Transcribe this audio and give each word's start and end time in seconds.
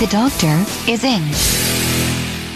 The 0.00 0.06
doctor 0.06 0.64
is 0.90 1.04
in. 1.04 1.20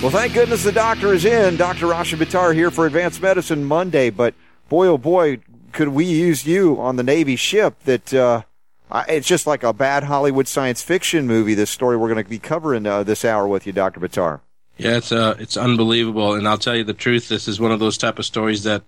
Well, 0.02 0.11
thank 0.11 0.32
goodness 0.32 0.64
the 0.64 0.72
doctor 0.72 1.12
is 1.12 1.26
in. 1.26 1.57
Dr. 1.57 1.86
Rashid 1.89 2.18
Buttar 2.18 2.54
here 2.54 2.70
for 2.70 2.86
Advanced 2.86 3.20
Medicine 3.20 3.64
Monday. 3.67 4.08
But 4.08 4.32
boy, 4.70 4.86
oh 4.86 4.96
boy, 4.96 5.40
could 5.72 5.89
we 5.89 6.07
use 6.07 6.46
you 6.46 6.80
on 6.80 6.96
the 6.96 7.03
Navy 7.03 7.36
ship 7.36 7.79
that, 7.84 8.14
uh, 8.14 8.43
I- 8.90 9.04
it's 9.08 9.29
just 9.29 9.46
like 9.46 9.62
a 9.62 9.75
bad 9.75 10.04
Hollywood 10.04 10.48
science 10.48 10.80
fiction 10.82 11.26
movie, 11.26 11.53
this 11.53 11.68
story 11.70 11.98
we're 11.98 12.08
going 12.08 12.25
to 12.25 12.29
be 12.29 12.39
covering 12.39 12.86
uh, 12.86 13.03
this 13.03 13.26
hour 13.26 13.46
with 13.46 13.67
you, 13.67 13.75
Dr. 13.75 14.00
Buttar. 14.00 14.40
Yeah, 14.79 14.96
it's 14.96 15.12
uh, 15.12 15.36
it's 15.39 15.56
unbelievable, 15.58 16.32
and 16.34 16.48
I'll 16.48 16.58
tell 16.58 16.75
you 16.75 16.82
the 16.82 16.95
truth. 16.95 17.29
This 17.29 17.46
is 17.46 17.61
one 17.61 17.70
of 17.72 17.79
those 17.79 17.96
type 17.98 18.18
of 18.18 18.25
stories 18.25 18.64
that 18.64 18.82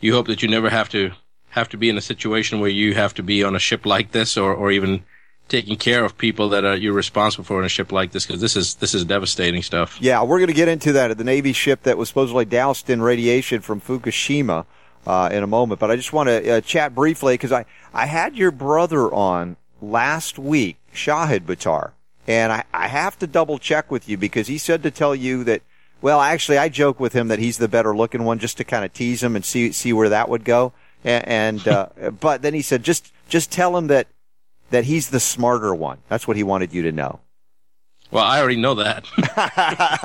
you 0.00 0.12
hope 0.12 0.26
that 0.28 0.42
you 0.42 0.48
never 0.48 0.68
have 0.70 0.88
to 0.90 1.10
have 1.50 1.68
to 1.70 1.76
be 1.78 1.88
in 1.88 1.96
a 1.96 2.00
situation 2.02 2.60
where 2.60 2.70
you 2.70 2.94
have 2.94 3.14
to 3.14 3.22
be 3.22 3.42
on 3.42 3.56
a 3.56 3.58
ship 3.58 3.84
like 3.86 4.12
this, 4.12 4.36
or 4.36 4.54
or 4.54 4.70
even 4.70 5.04
taking 5.54 5.76
care 5.76 6.04
of 6.04 6.18
people 6.18 6.48
that 6.48 6.64
are 6.64 6.76
you're 6.76 6.92
responsible 6.92 7.44
for 7.44 7.60
in 7.60 7.64
a 7.64 7.68
ship 7.68 7.92
like 7.92 8.10
this, 8.10 8.26
because 8.26 8.40
this 8.40 8.56
is 8.56 8.74
this 8.76 8.92
is 8.92 9.04
devastating 9.04 9.62
stuff. 9.62 9.96
Yeah, 10.00 10.22
we're 10.24 10.38
going 10.38 10.48
to 10.48 10.54
get 10.54 10.66
into 10.66 10.92
that 10.92 11.12
at 11.12 11.18
the 11.18 11.22
Navy 11.22 11.52
ship 11.52 11.84
that 11.84 11.96
was 11.96 12.08
supposedly 12.08 12.44
doused 12.44 12.90
in 12.90 13.00
radiation 13.00 13.60
from 13.60 13.80
Fukushima 13.80 14.66
uh, 15.06 15.28
in 15.30 15.44
a 15.44 15.46
moment. 15.46 15.78
But 15.78 15.92
I 15.92 15.96
just 15.96 16.12
want 16.12 16.28
to 16.28 16.56
uh, 16.56 16.60
chat 16.60 16.92
briefly 16.92 17.34
because 17.34 17.52
I, 17.52 17.66
I 17.92 18.06
had 18.06 18.36
your 18.36 18.50
brother 18.50 19.12
on 19.14 19.56
last 19.80 20.40
week, 20.40 20.76
Shahid 20.92 21.40
Buttar, 21.40 21.92
and 22.26 22.52
I, 22.52 22.64
I 22.74 22.88
have 22.88 23.16
to 23.20 23.26
double 23.28 23.58
check 23.58 23.92
with 23.92 24.08
you 24.08 24.18
because 24.18 24.48
he 24.48 24.58
said 24.58 24.82
to 24.82 24.90
tell 24.90 25.14
you 25.14 25.44
that. 25.44 25.62
Well, 26.02 26.20
actually, 26.20 26.58
I 26.58 26.68
joke 26.68 27.00
with 27.00 27.14
him 27.14 27.28
that 27.28 27.38
he's 27.38 27.56
the 27.56 27.68
better 27.68 27.96
looking 27.96 28.24
one, 28.24 28.38
just 28.38 28.58
to 28.58 28.64
kind 28.64 28.84
of 28.84 28.92
tease 28.92 29.22
him 29.22 29.36
and 29.36 29.44
see 29.44 29.72
see 29.72 29.92
where 29.92 30.10
that 30.10 30.28
would 30.28 30.44
go. 30.44 30.72
And, 31.02 31.26
and 31.26 31.68
uh, 31.68 31.88
but 32.20 32.42
then 32.42 32.52
he 32.54 32.60
said, 32.60 32.82
just 32.82 33.12
just 33.28 33.52
tell 33.52 33.76
him 33.76 33.86
that 33.86 34.08
that 34.70 34.84
he's 34.84 35.10
the 35.10 35.20
smarter 35.20 35.74
one. 35.74 35.98
That's 36.08 36.26
what 36.26 36.36
he 36.36 36.42
wanted 36.42 36.72
you 36.72 36.82
to 36.82 36.92
know. 36.92 37.20
Well, 38.10 38.24
I 38.24 38.38
already 38.38 38.56
know 38.56 38.74
that. 38.74 39.06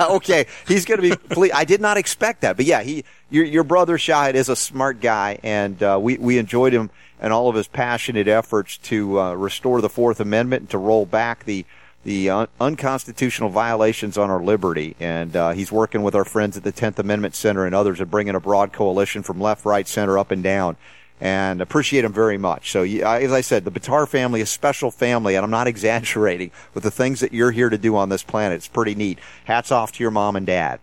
okay, 0.00 0.46
he's 0.66 0.84
going 0.84 1.00
to 1.00 1.10
be. 1.10 1.16
ple- 1.16 1.54
I 1.54 1.64
did 1.64 1.80
not 1.80 1.96
expect 1.96 2.40
that, 2.40 2.56
but 2.56 2.66
yeah, 2.66 2.82
he 2.82 3.04
your 3.30 3.44
your 3.44 3.64
brother 3.64 3.98
Shahid 3.98 4.34
is 4.34 4.48
a 4.48 4.56
smart 4.56 5.00
guy, 5.00 5.38
and 5.42 5.80
uh, 5.82 5.98
we 6.00 6.18
we 6.18 6.38
enjoyed 6.38 6.72
him 6.72 6.90
and 7.20 7.32
all 7.32 7.48
of 7.48 7.54
his 7.54 7.68
passionate 7.68 8.26
efforts 8.26 8.78
to 8.78 9.20
uh, 9.20 9.34
restore 9.34 9.80
the 9.80 9.88
Fourth 9.88 10.20
Amendment 10.20 10.62
and 10.62 10.70
to 10.70 10.78
roll 10.78 11.06
back 11.06 11.44
the 11.44 11.64
the 12.02 12.30
un- 12.30 12.48
unconstitutional 12.60 13.50
violations 13.50 14.16
on 14.16 14.30
our 14.30 14.42
liberty. 14.42 14.96
And 14.98 15.36
uh, 15.36 15.50
he's 15.50 15.70
working 15.70 16.02
with 16.02 16.14
our 16.14 16.24
friends 16.24 16.56
at 16.56 16.64
the 16.64 16.72
Tenth 16.72 16.98
Amendment 16.98 17.34
Center 17.34 17.66
and 17.66 17.74
others, 17.74 18.00
and 18.00 18.10
bringing 18.10 18.34
a 18.34 18.40
broad 18.40 18.72
coalition 18.72 19.22
from 19.22 19.40
left, 19.40 19.64
right, 19.64 19.86
center, 19.86 20.18
up, 20.18 20.30
and 20.30 20.42
down. 20.42 20.76
And 21.20 21.60
appreciate 21.60 22.00
them 22.02 22.14
very 22.14 22.38
much. 22.38 22.72
So, 22.72 22.82
as 22.82 23.30
I 23.30 23.42
said, 23.42 23.64
the 23.66 23.70
Buttar 23.70 24.08
family 24.08 24.40
is 24.40 24.48
a 24.48 24.52
special 24.52 24.90
family, 24.90 25.34
and 25.34 25.44
I'm 25.44 25.50
not 25.50 25.66
exaggerating 25.74 26.50
with 26.72 26.82
the 26.82 26.90
things 26.90 27.20
that 27.20 27.32
you're 27.32 27.50
here 27.50 27.68
to 27.68 27.76
do 27.78 27.94
on 27.96 28.08
this 28.08 28.22
planet. 28.22 28.56
It's 28.56 28.68
pretty 28.68 28.94
neat. 28.94 29.18
Hats 29.44 29.70
off 29.70 29.92
to 29.92 30.02
your 30.02 30.10
mom 30.10 30.36
and 30.36 30.46
dad. 30.46 30.80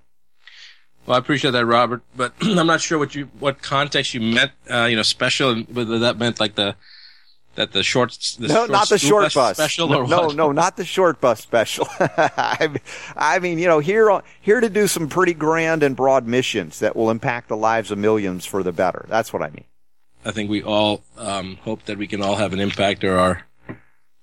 Well, 1.07 1.15
I 1.15 1.19
appreciate 1.19 1.51
that, 1.51 1.65
Robert, 1.65 2.03
but 2.15 2.33
I'm 2.41 2.67
not 2.67 2.81
sure 2.81 2.99
what 2.99 3.15
you 3.15 3.29
what 3.39 3.61
context 3.61 4.13
you 4.13 4.21
meant. 4.21 4.51
Uh, 4.69 4.85
you 4.85 4.95
know, 4.95 5.03
special 5.03 5.55
whether 5.63 5.99
that 5.99 6.17
meant 6.17 6.39
like 6.39 6.55
the 6.55 6.75
that 7.55 7.71
the 7.71 7.81
short 7.81 8.11
the 8.39 8.49
no, 8.49 8.53
short 8.53 8.69
not 8.69 8.89
the 8.89 8.97
short 8.97 9.33
bus. 9.33 9.57
special 9.57 9.87
no, 9.87 10.01
or 10.01 10.07
no, 10.07 10.27
what? 10.27 10.35
no, 10.35 10.51
not 10.51 10.77
the 10.77 10.85
short 10.85 11.19
bus 11.19 11.39
special. 11.39 11.87
I, 11.99 12.69
I 13.15 13.39
mean, 13.39 13.57
you 13.57 13.67
know, 13.67 13.79
here 13.79 14.11
on- 14.11 14.23
here 14.41 14.59
to 14.59 14.69
do 14.69 14.85
some 14.85 15.09
pretty 15.09 15.33
grand 15.33 15.81
and 15.81 15.95
broad 15.95 16.27
missions 16.27 16.79
that 16.79 16.95
will 16.95 17.09
impact 17.09 17.47
the 17.47 17.57
lives 17.57 17.89
of 17.89 17.97
millions 17.97 18.45
for 18.45 18.61
the 18.61 18.71
better. 18.71 19.05
That's 19.07 19.33
what 19.33 19.41
I 19.41 19.49
mean. 19.49 19.65
I 20.27 20.31
think 20.31 20.49
we 20.49 20.61
all 20.61 21.03
um, 21.17 21.55
hope 21.61 21.85
that 21.85 21.97
we 21.97 22.05
can 22.05 22.21
all 22.21 22.35
have 22.35 22.51
an 22.51 22.59
impact, 22.59 23.05
or 23.05 23.17
our 23.17 23.45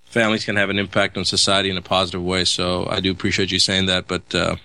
families 0.03 0.45
can 0.45 0.57
have 0.57 0.69
an 0.69 0.79
impact 0.79 1.17
on 1.17 1.25
society 1.25 1.71
in 1.71 1.79
a 1.79 1.83
positive 1.83 2.23
way. 2.23 2.45
So 2.45 2.87
I 2.91 3.01
do 3.01 3.11
appreciate 3.11 3.51
you 3.51 3.59
saying 3.59 3.87
that, 3.87 4.07
but 4.07 4.35
uh, 4.35 4.57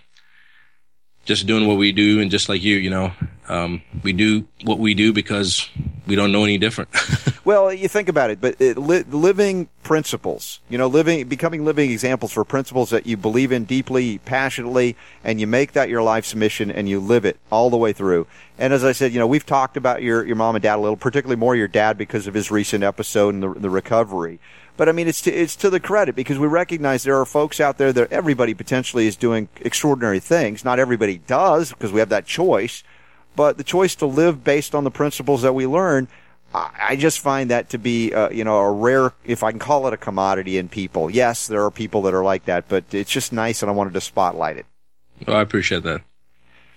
just 1.30 1.46
doing 1.46 1.68
what 1.68 1.78
we 1.78 1.92
do, 1.92 2.20
and 2.20 2.32
just 2.32 2.50
like 2.50 2.64
you, 2.64 2.78
you 2.78 2.90
know, 2.90 3.12
um, 3.48 3.84
we 4.04 4.14
do 4.14 4.48
what 4.64 4.80
we 4.80 4.96
do 4.96 5.14
because 5.14 5.70
we 6.08 6.16
don't 6.16 6.32
know 6.32 6.44
any 6.44 6.58
different. 6.58 6.90
Well, 7.46 7.74
you 7.74 7.88
think 7.88 8.10
about 8.10 8.30
it, 8.30 8.40
but 8.40 8.62
it, 8.62 8.78
li- 8.78 9.06
living 9.10 9.70
principles, 9.82 10.60
you 10.70 10.78
know, 10.78 10.86
living, 10.86 11.28
becoming 11.28 11.66
living 11.66 11.90
examples 11.90 12.32
for 12.32 12.44
principles 12.44 12.92
that 12.92 13.08
you 13.08 13.18
believe 13.18 13.52
in 13.52 13.64
deeply, 13.64 14.20
passionately, 14.20 14.96
and 15.24 15.42
you 15.42 15.48
make 15.48 15.72
that 15.72 15.90
your 15.90 16.04
life's 16.04 16.36
mission 16.36 16.70
and 16.70 16.88
you 16.88 17.00
live 17.00 17.26
it 17.26 17.40
all 17.52 17.72
the 17.72 17.78
way 17.78 17.92
through. 17.92 18.28
And 18.60 18.72
as 18.72 18.84
I 18.84 18.92
said, 18.92 19.14
you 19.14 19.20
know, 19.20 19.26
we've 19.26 19.48
talked 19.48 19.78
about 19.78 20.04
your, 20.04 20.24
your 20.28 20.36
mom 20.36 20.58
and 20.58 20.62
dad 20.62 20.76
a 20.76 20.82
little, 20.82 20.96
particularly 20.96 21.40
more 21.40 21.56
your 21.56 21.68
dad 21.68 21.98
because 21.98 22.28
of 22.28 22.36
his 22.36 22.52
recent 22.52 22.84
episode 22.84 23.34
and 23.34 23.42
the, 23.42 23.54
the 23.54 23.70
recovery. 23.72 24.40
But 24.80 24.88
I 24.88 24.94
mean, 24.94 25.10
it's 25.10 25.20
to, 25.24 25.34
it's 25.34 25.58
to 25.58 25.70
the 25.70 25.82
credit 25.82 26.16
because 26.16 26.40
we 26.40 26.48
recognize 26.48 27.04
there 27.04 27.20
are 27.20 27.26
folks 27.26 27.60
out 27.60 27.78
there 27.78 27.92
that 27.92 28.14
everybody 28.14 28.54
potentially 28.54 29.08
is 29.08 29.18
doing 29.18 29.50
extraordinary 29.60 30.22
things. 30.22 30.64
Not 30.64 30.80
everybody 30.80 31.18
does 31.18 31.72
because 31.74 31.92
we 31.92 32.00
have 32.00 32.08
that 32.08 32.26
choice, 32.26 32.82
but 33.36 33.58
the 33.58 33.66
choice 33.66 33.94
to 33.96 34.06
live 34.06 34.42
based 34.42 34.74
on 34.74 34.86
the 34.86 34.90
principles 34.90 35.42
that 35.42 35.52
we 35.52 35.68
learn, 35.68 36.08
I 36.54 36.96
just 36.96 37.20
find 37.20 37.50
that 37.50 37.68
to 37.72 37.78
be, 37.78 38.14
uh, 38.14 38.30
you 38.30 38.46
know, 38.46 38.56
a 38.56 38.72
rare, 38.72 39.12
if 39.26 39.44
I 39.44 39.52
can 39.52 39.60
call 39.60 39.86
it 39.86 39.92
a 39.92 39.98
commodity 39.98 40.58
in 40.58 40.70
people. 40.70 41.10
Yes, 41.10 41.48
there 41.48 41.66
are 41.66 41.72
people 41.72 42.02
that 42.04 42.14
are 42.14 42.24
like 42.24 42.46
that, 42.46 42.70
but 42.70 42.86
it's 42.94 43.12
just 43.12 43.34
nice 43.34 43.62
and 43.62 43.70
I 43.70 43.74
wanted 43.74 43.96
to 43.96 44.02
spotlight 44.02 44.56
it. 44.56 44.66
well, 45.28 45.36
I 45.36 45.42
appreciate 45.42 45.84
that. 45.84 46.04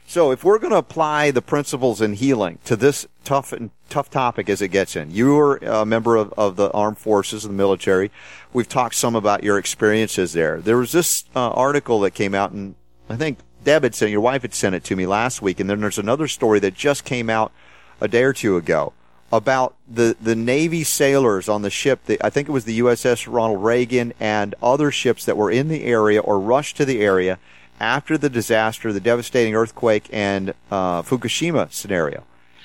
So 0.07 0.31
if 0.31 0.45
we're 0.45 0.59
going 0.59 0.73
to 0.73 0.79
apply 0.79 1.31
the 1.31 1.41
principles 1.41 2.01
in 2.01 2.15
healing 2.15 2.59
to 2.65 2.77
this 2.77 3.07
tough 3.25 3.53
and 3.53 3.71
tough 3.89 4.11
topic 4.11 4.51
as 4.51 4.61
it 4.61 4.69
gets 4.69 4.95
in, 4.95 5.11
you 5.11 5.39
are 5.39 5.57
a 5.57 5.87
member 5.87 6.17
of, 6.17 6.33
of 6.35 6.57
the 6.57 6.71
armed 6.73 6.99
forces, 6.99 7.45
the 7.45 7.49
military. 7.49 8.11
We've 8.53 8.69
talked 8.69 8.95
some 8.95 9.17
about 9.17 9.43
your 9.43 9.59
experiences 9.59 10.33
there. 10.35 10.61
There 10.61 10.77
was 10.77 10.93
this 10.93 11.25
uh, 11.35 11.51
article 11.51 12.01
that 12.01 12.11
came 12.11 12.35
out, 12.35 12.53
and 12.53 12.75
I 13.09 13.17
think 13.17 13.39
Deb 13.65 13.85
had 13.85 13.95
sent, 13.95 14.11
your 14.11 14.21
wife 14.21 14.43
had 14.43 14.55
sent 14.55 14.75
it 14.75 14.85
to 14.85 14.97
me 14.97 15.07
last 15.07 15.41
week, 15.41 15.61
and 15.61 15.71
then 15.71 15.81
there's 15.81 15.99
another 15.99 16.29
story 16.29 16.59
that 16.61 16.75
just 16.75 17.05
came 17.05 17.31
out 17.31 17.53
a 18.01 18.09
day 18.09 18.25
or 18.25 18.33
two 18.33 18.57
ago 18.57 18.93
about 19.33 19.75
the, 19.89 20.15
the 20.21 20.37
Navy 20.37 20.85
sailors 20.85 21.49
on 21.49 21.63
the 21.63 21.71
ship. 21.71 22.05
The, 22.05 22.23
I 22.23 22.29
think 22.29 22.49
it 22.49 22.53
was 22.53 22.67
the 22.67 22.81
USS 22.81 23.33
Ronald 23.33 23.65
Reagan 23.65 24.13
and 24.21 24.55
other 24.63 24.91
ships 24.91 25.25
that 25.25 25.39
were 25.39 25.51
in 25.51 25.69
the 25.69 25.85
area 25.85 26.21
or 26.21 26.39
rushed 26.39 26.77
to 26.77 26.85
the 26.85 27.01
area 27.01 27.39
after 27.81 28.17
the 28.17 28.31
disaster, 28.31 28.93
the 28.93 29.01
devastating 29.01 29.55
earthquake 29.55 30.09
and 30.13 30.55
uh, 30.71 31.03
Fukushima 31.03 31.73
scenario. 31.73 32.25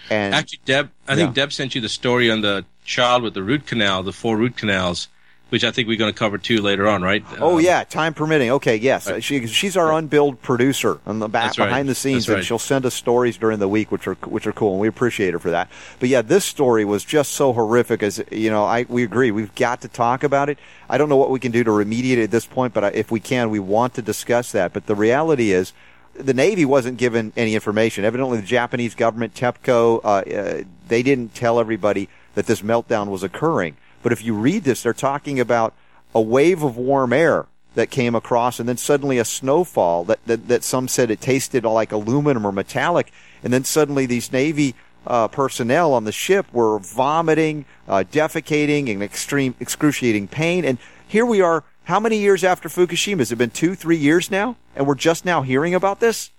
And 0.10 0.34
Actually, 0.34 0.60
Deb, 0.66 0.92
I 1.08 1.16
think 1.16 1.34
Deb 1.34 1.52
sent 1.52 1.76
you 1.76 1.82
the 1.82 1.90
story 1.90 2.32
on 2.32 2.42
the 2.42 2.66
child 2.86 3.24
with 3.24 3.34
the 3.34 3.44
root 3.44 3.66
canal, 3.66 4.04
the 4.04 4.14
four 4.14 4.38
root 4.38 4.56
canals, 4.56 5.10
which 5.50 5.64
I 5.64 5.72
think 5.72 5.88
we're 5.88 5.98
going 5.98 6.12
to 6.12 6.18
cover 6.18 6.38
too 6.38 6.62
later 6.62 6.88
on, 6.88 7.02
right? 7.02 7.24
oh 7.40 7.58
Um, 7.58 7.64
yeah, 7.64 7.84
time 7.84 8.14
permitting. 8.14 8.52
Okay, 8.52 8.76
yes, 8.76 9.10
she, 9.24 9.48
she's 9.48 9.78
our 9.78 9.94
unbilled 9.94 10.42
producer 10.42 11.00
on 11.06 11.20
the 11.20 11.28
back 11.28 11.58
right. 11.58 11.66
behind 11.68 11.88
the 11.88 11.96
scenes, 11.96 12.26
That's 12.26 12.30
right. 12.30 12.38
and 12.40 12.46
she'll 12.46 12.60
send 12.60 12.86
us 12.86 12.94
stories 12.94 13.38
during 13.38 13.60
the 13.60 13.68
week, 13.68 13.92
which 13.92 14.08
are 14.08 14.16
which 14.26 14.46
are 14.48 14.52
cool, 14.52 14.74
and 14.74 14.82
we 14.82 14.88
appreciate 14.88 15.34
her 15.34 15.40
for 15.40 15.52
that. 15.52 15.70
But 16.00 16.10
yeah, 16.10 16.22
this 16.22 16.46
story 16.46 16.86
was 16.86 17.04
just 17.06 17.34
so 17.34 17.54
horrific. 17.54 18.04
As 18.04 18.24
you 18.32 18.50
know, 18.50 18.66
I 18.66 18.86
we 18.90 19.04
agree. 19.04 19.32
We've 19.32 19.54
got 19.56 19.82
to 19.82 19.88
talk 19.88 20.24
about 20.24 20.50
it. 20.50 20.58
I 20.90 20.98
don't 20.98 21.10
know 21.10 21.18
what 21.18 21.30
we 21.30 21.40
can 21.40 21.52
do 21.52 21.64
to 21.64 21.72
remediate 21.72 22.18
it 22.18 22.24
at 22.24 22.32
this 22.32 22.46
point, 22.46 22.74
but 22.74 22.84
I, 22.84 22.88
if 22.90 23.12
we 23.12 23.20
can, 23.20 23.50
we 23.50 23.60
want 23.60 23.94
to 23.96 24.02
discuss 24.02 24.52
that. 24.52 24.74
But 24.74 24.86
the 24.86 24.96
reality 24.96 25.52
is. 25.52 25.74
The 26.20 26.34
Navy 26.34 26.66
wasn't 26.66 26.98
given 26.98 27.32
any 27.38 27.54
information. 27.54 28.04
Evidently, 28.04 28.40
the 28.40 28.48
Japanese 28.48 28.96
government, 28.96 29.36
TEPCO, 29.36 30.02
uh, 30.04 30.08
uh, 30.08 30.64
they 30.88 31.04
didn't 31.04 31.36
tell 31.36 31.60
everybody 31.60 32.10
that 32.34 32.48
this 32.48 32.64
meltdown 32.64 33.10
was 33.10 33.22
occurring. 33.22 33.78
But 34.08 34.14
if 34.14 34.24
you 34.24 34.36
read 34.36 34.64
this, 34.64 34.84
they're 34.84 34.94
talking 34.94 35.38
about 35.38 35.74
a 36.16 36.22
wave 36.22 36.64
of 36.64 36.78
warm 36.78 37.12
air 37.12 37.46
that 37.76 37.90
came 37.90 38.16
across 38.16 38.58
and 38.58 38.70
then 38.70 38.78
suddenly 38.78 39.18
a 39.18 39.26
snowfall 39.26 40.06
that, 40.06 40.26
that, 40.28 40.48
that 40.48 40.64
some 40.64 40.88
said 40.88 41.12
it 41.12 41.20
tasted 41.20 41.66
like 41.66 41.92
aluminum 41.92 42.48
or 42.48 42.54
metallic. 42.54 43.12
And 43.44 43.52
then 43.52 43.66
suddenly 43.66 44.06
these 44.06 44.32
Navy 44.32 44.76
uh, 45.06 45.28
personnel 45.28 45.94
on 45.94 46.06
the 46.06 46.14
ship 46.14 46.46
were 46.54 46.80
vomiting, 46.80 47.66
uh, 47.86 48.06
defecating 48.10 48.88
in 48.88 49.02
extreme, 49.02 49.56
excruciating 49.60 50.30
pain. 50.30 50.64
And 50.64 50.78
here 51.06 51.26
we 51.26 51.42
are, 51.42 51.66
how 51.84 52.00
many 52.00 52.18
years 52.18 52.46
after 52.46 52.70
Fukushima? 52.70 53.20
Has 53.20 53.34
it 53.34 53.38
been 53.38 53.50
two, 53.50 53.76
three 53.76 53.98
years 53.98 54.32
now? 54.32 54.56
And 54.74 54.88
we're 54.88 54.96
just 54.96 55.26
now 55.26 55.42
hearing 55.42 55.76
about 55.76 56.00
this? 56.00 56.32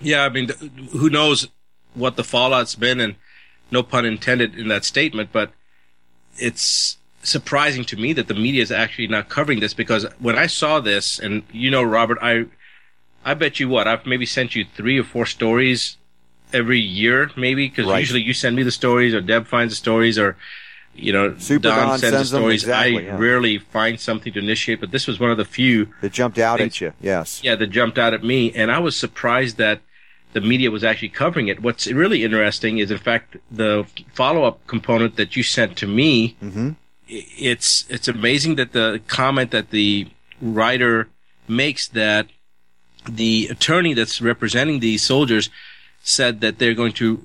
Yeah, 0.00 0.22
I 0.22 0.28
mean, 0.28 0.50
who 0.92 1.10
knows 1.10 1.48
what 1.94 2.14
the 2.14 2.22
fallout's 2.22 2.76
been, 2.76 3.00
and 3.00 3.16
no 3.72 3.82
pun 3.82 4.04
intended 4.04 4.54
in 4.54 4.68
that 4.68 4.84
statement, 4.84 5.30
but 5.32 5.50
it's 6.36 6.98
surprising 7.22 7.84
to 7.84 7.96
me 7.96 8.12
that 8.14 8.28
the 8.28 8.34
media 8.34 8.62
is 8.62 8.72
actually 8.72 9.06
not 9.06 9.28
covering 9.28 9.60
this 9.60 9.74
because 9.74 10.06
when 10.18 10.36
I 10.36 10.46
saw 10.46 10.80
this, 10.80 11.18
and 11.18 11.42
you 11.52 11.70
know, 11.70 11.82
Robert, 11.82 12.18
I 12.22 12.46
I 13.24 13.34
bet 13.34 13.60
you 13.60 13.68
what 13.68 13.86
I've 13.86 14.06
maybe 14.06 14.26
sent 14.26 14.54
you 14.56 14.64
three 14.76 14.98
or 14.98 15.04
four 15.04 15.26
stories 15.26 15.96
every 16.52 16.80
year, 16.80 17.30
maybe 17.36 17.68
because 17.68 17.86
Right. 17.86 17.98
usually 18.00 18.22
you 18.22 18.32
send 18.32 18.56
me 18.56 18.62
the 18.62 18.70
stories, 18.70 19.14
or 19.14 19.20
Deb 19.20 19.46
finds 19.46 19.72
the 19.72 19.76
stories, 19.76 20.18
or 20.18 20.36
you 20.94 21.12
know 21.12 21.36
Super 21.38 21.64
Don 21.68 21.98
sends, 21.98 22.00
sends 22.16 22.30
the 22.30 22.38
stories. 22.38 22.62
exactly, 22.62 22.98
I 22.98 23.00
yeah. 23.12 23.18
rarely 23.18 23.58
find 23.58 24.00
something 24.00 24.32
to 24.32 24.38
initiate, 24.38 24.80
but 24.80 24.90
this 24.90 25.06
was 25.06 25.20
one 25.20 25.30
of 25.30 25.36
the 25.36 25.44
few 25.44 25.88
That 26.00 26.12
jumped 26.12 26.38
out 26.38 26.58
Thanks. 26.58 26.76
at 26.76 26.80
you. 26.80 26.92
Yes. 27.00 27.40
yeah, 27.44 27.54
that 27.56 27.68
jumped 27.68 27.98
out 27.98 28.14
at 28.14 28.24
me, 28.24 28.52
and 28.54 28.72
I 28.72 28.78
was 28.78 28.96
surprised 28.96 29.56
that 29.58 29.80
the 30.32 30.40
media 30.40 30.70
was 30.70 30.84
actually 30.84 31.08
covering 31.10 31.48
it. 31.48 31.60
What's 31.60 31.86
really 31.88 32.22
interesting 32.24 32.78
is, 32.78 32.90
in 32.90 32.98
fact, 32.98 33.36
the 33.50 33.84
follow-up 34.14 34.64
component 34.68 35.16
that 35.16 35.34
you 35.36 35.42
sent 35.42 35.76
to 35.78 35.86
me. 35.88 36.36
Mhm. 36.42 36.76
It's 37.12 37.84
it's 37.88 38.08
amazing 38.08 38.54
that 38.56 38.72
the 38.72 39.00
comment 39.08 39.50
that 39.50 39.70
the 39.70 40.06
writer 40.40 41.08
makes 41.48 41.88
that 41.88 42.26
the 43.08 43.48
attorney 43.50 43.94
that's 43.94 44.20
representing 44.22 44.78
these 44.80 45.02
soldiers 45.02 45.50
said 46.02 46.40
that 46.40 46.58
they're 46.58 46.74
going 46.74 46.92
to. 46.94 47.24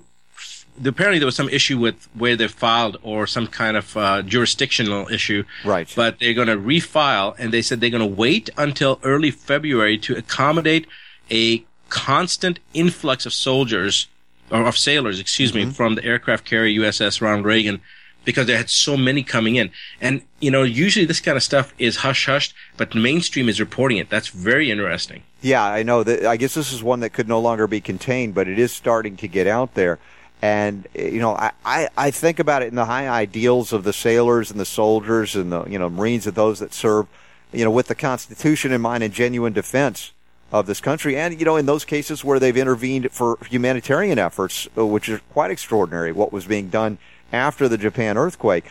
Apparently, 0.83 1.19
there 1.19 1.25
was 1.25 1.35
some 1.37 1.47
issue 1.49 1.77
with 1.77 2.09
where 2.13 2.35
they 2.35 2.47
filed 2.49 2.97
or 3.01 3.25
some 3.27 3.47
kind 3.47 3.77
of 3.77 3.95
uh, 3.95 4.21
jurisdictional 4.23 5.07
issue 5.07 5.43
Right. 5.63 5.87
but 5.95 6.19
they're 6.19 6.33
going 6.33 6.49
to 6.49 6.57
refile 6.57 7.33
and 7.39 7.53
they 7.53 7.61
said 7.61 7.79
they're 7.79 7.89
going 7.89 8.01
to 8.09 8.15
wait 8.23 8.49
until 8.57 8.99
early 9.03 9.31
February 9.31 9.97
to 9.99 10.17
accommodate 10.17 10.85
a 11.31 11.63
constant 11.87 12.59
influx 12.73 13.25
of 13.25 13.31
soldiers 13.33 14.07
or 14.51 14.65
of 14.65 14.77
sailors, 14.77 15.17
excuse 15.17 15.53
me, 15.53 15.69
from 15.71 15.95
the 15.95 16.03
aircraft 16.03 16.43
carrier 16.43 16.81
USS 16.81 17.21
Ronald 17.21 17.45
Reagan 17.45 17.79
because 18.25 18.47
they 18.47 18.57
had 18.57 18.69
so 18.69 18.97
many 18.97 19.23
coming 19.23 19.55
in. 19.55 19.71
And, 20.01 20.21
you 20.39 20.51
know, 20.51 20.63
usually 20.63 21.05
this 21.05 21.21
kind 21.21 21.37
of 21.37 21.43
stuff 21.43 21.73
is 21.77 21.97
hush 21.97 22.25
hushed, 22.25 22.53
but 22.77 22.93
mainstream 22.95 23.47
is 23.47 23.59
reporting 23.59 23.97
it. 23.97 24.09
That's 24.09 24.27
very 24.27 24.69
interesting. 24.71 25.23
Yeah, 25.41 25.63
I 25.63 25.83
know 25.83 26.03
that. 26.03 26.25
I 26.25 26.37
guess 26.37 26.55
this 26.55 26.73
is 26.73 26.81
one 26.81 27.01
that 27.01 27.11
could 27.11 27.27
no 27.27 27.39
longer 27.39 27.67
be 27.67 27.79
contained, 27.79 28.33
but 28.33 28.47
it 28.47 28.57
is 28.57 28.71
starting 28.71 29.15
to 29.17 29.27
get 29.27 29.45
out 29.45 29.75
there. 29.75 29.99
And 30.41 30.87
you 30.93 31.19
know, 31.19 31.35
I, 31.35 31.51
I, 31.63 31.89
I 31.95 32.11
think 32.11 32.39
about 32.39 32.61
it 32.61 32.67
in 32.67 32.75
the 32.75 32.85
high 32.85 33.07
ideals 33.07 33.71
of 33.71 33.83
the 33.83 33.93
sailors 33.93 34.51
and 34.51 34.59
the 34.59 34.65
soldiers 34.65 35.35
and 35.35 35.51
the 35.51 35.63
you 35.65 35.79
know 35.79 35.89
Marines 35.89 36.27
and 36.27 36.35
those 36.35 36.59
that 36.59 36.73
serve, 36.73 37.07
you 37.53 37.63
know, 37.63 37.71
with 37.71 37.87
the 37.87 37.95
Constitution 37.95 38.71
in 38.71 38.81
mind 38.81 39.03
and 39.03 39.13
genuine 39.13 39.53
defense 39.53 40.11
of 40.51 40.67
this 40.67 40.81
country. 40.81 41.17
And 41.17 41.39
you 41.39 41.45
know, 41.45 41.57
in 41.57 41.65
those 41.65 41.85
cases 41.85 42.23
where 42.23 42.39
they've 42.39 42.57
intervened 42.57 43.11
for 43.11 43.37
humanitarian 43.49 44.19
efforts, 44.19 44.67
uh, 44.77 44.85
which 44.85 45.09
is 45.09 45.19
quite 45.31 45.51
extraordinary, 45.51 46.11
what 46.11 46.33
was 46.33 46.45
being 46.45 46.69
done 46.69 46.97
after 47.35 47.67
the 47.67 47.77
Japan 47.77 48.17
earthquake. 48.17 48.65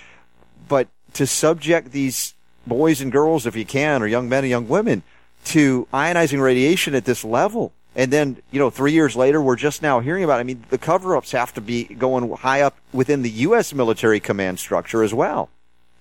But 0.67 0.89
to 1.13 1.27
subject 1.27 1.93
these 1.93 2.35
boys 2.67 3.01
and 3.01 3.13
girls, 3.13 3.47
if 3.47 3.55
you 3.55 3.65
can, 3.65 4.03
or 4.03 4.07
young 4.07 4.29
men 4.29 4.45
and 4.45 4.51
young 4.51 4.69
women, 4.69 5.03
to 5.47 5.87
ionizing 5.93 6.43
radiation 6.43 6.95
at 6.95 7.05
this 7.05 7.25
level. 7.25 7.73
And 7.95 8.13
then, 8.13 8.39
you 8.51 8.59
know, 8.59 8.71
three 8.71 8.93
years 8.93 9.15
later, 9.15 9.41
we're 9.41 9.57
just 9.57 9.83
now 9.83 10.01
hearing 10.01 10.25
about 10.25 10.39
it. 10.39 10.41
I 10.41 10.45
mean, 10.45 10.65
the 10.71 10.79
cover 10.79 11.17
ups 11.17 11.31
have 11.33 11.55
to 11.55 11.61
be 11.61 11.85
going 11.85 12.29
high 12.33 12.63
up 12.63 12.77
within 12.93 13.23
the 13.23 13.31
U.S. 13.31 13.73
military 13.73 14.19
command 14.19 14.59
structure 14.59 15.05
as 15.05 15.15
well. 15.15 15.51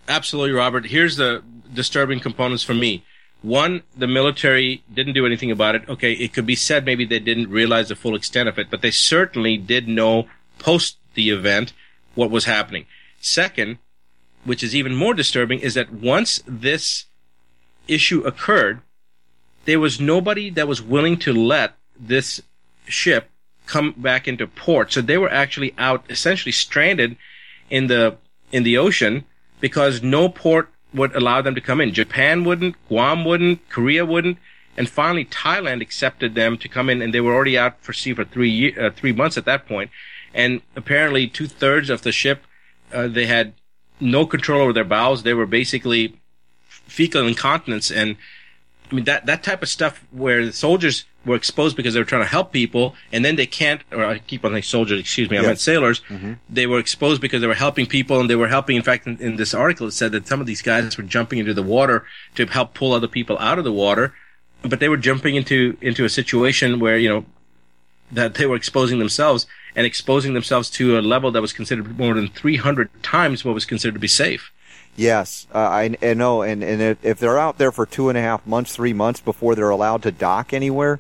Absolutely, 0.08 0.52
Robert. 0.52 0.88
Here's 0.88 1.18
the 1.18 1.44
disturbing 1.72 2.20
components 2.20 2.64
for 2.64 2.74
me. 2.74 3.04
One, 3.44 3.84
the 3.96 4.08
military 4.08 4.84
didn't 4.92 5.14
do 5.14 5.26
anything 5.26 5.52
about 5.52 5.76
it. 5.76 5.88
Okay, 5.88 6.14
it 6.14 6.34
could 6.34 6.46
be 6.46 6.56
said 6.56 6.86
maybe 6.86 7.06
they 7.06 7.20
didn't 7.20 7.50
realize 7.50 7.90
the 7.90 7.96
full 7.96 8.16
extent 8.16 8.50
of 8.50 8.58
it, 8.58 8.70
but 8.72 8.82
they 8.82 8.92
certainly 8.92 9.58
did 9.58 9.88
know 9.88 10.28
post 10.60 10.98
the 11.14 11.30
event 11.30 11.74
what 12.16 12.32
was 12.32 12.46
happening. 12.46 12.86
Second, 13.20 13.78
which 14.44 14.64
is 14.64 14.76
even 14.76 14.96
more 14.96 15.14
disturbing, 15.14 15.60
is 15.60 15.74
that 15.74 15.92
once 15.92 16.44
this 16.46 17.06
issue 17.88 18.22
occurred, 18.22 18.82
there 19.66 19.80
was 19.80 20.00
nobody 20.00 20.50
that 20.50 20.68
was 20.68 20.82
willing 20.82 21.18
to 21.18 21.34
let 21.34 21.76
this 22.00 22.42
ship 22.86 23.30
come 23.66 23.94
back 23.98 24.28
into 24.28 24.46
port. 24.48 24.92
So 24.92 25.02
they 25.02 25.18
were 25.18 25.32
actually 25.32 25.74
out 25.78 26.04
essentially 26.10 26.52
stranded 26.52 27.16
in 27.70 27.88
the 27.88 28.18
in 28.52 28.64
the 28.64 28.78
ocean 28.78 29.26
because 29.60 30.04
no 30.04 30.30
port 30.30 30.70
would 30.94 31.16
allow 31.16 31.42
them 31.42 31.56
to 31.56 31.62
come 31.62 31.82
in. 31.82 31.94
Japan 31.94 32.44
wouldn't, 32.44 32.76
Guam 32.88 33.26
wouldn't, 33.26 33.68
Korea 33.70 34.06
wouldn't, 34.06 34.38
and 34.78 34.90
finally 34.90 35.26
Thailand 35.26 35.82
accepted 35.82 36.36
them 36.36 36.58
to 36.58 36.68
come 36.68 36.90
in, 36.90 37.02
and 37.02 37.14
they 37.14 37.22
were 37.22 37.34
already 37.34 37.58
out 37.58 37.82
for 37.82 37.94
sea 37.94 38.14
for 38.14 38.26
three 38.26 38.78
uh, 38.78 38.92
three 38.92 39.14
months 39.14 39.38
at 39.38 39.46
that 39.46 39.68
point. 39.68 39.90
And 40.34 40.62
apparently, 40.76 41.28
two 41.28 41.48
thirds 41.48 41.90
of 41.90 42.02
the 42.02 42.12
ship, 42.12 42.44
uh, 42.92 43.08
they 43.08 43.26
had 43.26 43.54
no 44.00 44.26
control 44.26 44.62
over 44.62 44.74
their 44.74 44.84
bowels. 44.84 45.24
They 45.24 45.34
were 45.34 45.46
basically 45.46 46.20
fecal 46.70 47.28
incontinence, 47.28 47.92
and 47.92 48.18
I 48.92 48.96
mean 48.96 49.06
that 49.06 49.26
that 49.26 49.44
type 49.44 49.62
of 49.62 49.70
stuff 49.70 50.04
where 50.12 50.46
the 50.46 50.54
soldiers 50.54 51.06
were 51.26 51.36
exposed 51.36 51.78
because 51.78 51.94
they 51.94 52.00
were 52.00 52.06
trying 52.06 52.24
to 52.24 52.28
help 52.28 52.52
people, 52.52 52.96
and 53.12 53.24
then 53.24 53.36
they 53.36 53.46
can't. 53.46 53.82
Or 53.92 54.04
I 54.04 54.20
keep 54.20 54.44
on 54.44 54.52
saying 54.52 54.64
soldiers. 54.64 55.00
Excuse 55.00 55.30
me, 55.30 55.38
I 55.38 55.42
meant 55.48 55.60
sailors. 55.60 56.02
They 56.50 56.68
were 56.68 56.80
exposed 56.80 57.22
because 57.22 57.42
they 57.42 57.48
were 57.48 57.54
helping 57.54 57.86
people, 57.86 58.20
and 58.20 58.30
they 58.30 58.36
were 58.36 58.50
helping. 58.50 58.76
In 58.76 58.84
fact, 58.84 59.08
in, 59.08 59.18
in 59.20 59.36
this 59.38 59.54
article, 59.54 59.88
it 59.88 59.92
said 59.92 60.12
that 60.12 60.28
some 60.28 60.42
of 60.42 60.48
these 60.48 60.62
guys 60.62 60.98
were 60.98 61.04
jumping 61.04 61.40
into 61.40 61.54
the 61.54 61.64
water 61.64 62.06
to 62.36 62.46
help 62.48 62.74
pull 62.74 62.94
other 62.94 63.08
people 63.08 63.38
out 63.40 63.58
of 63.58 63.64
the 63.64 63.72
water, 63.72 64.14
but 64.64 64.80
they 64.80 64.90
were 64.90 64.98
jumping 64.98 65.36
into 65.36 65.78
into 65.82 66.06
a 66.06 66.10
situation 66.10 66.80
where 66.80 66.98
you 66.98 67.10
know 67.10 67.26
that 68.12 68.36
they 68.36 68.46
were 68.46 68.56
exposing 68.56 69.00
themselves 69.00 69.48
and 69.76 69.86
exposing 69.86 70.34
themselves 70.34 70.70
to 70.72 70.98
a 70.98 71.02
level 71.02 71.32
that 71.32 71.42
was 71.42 71.54
considered 71.54 71.98
more 71.98 72.14
than 72.14 72.30
300 72.30 72.90
times 73.04 73.44
what 73.44 73.54
was 73.54 73.66
considered 73.66 73.96
to 73.96 74.00
be 74.00 74.08
safe. 74.08 74.52
Yes, 74.96 75.48
uh, 75.54 75.58
I, 75.58 75.98
I 76.02 76.14
know. 76.14 76.44
And, 76.44 76.64
and 76.64 76.98
if, 77.02 77.20
they're 77.20 77.40
out 77.40 77.58
there 77.58 77.72
for 77.72 77.86
two 77.86 78.10
and 78.10 78.18
a 78.18 78.22
half 78.22 78.46
months, 78.46 78.76
three 78.76 78.94
months 78.94 79.20
before 79.20 79.56
they're 79.56 79.70
allowed 79.70 80.04
to 80.04 80.12
dock 80.12 80.54
anywhere, 80.54 81.00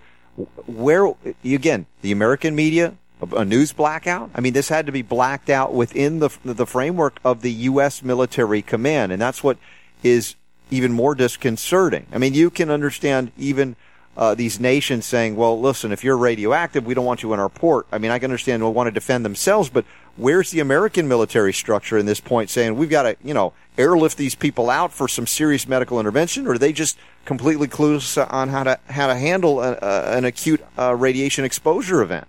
where, 0.65 1.13
again, 1.43 1.85
the 2.01 2.11
American 2.11 2.55
media, 2.55 2.95
a- 3.21 3.35
a 3.37 3.45
news 3.45 3.71
blackout? 3.71 4.31
I 4.33 4.41
mean, 4.41 4.53
this 4.53 4.69
had 4.69 4.87
to 4.87 4.91
be 4.91 5.03
blacked 5.03 5.49
out 5.49 5.73
within 5.73 6.19
the, 6.19 6.29
the 6.43 6.65
framework 6.65 7.19
of 7.23 7.41
the 7.41 7.51
U.S. 7.51 8.01
military 8.01 8.63
command. 8.63 9.11
And 9.11 9.21
that's 9.21 9.43
what 9.43 9.57
is 10.01 10.35
even 10.71 10.91
more 10.91 11.13
disconcerting. 11.13 12.07
I 12.11 12.17
mean, 12.17 12.33
you 12.33 12.49
can 12.49 12.71
understand 12.71 13.31
even 13.37 13.75
uh, 14.15 14.35
these 14.35 14.59
nations 14.59 15.05
saying, 15.05 15.35
well, 15.35 15.59
listen, 15.59 15.91
if 15.91 16.03
you're 16.03 16.17
radioactive, 16.17 16.85
we 16.85 16.93
don't 16.93 17.05
want 17.05 17.23
you 17.23 17.33
in 17.33 17.39
our 17.39 17.49
port. 17.49 17.87
I 17.91 17.97
mean, 17.97 18.11
I 18.11 18.19
can 18.19 18.25
understand 18.25 18.61
they'll 18.61 18.73
want 18.73 18.87
to 18.87 18.91
defend 18.91 19.25
themselves, 19.25 19.69
but 19.69 19.85
where's 20.15 20.51
the 20.51 20.59
American 20.59 21.07
military 21.07 21.53
structure 21.53 21.97
in 21.97 22.05
this 22.05 22.19
point 22.19 22.49
saying 22.49 22.75
we've 22.75 22.89
got 22.89 23.03
to, 23.03 23.17
you 23.23 23.33
know, 23.33 23.53
airlift 23.77 24.17
these 24.17 24.35
people 24.35 24.69
out 24.69 24.93
for 24.93 25.07
some 25.07 25.25
serious 25.25 25.67
medical 25.67 25.99
intervention, 25.99 26.45
or 26.45 26.51
are 26.51 26.57
they 26.57 26.73
just 26.73 26.97
completely 27.25 27.67
clueless 27.67 28.23
on 28.31 28.49
how 28.49 28.63
to 28.63 28.79
how 28.87 29.07
to 29.07 29.15
handle 29.15 29.61
a, 29.61 29.73
a, 29.81 30.17
an 30.17 30.25
acute 30.25 30.63
uh, 30.77 30.95
radiation 30.95 31.43
exposure 31.43 32.01
event? 32.01 32.27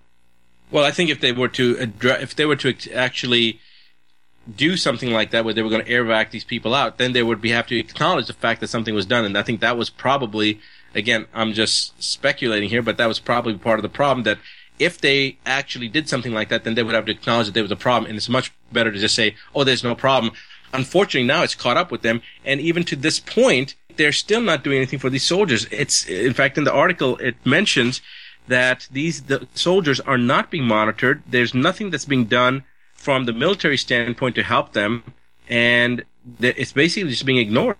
Well, 0.71 0.85
I 0.85 0.91
think 0.91 1.11
if 1.11 1.21
they 1.21 1.33
were 1.33 1.49
to 1.49 1.77
address, 1.79 2.23
if 2.23 2.35
they 2.35 2.47
were 2.47 2.57
to 2.57 2.93
actually 2.93 3.61
do 4.57 4.77
something 4.77 5.13
like 5.13 5.31
that, 5.31 5.45
where 5.45 5.55
they 5.55 5.63
were 5.63 5.71
going 5.71 5.85
to 5.85 5.91
airvac 5.91 6.31
these 6.31 6.45
people 6.45 6.75
out, 6.75 6.99
then 6.99 7.13
they 7.13 7.23
would 7.23 7.41
be 7.41 7.51
have 7.51 7.67
to 7.69 7.79
acknowledge 7.79 8.27
the 8.27 8.33
fact 8.33 8.61
that 8.61 8.69
something 8.69 8.95
was 8.95 9.07
done. 9.07 9.25
And 9.25 9.39
I 9.39 9.43
think 9.43 9.61
that 9.61 9.77
was 9.77 9.91
probably, 9.91 10.61
again, 10.95 11.27
I'm 11.33 11.53
just 11.53 12.03
speculating 12.03 12.69
here, 12.69 12.83
but 12.83 12.97
that 12.99 13.07
was 13.07 13.19
probably 13.19 13.57
part 13.57 13.79
of 13.79 13.83
the 13.83 13.89
problem 13.89 14.25
that 14.25 14.39
if 14.79 15.01
they 15.01 15.39
actually 15.47 15.89
did 15.89 16.09
something 16.09 16.35
like 16.35 16.49
that, 16.49 16.65
then 16.65 16.75
they 16.75 16.83
would 16.83 16.95
have 16.95 17.07
to 17.07 17.13
acknowledge 17.13 17.47
that 17.47 17.55
there 17.55 17.63
was 17.63 17.73
a 17.73 17.77
problem. 17.77 18.09
And 18.09 18.17
it's 18.17 18.29
much 18.29 18.53
better 18.73 18.91
to 18.91 18.99
just 18.99 19.15
say, 19.15 19.37
"Oh, 19.55 19.65
there's 19.65 19.85
no 19.85 19.95
problem." 19.95 20.33
Unfortunately, 20.73 21.27
now 21.27 21.45
it's 21.45 21.55
caught 21.55 21.77
up 21.77 21.93
with 21.93 22.03
them, 22.03 22.21
and 22.45 22.61
even 22.61 22.83
to 22.85 22.97
this 22.97 23.21
point, 23.21 23.77
they're 23.97 24.13
still 24.13 24.41
not 24.41 24.65
doing 24.65 24.79
anything 24.79 24.99
for 24.99 25.09
these 25.09 25.23
soldiers. 25.23 25.69
It's, 25.71 26.05
in 26.07 26.35
fact, 26.35 26.59
in 26.59 26.65
the 26.65 26.73
article, 26.73 27.17
it 27.19 27.37
mentions 27.45 28.03
that 28.49 28.89
these 28.91 29.23
the 29.23 29.47
soldiers 29.55 30.01
are 30.01 30.19
not 30.19 30.51
being 30.51 30.65
monitored. 30.65 31.23
There's 31.27 31.55
nothing 31.55 31.91
that's 31.91 32.05
being 32.05 32.25
done 32.25 32.65
from 33.05 33.27
the 33.27 33.33
military 33.35 33.77
standpoint 33.77 34.35
to 34.35 34.43
help 34.43 34.73
them, 34.73 34.93
and 35.49 36.03
that 36.41 36.55
it's 36.61 36.73
basically 36.73 37.11
just 37.11 37.27
being 37.27 37.37
ignored. 37.47 37.77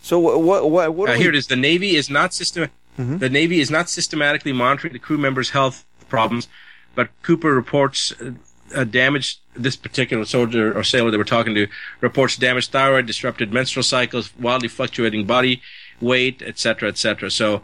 So 0.00 0.18
what 0.18 0.70
what 0.70 0.94
what, 0.94 1.10
Uh, 1.10 1.14
here 1.14 1.32
we- 1.32 1.36
it 1.36 1.38
is. 1.40 1.46
The 1.48 1.56
Navy 1.70 1.96
is 1.96 2.08
not 2.08 2.32
system. 2.32 2.68
The 2.96 3.28
Navy 3.28 3.58
is 3.58 3.70
not 3.76 3.90
systematically 3.90 4.52
monitoring 4.52 4.92
the 4.92 5.00
crew 5.00 5.18
members' 5.18 5.50
health 5.50 5.84
problems, 6.08 6.46
but 6.94 7.08
Cooper 7.22 7.52
reports 7.52 8.12
uh, 8.12 8.30
uh, 8.72 8.84
damage. 8.84 9.38
This 9.56 9.74
particular 9.76 10.24
soldier 10.24 10.66
or 10.78 10.84
sailor 10.84 11.10
they 11.10 11.16
were 11.16 11.24
talking 11.36 11.54
to 11.56 11.66
reports 12.00 12.36
damaged 12.36 12.70
thyroid, 12.70 13.06
disrupted 13.06 13.52
menstrual 13.52 13.82
cycles, 13.82 14.30
wildly 14.38 14.68
fluctuating 14.68 15.24
body 15.26 15.60
weight, 16.00 16.42
etc., 16.42 16.88
etc. 16.88 17.30
So, 17.30 17.62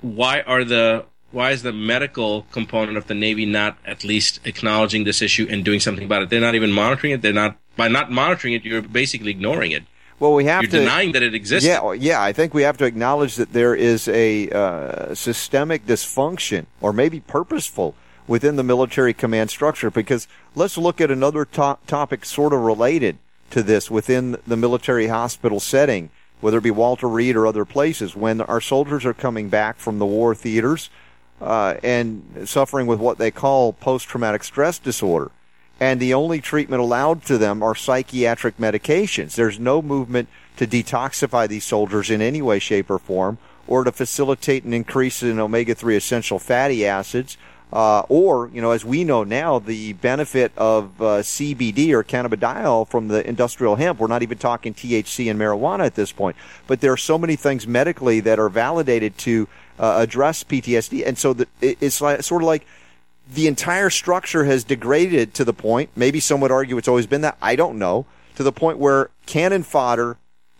why 0.00 0.40
are 0.52 0.64
the 0.64 1.04
why 1.36 1.50
is 1.50 1.62
the 1.62 1.72
medical 1.72 2.46
component 2.50 2.96
of 2.96 3.08
the 3.08 3.14
Navy 3.14 3.44
not 3.44 3.76
at 3.84 4.04
least 4.04 4.40
acknowledging 4.44 5.04
this 5.04 5.20
issue 5.20 5.46
and 5.50 5.62
doing 5.66 5.80
something 5.80 6.04
about 6.04 6.22
it? 6.22 6.30
They're 6.30 6.40
not 6.40 6.54
even 6.54 6.72
monitoring 6.72 7.12
it. 7.12 7.20
They're 7.20 7.34
not 7.34 7.58
by 7.76 7.88
not 7.88 8.10
monitoring 8.10 8.54
it. 8.54 8.64
You're 8.64 8.80
basically 8.80 9.32
ignoring 9.32 9.70
it. 9.70 9.84
well, 10.18 10.32
we 10.32 10.46
have 10.46 10.62
You're 10.62 10.70
to 10.70 10.78
denying 10.78 11.12
that 11.12 11.22
it 11.22 11.34
exists. 11.34 11.68
Yeah, 11.68 11.92
yeah. 11.92 12.22
I 12.22 12.32
think 12.32 12.54
we 12.54 12.62
have 12.62 12.78
to 12.78 12.86
acknowledge 12.86 13.36
that 13.36 13.52
there 13.52 13.74
is 13.74 14.08
a 14.08 14.48
uh, 14.48 15.14
systemic 15.14 15.84
dysfunction, 15.84 16.64
or 16.80 16.94
maybe 16.94 17.20
purposeful, 17.20 17.94
within 18.26 18.56
the 18.56 18.64
military 18.64 19.12
command 19.12 19.50
structure. 19.50 19.90
Because 19.90 20.26
let's 20.54 20.78
look 20.78 21.02
at 21.02 21.10
another 21.10 21.44
to- 21.44 21.78
topic, 21.86 22.24
sort 22.24 22.54
of 22.54 22.60
related 22.60 23.18
to 23.50 23.62
this, 23.62 23.90
within 23.90 24.38
the 24.46 24.56
military 24.56 25.08
hospital 25.08 25.60
setting, 25.60 26.08
whether 26.40 26.56
it 26.56 26.64
be 26.64 26.70
Walter 26.70 27.08
Reed 27.08 27.36
or 27.36 27.46
other 27.46 27.66
places. 27.66 28.16
When 28.16 28.40
our 28.40 28.62
soldiers 28.62 29.04
are 29.04 29.12
coming 29.12 29.50
back 29.50 29.76
from 29.76 29.98
the 29.98 30.06
war 30.06 30.34
theaters, 30.34 30.88
uh, 31.40 31.74
and 31.82 32.48
suffering 32.48 32.86
with 32.86 32.98
what 32.98 33.18
they 33.18 33.30
call 33.30 33.72
post-traumatic 33.72 34.44
stress 34.44 34.78
disorder. 34.78 35.30
And 35.78 36.00
the 36.00 36.14
only 36.14 36.40
treatment 36.40 36.80
allowed 36.80 37.24
to 37.26 37.36
them 37.36 37.62
are 37.62 37.74
psychiatric 37.74 38.56
medications. 38.56 39.34
There's 39.34 39.60
no 39.60 39.82
movement 39.82 40.28
to 40.56 40.66
detoxify 40.66 41.48
these 41.48 41.64
soldiers 41.64 42.10
in 42.10 42.22
any 42.22 42.40
way, 42.40 42.58
shape, 42.58 42.90
or 42.90 42.98
form, 42.98 43.36
or 43.66 43.84
to 43.84 43.92
facilitate 43.92 44.64
an 44.64 44.72
increase 44.72 45.22
in 45.22 45.38
omega-3 45.38 45.96
essential 45.96 46.38
fatty 46.38 46.86
acids, 46.86 47.36
uh, 47.72 48.00
or, 48.08 48.48
you 48.54 48.62
know, 48.62 48.70
as 48.70 48.84
we 48.84 49.02
know 49.02 49.24
now, 49.24 49.58
the 49.58 49.92
benefit 49.94 50.52
of 50.56 51.02
uh, 51.02 51.18
CBD 51.20 51.90
or 51.90 52.04
cannabidiol 52.04 52.88
from 52.88 53.08
the 53.08 53.26
industrial 53.28 53.74
hemp. 53.74 53.98
We're 53.98 54.06
not 54.06 54.22
even 54.22 54.38
talking 54.38 54.72
THC 54.72 55.28
and 55.28 55.38
marijuana 55.38 55.84
at 55.84 55.96
this 55.96 56.12
point. 56.12 56.36
But 56.68 56.80
there 56.80 56.92
are 56.92 56.96
so 56.96 57.18
many 57.18 57.34
things 57.34 57.66
medically 57.66 58.20
that 58.20 58.38
are 58.38 58.48
validated 58.48 59.18
to 59.18 59.48
uh, 59.78 59.96
address 59.98 60.44
PTSD. 60.44 61.06
And 61.06 61.18
so 61.18 61.32
the, 61.32 61.48
it, 61.60 61.78
it's 61.80 62.00
like, 62.00 62.22
sort 62.22 62.42
of 62.42 62.46
like 62.46 62.66
the 63.32 63.46
entire 63.46 63.90
structure 63.90 64.44
has 64.44 64.64
degraded 64.64 65.34
to 65.34 65.44
the 65.44 65.52
point, 65.52 65.90
maybe 65.96 66.20
some 66.20 66.40
would 66.40 66.52
argue 66.52 66.78
it's 66.78 66.88
always 66.88 67.06
been 67.06 67.22
that, 67.22 67.36
I 67.42 67.56
don't 67.56 67.78
know, 67.78 68.06
to 68.36 68.42
the 68.42 68.52
point 68.52 68.78
where 68.78 69.10
cannon 69.26 69.62
fodder 69.62 70.16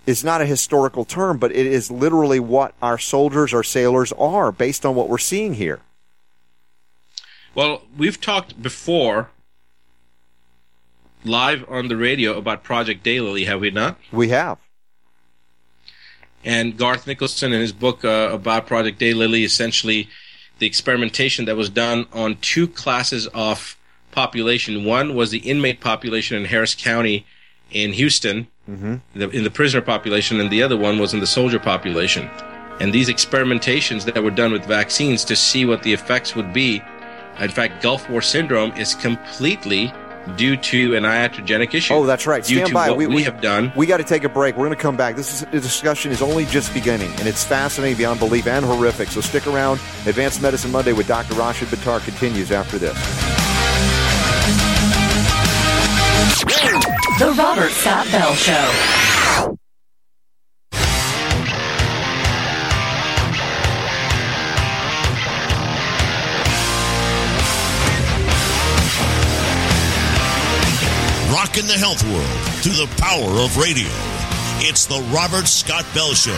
is 0.07 0.25
not 0.25 0.41
a 0.41 0.47
historical 0.47 1.05
term, 1.05 1.39
but 1.39 1.53
it 1.53 1.67
is 1.67 1.91
literally 1.91 2.41
what 2.41 2.75
our 2.81 2.99
soldiers, 2.99 3.53
our 3.53 3.63
sailors 3.63 4.13
are 4.13 4.53
based 4.53 4.87
on 4.87 4.95
what 4.95 5.09
we're 5.09 5.19
seeing 5.19 5.55
here. 5.55 5.81
Well, 7.55 7.83
we've 7.97 8.21
talked 8.21 8.61
before 8.63 9.31
live 11.25 11.65
on 11.69 11.89
the 11.89 11.97
radio 11.97 12.37
about 12.37 12.63
Project 12.63 13.05
Daylily, 13.05 13.47
have 13.47 13.61
we 13.61 13.71
not? 13.71 13.99
We 14.13 14.29
have. 14.29 14.59
And 16.47 16.79
Garth 16.79 17.07
Nicholson, 17.07 17.53
in 17.53 17.61
his 17.61 17.73
book 17.73 18.05
uh, 18.05 18.31
about 18.33 18.67
Project 18.67 19.01
Daylily, 19.01 19.45
essentially 19.45 20.09
the 20.61 20.67
experimentation 20.67 21.45
that 21.45 21.57
was 21.57 21.69
done 21.69 22.07
on 22.13 22.37
two 22.37 22.69
classes 22.69 23.27
of 23.35 23.77
population. 24.13 24.85
One 24.85 25.15
was 25.15 25.31
the 25.31 25.39
inmate 25.41 25.81
population 25.81 26.37
in 26.39 26.47
Harris 26.47 26.75
County 26.75 27.27
in 27.71 27.93
Houston, 27.93 28.47
Mm-hmm. 28.69 28.97
the, 29.15 29.31
in 29.31 29.45
the 29.45 29.51
prisoner 29.51 29.81
population, 29.81 30.41
and 30.41 30.51
the 30.51 30.61
other 30.61 30.77
one 30.77 30.99
was 30.99 31.15
in 31.15 31.21
the 31.21 31.27
soldier 31.27 31.61
population. 31.61 32.29
And 32.81 32.93
these 32.93 33.09
experimentations 33.09 34.05
that 34.07 34.21
were 34.21 34.33
done 34.33 34.51
with 34.51 34.65
vaccines 34.65 35.25
to 35.27 35.37
see 35.37 35.65
what 35.65 35.85
the 35.85 35.93
effects 35.93 36.35
would 36.35 36.53
be. 36.53 36.83
In 37.39 37.49
fact, 37.49 37.81
Gulf 37.81 38.11
War 38.11 38.21
syndrome 38.21 38.73
is 38.73 38.97
completely 38.97 39.93
due 40.37 40.57
to 40.57 40.97
an 40.97 41.05
iatrogenic 41.05 41.73
issue. 41.75 41.95
Oh, 41.95 42.05
that's 42.05 42.27
right. 42.27 42.45
Due 42.45 42.57
Stand 42.57 42.69
to 42.69 42.75
by. 42.75 42.91
what 42.91 43.09
we, 43.09 43.23
have 43.23 43.41
done. 43.41 43.73
We 43.77 43.87
got 43.87 43.99
to 43.99 44.05
take 44.05 44.25
a 44.25 44.29
break. 44.29 44.57
We're 44.57 44.67
going 44.67 44.77
to 44.77 44.83
come 44.83 44.97
back. 44.97 45.17
This 45.17 45.33
is 45.33 45.41
the 45.47 45.61
discussion 45.61 46.11
is 46.11 46.23
only 46.23 46.45
just 46.47 46.75
beginning, 46.75 47.11
and 47.19 47.29
it's 47.29 47.45
fascinating 47.45 47.97
beyond 47.97 48.19
belief 48.19 48.47
and 48.47 48.65
horrific. 48.65 49.09
So 49.09 49.21
stick 49.21 49.47
around. 49.47 49.81
Advanced 50.07 50.43
Medicine 50.43 50.73
Monday 50.73 50.93
with 50.93 51.07
Dr. 51.07 51.35
Rashid 51.35 51.69
Buttar 51.69 52.05
continues 52.05 52.51
after 52.53 52.79
this. 52.79 52.97
The 57.19 57.33
Robert 57.37 57.71
Scott 57.71 58.07
Bell 58.11 58.35
Show. 58.35 59.57
Rocking 71.57 71.69
the 71.69 71.79
health 71.79 72.05
world 72.05 72.63
through 72.63 72.85
the 72.85 72.95
power 73.01 73.41
of 73.41 73.57
radio. 73.57 73.89
It's 74.61 74.85
the 74.85 75.01
Robert 75.11 75.47
Scott 75.47 75.87
Bell 75.95 76.13
Show. 76.13 76.37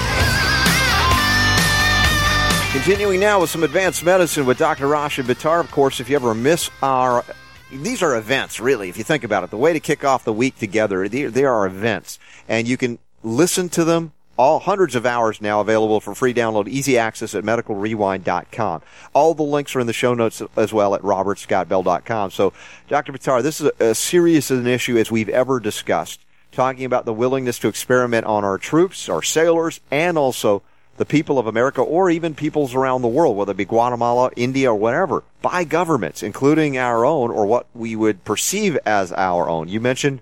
Continuing 2.70 3.18
now 3.18 3.40
with 3.40 3.50
some 3.50 3.64
advanced 3.64 4.04
medicine 4.04 4.46
with 4.46 4.58
Dr. 4.58 4.86
Rashid 4.86 5.26
Buttar. 5.26 5.58
Of 5.58 5.72
course, 5.72 5.98
if 5.98 6.08
you 6.08 6.14
ever 6.14 6.34
miss 6.34 6.70
our, 6.84 7.24
these 7.72 8.00
are 8.00 8.16
events, 8.16 8.60
really, 8.60 8.90
if 8.90 8.96
you 8.96 9.02
think 9.02 9.24
about 9.24 9.42
it. 9.42 9.50
The 9.50 9.56
way 9.56 9.72
to 9.72 9.80
kick 9.80 10.04
off 10.04 10.22
the 10.22 10.32
week 10.32 10.56
together, 10.56 11.08
they, 11.08 11.24
they 11.24 11.44
are 11.44 11.66
events. 11.66 12.20
And 12.48 12.68
you 12.68 12.76
can 12.76 13.00
listen 13.24 13.68
to 13.70 13.82
them 13.82 14.12
all 14.38 14.60
hundreds 14.60 14.94
of 14.94 15.04
hours 15.04 15.40
now 15.42 15.60
available 15.60 16.00
for 16.00 16.14
free 16.14 16.32
download, 16.32 16.68
easy 16.68 16.96
access 16.96 17.34
at 17.34 17.44
medicalrewind.com. 17.44 18.82
All 19.12 19.34
the 19.34 19.42
links 19.42 19.74
are 19.74 19.80
in 19.80 19.88
the 19.88 19.92
show 19.92 20.14
notes 20.14 20.40
as 20.56 20.72
well 20.72 20.94
at 20.94 21.02
robertscottbell.com. 21.02 22.30
So, 22.30 22.52
Dr. 22.88 23.12
Buttar, 23.12 23.42
this 23.42 23.60
is 23.60 23.70
as 23.80 23.98
serious 23.98 24.50
an 24.50 24.66
issue 24.66 24.96
as 24.96 25.10
we've 25.10 25.28
ever 25.28 25.58
discussed, 25.58 26.20
talking 26.52 26.84
about 26.84 27.04
the 27.04 27.12
willingness 27.12 27.58
to 27.58 27.68
experiment 27.68 28.26
on 28.26 28.44
our 28.44 28.58
troops, 28.58 29.08
our 29.08 29.22
sailors, 29.22 29.80
and 29.90 30.16
also 30.16 30.62
the 30.98 31.04
people 31.04 31.38
of 31.38 31.46
America 31.46 31.80
or 31.80 32.10
even 32.10 32.34
peoples 32.34 32.74
around 32.74 33.02
the 33.02 33.08
world, 33.08 33.36
whether 33.36 33.52
it 33.52 33.56
be 33.56 33.64
Guatemala, 33.64 34.30
India, 34.36 34.70
or 34.70 34.78
whatever, 34.78 35.24
by 35.42 35.64
governments, 35.64 36.22
including 36.22 36.78
our 36.78 37.04
own 37.04 37.30
or 37.30 37.46
what 37.46 37.66
we 37.74 37.96
would 37.96 38.24
perceive 38.24 38.76
as 38.84 39.12
our 39.12 39.48
own. 39.48 39.68
You 39.68 39.80
mentioned 39.80 40.20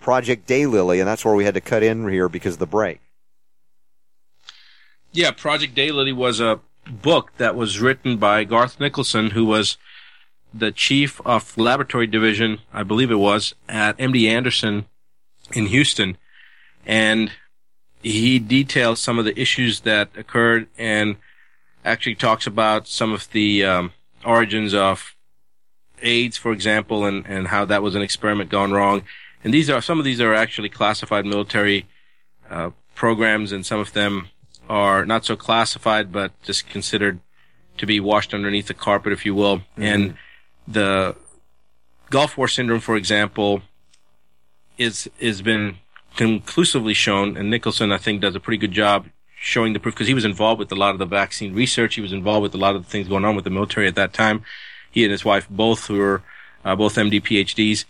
Project 0.00 0.48
Daylily, 0.48 0.98
and 0.98 1.08
that's 1.08 1.24
where 1.24 1.34
we 1.34 1.44
had 1.44 1.54
to 1.54 1.60
cut 1.60 1.82
in 1.82 2.08
here 2.08 2.28
because 2.28 2.54
of 2.54 2.58
the 2.60 2.66
break. 2.66 3.00
Yeah, 5.16 5.30
Project 5.30 5.74
Daylily 5.74 6.14
was 6.14 6.40
a 6.40 6.60
book 6.86 7.32
that 7.38 7.56
was 7.56 7.80
written 7.80 8.18
by 8.18 8.44
Garth 8.44 8.78
Nicholson, 8.78 9.30
who 9.30 9.46
was 9.46 9.78
the 10.52 10.70
chief 10.70 11.22
of 11.24 11.56
laboratory 11.56 12.06
division, 12.06 12.58
I 12.70 12.82
believe 12.82 13.10
it 13.10 13.14
was, 13.14 13.54
at 13.66 13.96
MD 13.96 14.28
Anderson 14.28 14.84
in 15.54 15.68
Houston. 15.68 16.18
And 16.84 17.32
he 18.02 18.38
details 18.38 19.00
some 19.00 19.18
of 19.18 19.24
the 19.24 19.40
issues 19.40 19.80
that 19.80 20.10
occurred 20.18 20.68
and 20.76 21.16
actually 21.82 22.16
talks 22.16 22.46
about 22.46 22.86
some 22.86 23.14
of 23.14 23.30
the 23.30 23.64
um, 23.64 23.92
origins 24.22 24.74
of 24.74 25.16
AIDS, 26.02 26.36
for 26.36 26.52
example, 26.52 27.06
and, 27.06 27.24
and 27.26 27.48
how 27.48 27.64
that 27.64 27.82
was 27.82 27.94
an 27.94 28.02
experiment 28.02 28.50
gone 28.50 28.72
wrong. 28.72 29.02
And 29.42 29.54
these 29.54 29.70
are, 29.70 29.80
some 29.80 29.98
of 29.98 30.04
these 30.04 30.20
are 30.20 30.34
actually 30.34 30.68
classified 30.68 31.24
military 31.24 31.86
uh, 32.50 32.72
programs 32.94 33.50
and 33.50 33.64
some 33.64 33.80
of 33.80 33.94
them 33.94 34.28
are 34.68 35.04
not 35.04 35.24
so 35.24 35.36
classified, 35.36 36.12
but 36.12 36.32
just 36.42 36.68
considered 36.68 37.20
to 37.78 37.86
be 37.86 38.00
washed 38.00 38.34
underneath 38.34 38.66
the 38.66 38.74
carpet, 38.74 39.12
if 39.12 39.26
you 39.26 39.34
will. 39.34 39.62
And 39.76 40.16
the 40.66 41.14
Gulf 42.10 42.36
War 42.36 42.48
syndrome, 42.48 42.80
for 42.80 42.96
example, 42.96 43.62
is 44.78 45.08
has 45.20 45.42
been 45.42 45.78
conclusively 46.16 46.94
shown, 46.94 47.36
and 47.36 47.50
Nicholson, 47.50 47.92
I 47.92 47.98
think, 47.98 48.20
does 48.20 48.34
a 48.34 48.40
pretty 48.40 48.58
good 48.58 48.72
job 48.72 49.06
showing 49.38 49.74
the 49.74 49.78
proof 49.78 49.94
because 49.94 50.08
he 50.08 50.14
was 50.14 50.24
involved 50.24 50.58
with 50.58 50.72
a 50.72 50.76
lot 50.76 50.92
of 50.92 50.98
the 50.98 51.06
vaccine 51.06 51.54
research. 51.54 51.94
He 51.94 52.00
was 52.00 52.12
involved 52.12 52.42
with 52.42 52.54
a 52.54 52.58
lot 52.58 52.74
of 52.74 52.84
the 52.84 52.90
things 52.90 53.08
going 53.08 53.24
on 53.24 53.36
with 53.36 53.44
the 53.44 53.50
military 53.50 53.86
at 53.86 53.94
that 53.96 54.12
time. 54.12 54.42
He 54.90 55.04
and 55.04 55.12
his 55.12 55.24
wife 55.24 55.46
both 55.48 55.90
were 55.90 56.22
uh, 56.64 56.74
both 56.74 56.96
MD 56.96 57.22
PhDs. 57.22 57.84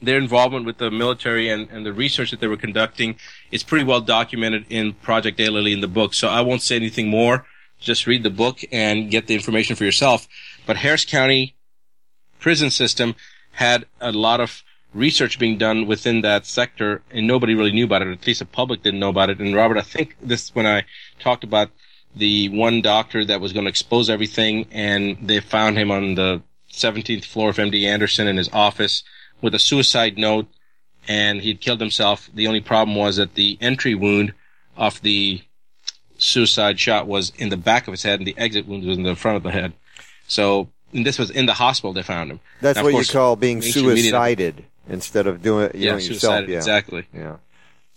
Their 0.00 0.18
involvement 0.18 0.64
with 0.64 0.78
the 0.78 0.90
military 0.90 1.48
and, 1.48 1.68
and 1.70 1.84
the 1.84 1.92
research 1.92 2.30
that 2.30 2.40
they 2.40 2.46
were 2.46 2.56
conducting 2.56 3.16
is 3.50 3.62
pretty 3.62 3.84
well 3.84 4.00
documented 4.00 4.66
in 4.70 4.92
Project 4.94 5.38
Daylily 5.38 5.72
in 5.72 5.80
the 5.80 5.88
book. 5.88 6.14
So 6.14 6.28
I 6.28 6.40
won't 6.40 6.62
say 6.62 6.76
anything 6.76 7.08
more. 7.08 7.46
Just 7.80 8.06
read 8.06 8.22
the 8.22 8.30
book 8.30 8.60
and 8.70 9.10
get 9.10 9.26
the 9.26 9.34
information 9.34 9.76
for 9.76 9.84
yourself. 9.84 10.28
But 10.66 10.78
Harris 10.78 11.04
County 11.04 11.54
prison 12.38 12.70
system 12.70 13.14
had 13.52 13.86
a 14.00 14.12
lot 14.12 14.40
of 14.40 14.62
research 14.94 15.38
being 15.38 15.58
done 15.58 15.86
within 15.86 16.22
that 16.22 16.46
sector 16.46 17.02
and 17.10 17.26
nobody 17.26 17.54
really 17.54 17.72
knew 17.72 17.84
about 17.84 18.02
it. 18.02 18.08
At 18.08 18.26
least 18.26 18.38
the 18.38 18.46
public 18.46 18.82
didn't 18.82 19.00
know 19.00 19.10
about 19.10 19.30
it. 19.30 19.38
And 19.38 19.54
Robert, 19.54 19.78
I 19.78 19.82
think 19.82 20.16
this, 20.20 20.54
when 20.54 20.66
I 20.66 20.84
talked 21.18 21.44
about 21.44 21.70
the 22.16 22.48
one 22.48 22.80
doctor 22.80 23.24
that 23.24 23.40
was 23.40 23.52
going 23.52 23.64
to 23.64 23.70
expose 23.70 24.08
everything 24.08 24.66
and 24.70 25.18
they 25.22 25.40
found 25.40 25.76
him 25.76 25.90
on 25.90 26.14
the 26.14 26.42
17th 26.72 27.24
floor 27.24 27.50
of 27.50 27.56
MD 27.56 27.84
Anderson 27.84 28.26
in 28.26 28.36
his 28.36 28.48
office 28.52 29.02
with 29.40 29.54
a 29.54 29.58
suicide 29.58 30.18
note 30.18 30.46
and 31.06 31.40
he'd 31.42 31.60
killed 31.60 31.80
himself. 31.80 32.28
The 32.34 32.46
only 32.46 32.60
problem 32.60 32.96
was 32.96 33.16
that 33.16 33.34
the 33.34 33.56
entry 33.60 33.94
wound 33.94 34.32
of 34.76 35.00
the 35.02 35.42
suicide 36.18 36.78
shot 36.80 37.06
was 37.06 37.32
in 37.38 37.48
the 37.48 37.56
back 37.56 37.86
of 37.86 37.92
his 37.92 38.02
head 38.02 38.20
and 38.20 38.26
the 38.26 38.36
exit 38.36 38.66
wound 38.66 38.84
was 38.84 38.96
in 38.96 39.04
the 39.04 39.14
front 39.16 39.36
of 39.36 39.42
the 39.42 39.50
head. 39.52 39.72
So, 40.26 40.68
and 40.92 41.06
this 41.06 41.18
was 41.18 41.30
in 41.30 41.46
the 41.46 41.54
hospital 41.54 41.92
they 41.92 42.02
found 42.02 42.30
him. 42.30 42.40
That's 42.60 42.76
Now, 42.76 42.84
what 42.84 42.94
you 42.94 43.04
call 43.04 43.36
being 43.36 43.58
media- 43.60 43.72
suicided 43.72 44.64
instead 44.88 45.26
of 45.26 45.42
doing 45.42 45.66
it 45.66 45.74
Yeah, 45.74 45.92
know, 45.92 45.98
yourself. 45.98 46.48
Yeah. 46.48 46.56
exactly. 46.56 47.06
Yeah. 47.14 47.36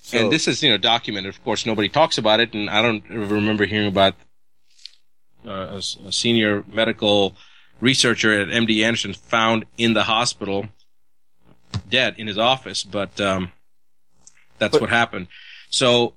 So, 0.04 0.18
and 0.18 0.32
this 0.32 0.48
is, 0.48 0.62
you 0.64 0.70
know, 0.70 0.78
documented. 0.78 1.30
Of 1.34 1.44
course, 1.44 1.66
nobody 1.66 1.88
talks 1.88 2.18
about 2.18 2.40
it, 2.40 2.54
and 2.54 2.70
I 2.70 2.82
don't 2.82 3.04
remember 3.10 3.66
hearing 3.66 3.88
about 3.88 4.16
uh, 5.46 5.52
a, 5.52 6.08
a 6.08 6.12
senior 6.12 6.64
medical 6.72 7.36
researcher 7.80 8.40
at 8.42 8.48
MD 8.48 8.84
Anderson 8.84 9.14
found 9.14 9.66
in 9.78 9.94
the 9.94 10.04
hospital, 10.04 10.68
dead 11.92 12.16
in 12.18 12.26
his 12.26 12.40
office. 12.40 12.84
But 12.84 13.22
um, 13.22 13.52
that's 14.58 14.72
But- 14.72 14.82
what 14.82 14.90
happened. 14.90 15.28
So 15.70 16.16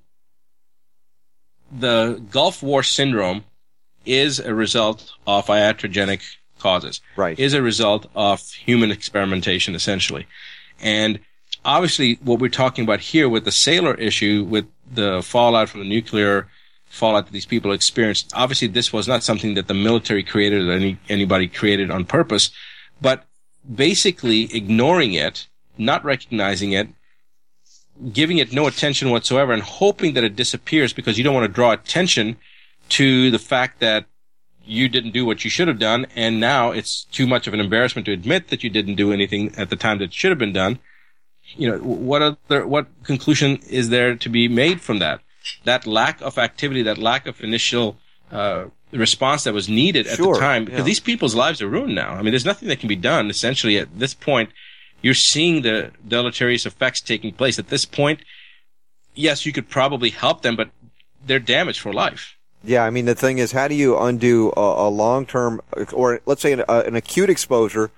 the 1.70 2.22
Gulf 2.30 2.62
War 2.62 2.82
syndrome 2.82 3.44
is 4.06 4.38
a 4.38 4.54
result 4.54 5.12
of 5.26 5.46
iatrogenic 5.46 6.20
causes. 6.58 7.00
Right. 7.16 7.38
Is 7.38 7.52
a 7.54 7.62
result 7.62 8.06
of 8.14 8.42
human 8.52 8.90
experimentation, 8.90 9.74
essentially. 9.74 10.26
And 10.80 11.20
obviously, 11.64 12.18
what 12.22 12.38
we're 12.38 12.48
talking 12.48 12.84
about 12.84 13.00
here 13.00 13.28
with 13.28 13.44
the 13.44 13.52
sailor 13.52 13.94
issue, 13.94 14.44
with 14.48 14.66
the 14.92 15.22
fallout 15.22 15.68
from 15.68 15.80
the 15.80 15.88
nuclear 15.88 16.48
fallout 16.86 17.26
that 17.26 17.32
these 17.32 17.46
people 17.46 17.72
experienced. 17.72 18.32
Obviously, 18.34 18.68
this 18.68 18.92
was 18.92 19.08
not 19.08 19.22
something 19.22 19.54
that 19.54 19.66
the 19.66 19.74
military 19.74 20.22
created 20.22 20.68
or 20.68 20.72
any, 20.72 20.98
anybody 21.08 21.48
created 21.48 21.90
on 21.90 22.04
purpose, 22.04 22.50
but 23.00 23.24
basically 23.74 24.54
ignoring 24.54 25.12
it, 25.14 25.48
not 25.78 26.04
recognizing 26.04 26.72
it, 26.72 26.88
giving 28.12 28.38
it 28.38 28.52
no 28.52 28.66
attention 28.66 29.10
whatsoever 29.10 29.52
and 29.52 29.62
hoping 29.62 30.14
that 30.14 30.24
it 30.24 30.36
disappears 30.36 30.92
because 30.92 31.16
you 31.16 31.24
don't 31.24 31.34
want 31.34 31.44
to 31.44 31.52
draw 31.52 31.72
attention 31.72 32.36
to 32.88 33.30
the 33.30 33.38
fact 33.38 33.80
that 33.80 34.06
you 34.64 34.88
didn't 34.88 35.12
do 35.12 35.24
what 35.24 35.44
you 35.44 35.50
should 35.50 35.68
have 35.68 35.78
done 35.78 36.06
and 36.16 36.40
now 36.40 36.70
it's 36.70 37.04
too 37.04 37.26
much 37.26 37.46
of 37.46 37.54
an 37.54 37.60
embarrassment 37.60 38.06
to 38.06 38.12
admit 38.12 38.48
that 38.48 38.64
you 38.64 38.70
didn't 38.70 38.94
do 38.94 39.12
anything 39.12 39.54
at 39.56 39.70
the 39.70 39.76
time 39.76 39.98
that 39.98 40.12
should 40.12 40.30
have 40.30 40.38
been 40.38 40.52
done. 40.52 40.78
You 41.56 41.70
know, 41.70 41.78
what 41.78 42.22
other, 42.22 42.66
what 42.66 42.86
conclusion 43.04 43.58
is 43.68 43.90
there 43.90 44.16
to 44.16 44.28
be 44.28 44.48
made 44.48 44.80
from 44.80 44.98
that? 44.98 45.20
That 45.64 45.86
lack 45.86 46.20
of 46.22 46.38
activity, 46.38 46.82
that 46.82 46.96
lack 46.96 47.26
of 47.26 47.42
initial, 47.42 47.98
uh, 48.32 48.64
response 48.98 49.44
that 49.44 49.54
was 49.54 49.68
needed 49.68 50.06
at 50.06 50.16
Sure, 50.16 50.34
the 50.34 50.40
time 50.40 50.64
because 50.64 50.80
yeah. 50.80 50.84
these 50.84 51.00
people's 51.00 51.34
lives 51.34 51.60
are 51.60 51.68
ruined 51.68 51.94
now. 51.94 52.12
I 52.12 52.22
mean, 52.22 52.32
there's 52.32 52.44
nothing 52.44 52.68
that 52.68 52.80
can 52.80 52.88
be 52.88 52.96
done 52.96 53.30
essentially 53.30 53.78
at 53.78 53.98
this 53.98 54.14
point. 54.14 54.50
You're 55.04 55.12
seeing 55.12 55.60
the 55.60 55.90
deleterious 56.08 56.64
effects 56.64 57.02
taking 57.02 57.34
place 57.34 57.58
at 57.58 57.68
this 57.68 57.84
point. 57.84 58.20
Yes, 59.14 59.44
you 59.44 59.52
could 59.52 59.68
probably 59.68 60.08
help 60.08 60.40
them, 60.40 60.56
but 60.56 60.70
they're 61.26 61.38
damaged 61.38 61.80
for 61.80 61.92
life. 61.92 62.38
Yeah, 62.62 62.84
I 62.84 62.88
mean 62.88 63.04
the 63.04 63.14
thing 63.14 63.36
is, 63.36 63.52
how 63.52 63.68
do 63.68 63.74
you 63.74 63.98
undo 63.98 64.50
a, 64.56 64.86
a 64.86 64.88
long-term, 64.88 65.60
or 65.92 66.22
let's 66.24 66.40
say 66.40 66.52
an, 66.52 66.64
uh, 66.66 66.84
an 66.86 66.96
acute 66.96 67.28
exposure 67.28 67.90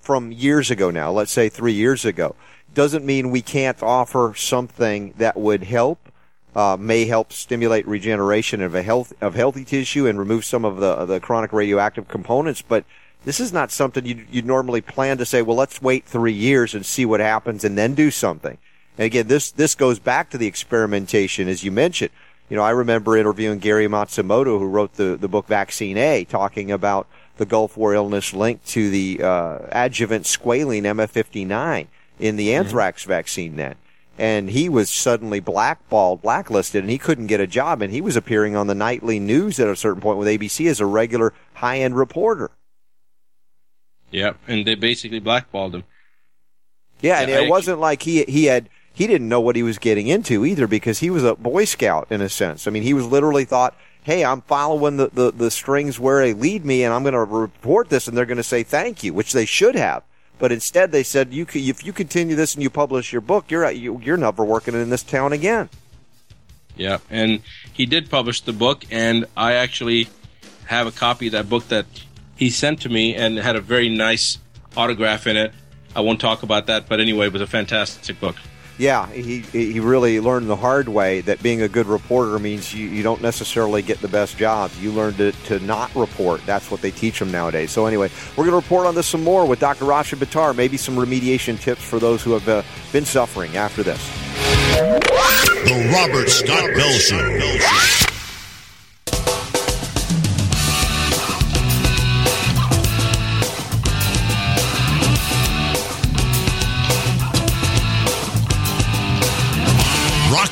from 0.00 0.30
years 0.30 0.70
ago 0.70 0.92
now? 0.92 1.10
Let's 1.10 1.32
say 1.32 1.48
three 1.48 1.72
years 1.72 2.04
ago. 2.04 2.36
Doesn't 2.72 3.04
mean 3.04 3.32
we 3.32 3.42
can't 3.42 3.82
offer 3.82 4.32
something 4.36 5.12
that 5.18 5.36
would 5.36 5.64
help, 5.64 6.08
uh, 6.54 6.76
may 6.78 7.06
help 7.06 7.32
stimulate 7.32 7.84
regeneration 7.84 8.62
of 8.62 8.76
a 8.76 8.82
health 8.84 9.12
of 9.20 9.34
healthy 9.34 9.64
tissue 9.64 10.06
and 10.06 10.20
remove 10.20 10.44
some 10.44 10.64
of 10.64 10.76
the 10.76 11.04
the 11.04 11.18
chronic 11.18 11.52
radioactive 11.52 12.06
components. 12.06 12.62
But 12.62 12.84
this 13.24 13.40
is 13.40 13.52
not 13.52 13.70
something 13.70 14.04
you 14.04 14.26
you 14.30 14.42
normally 14.42 14.80
plan 14.80 15.18
to 15.18 15.24
say. 15.24 15.42
Well, 15.42 15.56
let's 15.56 15.80
wait 15.80 16.04
three 16.04 16.32
years 16.32 16.74
and 16.74 16.84
see 16.84 17.04
what 17.04 17.20
happens 17.20 17.64
and 17.64 17.76
then 17.76 17.94
do 17.94 18.10
something. 18.10 18.58
And 18.98 19.06
again, 19.06 19.26
this 19.26 19.50
this 19.50 19.74
goes 19.74 19.98
back 19.98 20.30
to 20.30 20.38
the 20.38 20.46
experimentation, 20.46 21.48
as 21.48 21.64
you 21.64 21.72
mentioned. 21.72 22.10
You 22.50 22.56
know, 22.56 22.62
I 22.62 22.70
remember 22.70 23.16
interviewing 23.16 23.58
Gary 23.58 23.88
Matsumoto, 23.88 24.58
who 24.58 24.66
wrote 24.66 24.94
the, 24.94 25.16
the 25.16 25.28
book 25.28 25.46
Vaccine 25.46 25.96
A, 25.96 26.24
talking 26.24 26.70
about 26.70 27.08
the 27.38 27.46
Gulf 27.46 27.76
War 27.76 27.94
illness 27.94 28.34
linked 28.34 28.66
to 28.68 28.90
the 28.90 29.20
uh, 29.22 29.58
adjuvant 29.72 30.24
squalene 30.24 30.82
MF59 30.82 31.86
in 32.18 32.36
the 32.36 32.54
anthrax 32.54 33.04
vaccine 33.04 33.56
then. 33.56 33.76
And 34.16 34.50
he 34.50 34.68
was 34.68 34.90
suddenly 34.90 35.40
blackballed, 35.40 36.22
blacklisted, 36.22 36.84
and 36.84 36.90
he 36.90 36.98
couldn't 36.98 37.26
get 37.26 37.40
a 37.40 37.46
job. 37.46 37.82
And 37.82 37.92
he 37.92 38.00
was 38.00 38.14
appearing 38.14 38.54
on 38.54 38.68
the 38.68 38.74
nightly 38.74 39.18
news 39.18 39.58
at 39.58 39.66
a 39.66 39.74
certain 39.74 40.00
point 40.00 40.18
with 40.18 40.28
ABC 40.28 40.68
as 40.68 40.78
a 40.78 40.86
regular 40.86 41.32
high 41.54 41.78
end 41.78 41.96
reporter. 41.96 42.50
Yep. 44.14 44.36
And 44.46 44.64
they 44.64 44.76
basically 44.76 45.18
blackballed 45.18 45.74
him. 45.74 45.84
Yeah, 47.00 47.20
and 47.20 47.30
it 47.30 47.50
wasn't 47.50 47.80
like 47.80 48.02
he 48.02 48.22
he 48.24 48.44
had 48.44 48.68
he 48.92 49.08
didn't 49.08 49.28
know 49.28 49.40
what 49.40 49.56
he 49.56 49.64
was 49.64 49.78
getting 49.78 50.06
into 50.06 50.46
either 50.46 50.68
because 50.68 51.00
he 51.00 51.10
was 51.10 51.24
a 51.24 51.34
Boy 51.34 51.64
Scout 51.64 52.06
in 52.10 52.20
a 52.20 52.28
sense. 52.28 52.66
I 52.66 52.70
mean, 52.70 52.84
he 52.84 52.94
was 52.94 53.04
literally 53.06 53.44
thought, 53.44 53.76
"Hey, 54.04 54.24
I'm 54.24 54.40
following 54.42 54.96
the 54.96 55.08
the, 55.08 55.32
the 55.32 55.50
strings 55.50 55.98
where 55.98 56.20
they 56.20 56.32
lead 56.32 56.64
me, 56.64 56.84
and 56.84 56.94
I'm 56.94 57.02
going 57.02 57.14
to 57.14 57.24
report 57.24 57.88
this, 57.88 58.06
and 58.06 58.16
they're 58.16 58.24
going 58.24 58.36
to 58.36 58.44
say 58.44 58.62
thank 58.62 59.02
you," 59.02 59.12
which 59.12 59.32
they 59.32 59.44
should 59.44 59.74
have. 59.74 60.04
But 60.38 60.52
instead, 60.52 60.92
they 60.92 61.02
said, 61.02 61.34
"You 61.34 61.44
if 61.52 61.84
you 61.84 61.92
continue 61.92 62.36
this 62.36 62.54
and 62.54 62.62
you 62.62 62.70
publish 62.70 63.12
your 63.12 63.20
book, 63.20 63.50
you're 63.50 63.68
you, 63.72 64.00
you're 64.02 64.16
never 64.16 64.44
working 64.44 64.74
in 64.74 64.90
this 64.90 65.02
town 65.02 65.32
again." 65.32 65.68
Yeah, 66.76 66.98
and 67.10 67.42
he 67.72 67.84
did 67.84 68.08
publish 68.08 68.42
the 68.42 68.52
book, 68.52 68.84
and 68.92 69.26
I 69.36 69.54
actually 69.54 70.08
have 70.66 70.86
a 70.86 70.92
copy 70.92 71.26
of 71.26 71.32
that 71.32 71.48
book 71.48 71.66
that 71.68 71.86
he 72.36 72.50
sent 72.50 72.80
to 72.82 72.88
me, 72.88 73.14
and 73.14 73.38
had 73.38 73.56
a 73.56 73.60
very 73.60 73.88
nice 73.88 74.38
autograph 74.76 75.26
in 75.26 75.36
it. 75.36 75.52
I 75.96 76.00
won't 76.00 76.20
talk 76.20 76.42
about 76.42 76.66
that, 76.66 76.88
but 76.88 77.00
anyway, 77.00 77.26
it 77.26 77.32
was 77.32 77.42
a 77.42 77.46
fantastic 77.46 78.20
book. 78.20 78.36
Yeah, 78.76 79.06
he 79.12 79.40
he 79.40 79.78
really 79.78 80.18
learned 80.18 80.50
the 80.50 80.56
hard 80.56 80.88
way 80.88 81.20
that 81.22 81.40
being 81.40 81.62
a 81.62 81.68
good 81.68 81.86
reporter 81.86 82.40
means 82.40 82.74
you, 82.74 82.88
you 82.88 83.04
don't 83.04 83.22
necessarily 83.22 83.82
get 83.82 84.00
the 84.00 84.08
best 84.08 84.36
jobs. 84.36 84.82
You 84.82 84.90
learn 84.90 85.14
to, 85.14 85.30
to 85.30 85.60
not 85.60 85.94
report. 85.94 86.44
That's 86.44 86.72
what 86.72 86.80
they 86.80 86.90
teach 86.90 87.20
them 87.20 87.30
nowadays. 87.30 87.70
So 87.70 87.86
anyway, 87.86 88.10
we're 88.30 88.46
going 88.46 88.50
to 88.50 88.56
report 88.56 88.86
on 88.86 88.96
this 88.96 89.06
some 89.06 89.22
more 89.22 89.46
with 89.46 89.60
Dr. 89.60 89.84
Rashid 89.84 90.18
Buttar. 90.18 90.56
Maybe 90.56 90.76
some 90.76 90.96
remediation 90.96 91.60
tips 91.60 91.84
for 91.84 92.00
those 92.00 92.24
who 92.24 92.32
have 92.32 92.48
uh, 92.48 92.62
been 92.90 93.04
suffering 93.04 93.56
after 93.56 93.84
this. 93.84 94.04
The 94.74 95.90
Robert 95.92 96.28
Scott 96.28 96.74
Bell 96.74 98.13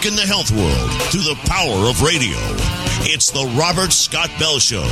Rocking 0.03 0.17
the 0.17 0.27
health 0.27 0.51
world 0.51 0.91
through 1.13 1.21
the 1.21 1.39
power 1.45 1.89
of 1.89 2.03
radio. 2.03 2.37
It's 3.05 3.31
the 3.31 3.45
Robert 3.57 3.93
Scott 3.93 4.31
Bell 4.37 4.59
Show. 4.59 4.81
All 4.81 4.89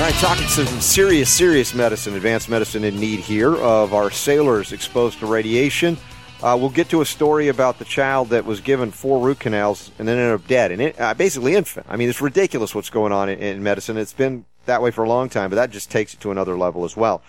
right, 0.00 0.14
talking 0.14 0.44
to 0.44 0.50
some 0.64 0.80
serious, 0.80 1.28
serious 1.28 1.74
medicine, 1.74 2.14
advanced 2.14 2.48
medicine 2.48 2.84
in 2.84 2.98
need 2.98 3.20
here 3.20 3.54
of 3.54 3.92
our 3.92 4.10
sailors 4.10 4.72
exposed 4.72 5.18
to 5.18 5.26
radiation. 5.26 5.98
Uh, 6.42 6.56
we'll 6.58 6.70
get 6.70 6.88
to 6.88 7.02
a 7.02 7.04
story 7.04 7.48
about 7.48 7.78
the 7.78 7.84
child 7.84 8.30
that 8.30 8.46
was 8.46 8.62
given 8.62 8.90
four 8.90 9.20
root 9.20 9.38
canals 9.38 9.90
and 9.98 10.08
then 10.08 10.16
ended 10.16 10.40
up 10.40 10.46
dead, 10.48 10.72
and 10.72 10.80
it, 10.80 10.98
uh, 10.98 11.12
basically 11.12 11.54
infant. 11.54 11.84
I 11.90 11.96
mean, 11.96 12.08
it's 12.08 12.22
ridiculous 12.22 12.74
what's 12.74 12.88
going 12.88 13.12
on 13.12 13.28
in, 13.28 13.40
in 13.40 13.62
medicine. 13.62 13.98
It's 13.98 14.14
been 14.14 14.46
that 14.64 14.80
way 14.80 14.90
for 14.90 15.04
a 15.04 15.08
long 15.08 15.28
time, 15.28 15.50
but 15.50 15.56
that 15.56 15.70
just 15.70 15.90
takes 15.90 16.14
it 16.14 16.20
to 16.20 16.30
another 16.30 16.56
level 16.56 16.86
as 16.86 16.96
well. 16.96 17.20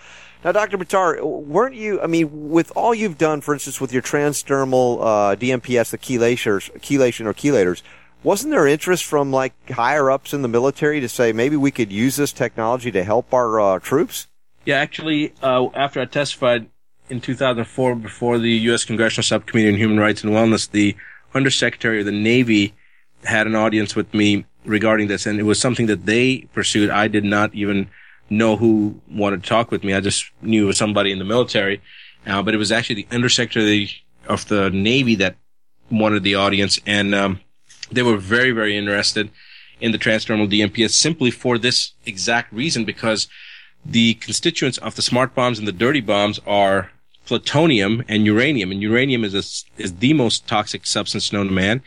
Now, 0.42 0.52
Dr. 0.52 0.78
Buttar, 0.78 1.22
weren't 1.22 1.74
you, 1.74 2.00
I 2.00 2.06
mean, 2.06 2.50
with 2.50 2.72
all 2.74 2.94
you've 2.94 3.18
done, 3.18 3.42
for 3.42 3.52
instance, 3.52 3.78
with 3.78 3.92
your 3.92 4.00
transdermal 4.00 5.00
uh, 5.00 5.36
DMPS, 5.36 5.90
the 5.90 5.98
chelators, 5.98 6.70
chelation 6.80 7.26
or 7.26 7.34
chelators, 7.34 7.82
wasn't 8.22 8.52
there 8.52 8.66
interest 8.66 9.04
from 9.04 9.30
like 9.30 9.52
higher 9.70 10.10
ups 10.10 10.32
in 10.32 10.40
the 10.40 10.48
military 10.48 11.00
to 11.00 11.08
say 11.08 11.32
maybe 11.32 11.56
we 11.56 11.70
could 11.70 11.92
use 11.92 12.16
this 12.16 12.32
technology 12.32 12.90
to 12.90 13.04
help 13.04 13.32
our 13.34 13.60
uh, 13.60 13.78
troops? 13.80 14.28
Yeah, 14.64 14.76
actually, 14.76 15.34
uh, 15.42 15.68
after 15.74 16.00
I 16.00 16.06
testified 16.06 16.68
in 17.10 17.20
2004 17.20 17.96
before 17.96 18.38
the 18.38 18.50
U.S. 18.50 18.84
Congressional 18.84 19.24
Subcommittee 19.24 19.68
on 19.68 19.76
Human 19.76 19.98
Rights 19.98 20.24
and 20.24 20.32
Wellness, 20.32 20.70
the 20.70 20.96
Undersecretary 21.34 22.00
of 22.00 22.06
the 22.06 22.12
Navy 22.12 22.74
had 23.24 23.46
an 23.46 23.54
audience 23.54 23.94
with 23.94 24.12
me 24.14 24.46
regarding 24.64 25.08
this, 25.08 25.26
and 25.26 25.38
it 25.38 25.44
was 25.44 25.60
something 25.60 25.86
that 25.86 26.06
they 26.06 26.48
pursued. 26.52 26.90
I 26.90 27.08
did 27.08 27.24
not 27.24 27.54
even 27.54 27.90
know 28.30 28.56
who 28.56 29.00
wanted 29.10 29.42
to 29.42 29.48
talk 29.48 29.70
with 29.70 29.84
me. 29.84 29.92
I 29.92 30.00
just 30.00 30.30
knew 30.40 30.64
it 30.64 30.66
was 30.68 30.78
somebody 30.78 31.10
in 31.10 31.18
the 31.18 31.24
military, 31.24 31.82
uh, 32.26 32.42
but 32.42 32.54
it 32.54 32.58
was 32.58 32.72
actually 32.72 33.02
the 33.02 33.14
Undersecretary 33.14 33.90
of 34.26 34.46
the 34.48 34.70
Navy 34.70 35.16
that 35.16 35.36
wanted 35.90 36.22
the 36.22 36.36
audience, 36.36 36.78
and 36.86 37.14
um, 37.14 37.40
they 37.90 38.02
were 38.02 38.16
very, 38.16 38.52
very 38.52 38.76
interested 38.76 39.30
in 39.80 39.92
the 39.92 39.98
transdermal 39.98 40.48
DMPS 40.48 40.90
simply 40.90 41.30
for 41.30 41.58
this 41.58 41.92
exact 42.06 42.52
reason, 42.52 42.84
because 42.84 43.28
the 43.84 44.14
constituents 44.14 44.78
of 44.78 44.94
the 44.94 45.02
smart 45.02 45.34
bombs 45.34 45.58
and 45.58 45.66
the 45.66 45.72
dirty 45.72 46.00
bombs 46.00 46.38
are 46.46 46.92
plutonium 47.26 48.04
and 48.08 48.26
uranium, 48.26 48.70
and 48.70 48.82
uranium 48.82 49.24
is 49.24 49.34
a, 49.34 49.82
is 49.82 49.96
the 49.96 50.12
most 50.12 50.46
toxic 50.46 50.86
substance 50.86 51.32
known 51.32 51.46
to 51.46 51.52
man 51.52 51.82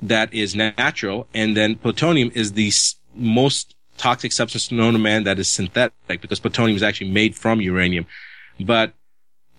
that 0.00 0.32
is 0.34 0.56
natural, 0.56 1.28
and 1.32 1.56
then 1.56 1.76
plutonium 1.76 2.32
is 2.34 2.52
the 2.52 2.72
most 3.14 3.71
toxic 3.96 4.32
substance 4.32 4.70
known 4.72 4.94
to 4.94 4.98
man 4.98 5.24
that 5.24 5.38
is 5.38 5.48
synthetic 5.48 5.92
because 6.08 6.40
plutonium 6.40 6.76
is 6.76 6.82
actually 6.82 7.10
made 7.10 7.34
from 7.34 7.60
uranium. 7.60 8.06
But 8.60 8.94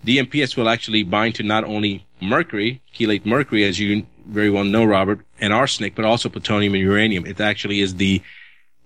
DMPS 0.04 0.56
will 0.56 0.68
actually 0.68 1.02
bind 1.02 1.34
to 1.36 1.42
not 1.42 1.64
only 1.64 2.06
mercury, 2.20 2.82
chelate 2.94 3.24
mercury, 3.24 3.64
as 3.64 3.78
you 3.78 4.06
very 4.26 4.50
well 4.50 4.64
know, 4.64 4.84
Robert, 4.84 5.20
and 5.40 5.52
arsenic, 5.52 5.94
but 5.94 6.04
also 6.04 6.28
plutonium 6.28 6.74
and 6.74 6.82
uranium. 6.82 7.26
It 7.26 7.40
actually 7.40 7.80
is 7.80 7.96
the 7.96 8.22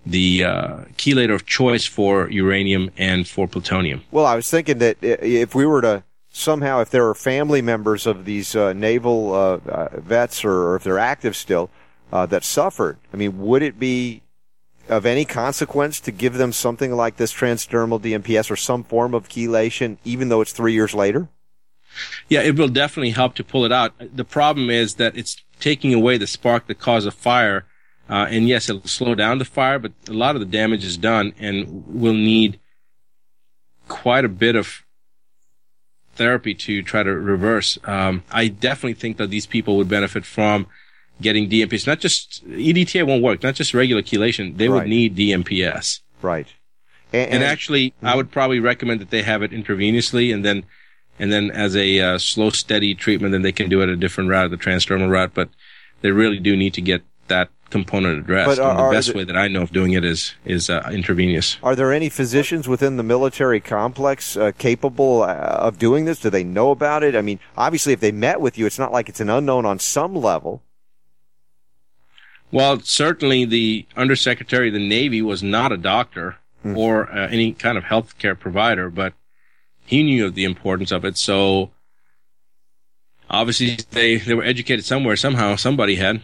the 0.06 0.44
uh, 0.44 0.76
chelator 0.96 1.34
of 1.34 1.44
choice 1.44 1.84
for 1.84 2.30
uranium 2.30 2.90
and 2.96 3.28
for 3.28 3.46
plutonium. 3.46 4.02
Well, 4.10 4.24
I 4.24 4.36
was 4.36 4.48
thinking 4.48 4.78
that 4.78 4.96
if 5.02 5.54
we 5.54 5.66
were 5.66 5.82
to 5.82 6.04
somehow, 6.30 6.80
if 6.80 6.90
there 6.90 7.06
are 7.08 7.14
family 7.14 7.60
members 7.60 8.06
of 8.06 8.24
these 8.24 8.56
uh, 8.56 8.72
naval 8.72 9.34
uh, 9.34 9.58
uh, 9.68 10.00
vets 10.00 10.44
or, 10.44 10.68
or 10.68 10.76
if 10.76 10.84
they're 10.84 10.98
active 10.98 11.36
still 11.36 11.68
uh, 12.12 12.24
that 12.26 12.44
suffered, 12.44 12.96
I 13.12 13.16
mean, 13.16 13.38
would 13.38 13.62
it 13.62 13.78
be 13.78 14.22
of 14.88 15.06
any 15.06 15.24
consequence 15.24 16.00
to 16.00 16.10
give 16.10 16.34
them 16.34 16.52
something 16.52 16.92
like 16.92 17.16
this 17.16 17.32
transdermal 17.32 18.00
DMPS 18.00 18.50
or 18.50 18.56
some 18.56 18.84
form 18.84 19.14
of 19.14 19.28
chelation, 19.28 19.98
even 20.04 20.28
though 20.28 20.40
it's 20.40 20.52
three 20.52 20.72
years 20.72 20.94
later? 20.94 21.28
Yeah, 22.28 22.42
it 22.42 22.56
will 22.56 22.68
definitely 22.68 23.10
help 23.10 23.34
to 23.36 23.44
pull 23.44 23.64
it 23.64 23.72
out. 23.72 23.92
The 23.98 24.24
problem 24.24 24.70
is 24.70 24.94
that 24.94 25.16
it's 25.16 25.42
taking 25.60 25.94
away 25.94 26.18
the 26.18 26.26
spark 26.26 26.66
that 26.66 26.78
caused 26.78 27.06
a 27.06 27.10
fire. 27.10 27.66
Uh, 28.08 28.26
and 28.30 28.48
yes, 28.48 28.68
it'll 28.68 28.86
slow 28.86 29.14
down 29.14 29.38
the 29.38 29.44
fire, 29.44 29.78
but 29.78 29.92
a 30.08 30.12
lot 30.12 30.34
of 30.34 30.40
the 30.40 30.46
damage 30.46 30.84
is 30.84 30.96
done 30.96 31.34
and 31.38 31.84
we'll 31.86 32.14
need 32.14 32.58
quite 33.88 34.24
a 34.24 34.28
bit 34.28 34.56
of 34.56 34.84
therapy 36.14 36.54
to 36.54 36.82
try 36.82 37.02
to 37.02 37.12
reverse. 37.12 37.78
Um, 37.84 38.24
I 38.30 38.48
definitely 38.48 38.94
think 38.94 39.16
that 39.18 39.30
these 39.30 39.46
people 39.46 39.76
would 39.76 39.88
benefit 39.88 40.24
from 40.24 40.66
getting 41.20 41.48
DMPS. 41.48 41.86
Not 41.86 42.00
just 42.00 42.46
EDTA 42.48 43.06
won't 43.06 43.22
work. 43.22 43.42
Not 43.42 43.54
just 43.54 43.74
regular 43.74 44.02
chelation. 44.02 44.56
They 44.56 44.68
Right. 44.68 44.80
would 44.82 44.88
need 44.88 45.16
DMPS. 45.16 46.00
Right. 46.22 46.46
And, 47.12 47.42
actually, 47.42 47.94
I 48.02 48.14
would 48.16 48.30
probably 48.30 48.60
recommend 48.60 49.00
that 49.00 49.08
they 49.10 49.22
have 49.22 49.42
it 49.42 49.50
intravenously, 49.50 50.32
and 50.32 50.44
then 50.44 50.64
and 51.18 51.32
then 51.32 51.50
as 51.50 51.74
a 51.74 51.98
uh, 52.00 52.18
slow, 52.18 52.50
steady 52.50 52.94
treatment, 52.94 53.32
then 53.32 53.42
they 53.42 53.50
can 53.50 53.68
do 53.68 53.80
it 53.80 53.88
a 53.88 53.96
different 53.96 54.30
route, 54.30 54.50
the 54.50 54.56
transdermal 54.56 55.10
route. 55.10 55.32
But 55.34 55.48
they 56.02 56.10
really 56.12 56.38
do 56.38 56.54
need 56.56 56.74
to 56.74 56.80
get 56.82 57.02
that 57.28 57.48
component 57.70 58.18
addressed. 58.20 58.56
But 58.56 58.58
are- 58.60 58.70
and 58.70 58.78
the 58.88 58.96
best 58.96 59.08
the- 59.12 59.18
way 59.18 59.24
that 59.24 59.36
I 59.36 59.48
know 59.48 59.62
of 59.62 59.72
doing 59.72 59.92
it 59.92 60.04
is 60.04 60.34
is 60.44 60.68
uh, 60.70 60.88
intravenous. 60.92 61.56
Are 61.62 61.74
there 61.74 61.92
any 61.94 62.08
physicians 62.10 62.68
within 62.68 62.98
the 62.98 63.02
military 63.02 63.58
complex 63.60 64.36
uh, 64.36 64.52
capable 64.58 65.22
uh, 65.22 65.28
of 65.32 65.78
doing 65.78 66.04
this? 66.04 66.20
Do 66.20 66.28
they 66.30 66.44
know 66.44 66.70
about 66.70 67.02
it? 67.02 67.16
I 67.16 67.22
mean, 67.22 67.40
obviously, 67.56 67.92
if 67.94 68.00
they 68.00 68.12
met 68.12 68.40
with 68.42 68.58
you, 68.58 68.66
it's 68.66 68.78
not 68.78 68.92
like 68.92 69.08
it's 69.08 69.20
an 69.20 69.30
unknown 69.30 69.64
on 69.64 69.78
some 69.78 70.14
level. 70.14 70.62
Well, 72.50 72.80
certainly 72.80 73.44
the 73.44 73.86
Undersecretary 73.96 74.68
of 74.68 74.74
the 74.74 74.86
Navy 74.86 75.20
was 75.20 75.42
not 75.42 75.72
a 75.72 75.76
doctor 75.76 76.36
or 76.64 77.10
uh, 77.10 77.28
any 77.28 77.52
kind 77.52 77.78
of 77.78 77.84
healthcare 77.84 78.38
provider, 78.38 78.90
but 78.90 79.14
he 79.84 80.02
knew 80.02 80.26
of 80.26 80.34
the 80.34 80.44
importance 80.44 80.90
of 80.90 81.04
it. 81.04 81.16
So 81.16 81.70
obviously 83.30 83.78
they, 83.90 84.16
they 84.16 84.34
were 84.34 84.44
educated 84.44 84.84
somewhere, 84.84 85.16
somehow, 85.16 85.56
somebody 85.56 85.96
had. 85.96 86.20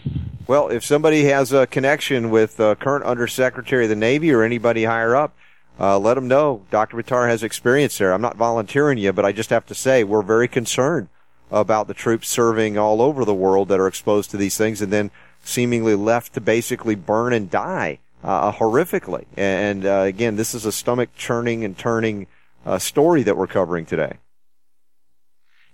Well, 0.47 0.69
if 0.69 0.85
somebody 0.85 1.25
has 1.25 1.53
a 1.53 1.67
connection 1.67 2.31
with 2.31 2.61
uh, 2.61 2.75
current 2.75 3.05
Undersecretary 3.05 3.85
of 3.85 3.89
the 3.89 3.97
Navy 3.97 4.33
or 4.33 4.43
anybody 4.43 4.85
higher 4.85 5.17
up, 5.17 5.35
uh, 5.81 5.99
let 5.99 6.15
them 6.15 6.29
know. 6.29 6.65
Dr. 6.71 6.97
Buttar 6.97 7.29
has 7.29 7.43
experience 7.43 7.99
there. 7.99 8.13
I'm 8.13 8.23
not 8.23 8.37
volunteering 8.37 8.99
you, 8.99 9.13
but 9.13 9.25
I 9.25 9.33
just 9.33 9.51
have 9.51 9.67
to 9.67 9.75
say 9.75 10.05
we're 10.05 10.23
very 10.23 10.47
concerned 10.47 11.09
about 11.51 11.89
the 11.89 11.95
troops 11.95 12.29
serving 12.29 12.77
all 12.77 13.01
over 13.01 13.25
the 13.25 13.35
world 13.35 13.69
that 13.69 13.81
are 13.81 13.87
exposed 13.87 14.31
to 14.31 14.37
these 14.37 14.57
things 14.57 14.81
and 14.83 14.93
then 14.93 15.11
seemingly 15.45 15.95
left 15.95 16.35
to 16.35 16.41
basically 16.41 16.95
burn 16.95 17.33
and 17.33 17.51
die 17.51 17.99
uh, 18.23 18.53
horrifically. 18.53 19.27
And 19.37 19.85
uh, 19.87 20.01
again, 20.01 20.37
this 20.37 20.55
is 20.55 20.65
a 20.65 20.73
stomach 20.73 21.11
churning 21.17 21.65
and 21.65 21.77
turning 21.77 22.27
uh, 22.67 22.79
story 22.79 23.23
that 23.23 23.37
we're 23.37 23.47
covering 23.47 23.87
today. 23.87 24.15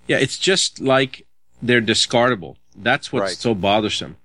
Yeah, 0.06 0.18
it's 0.18 0.38
just 0.38 0.80
like 0.80 1.26
they're 1.62 1.80
discardable. 1.80 2.56
That's 2.74 3.12
what's 3.12 3.22
Right. 3.22 3.36
so 3.36 3.54
bothersome. 3.54 4.16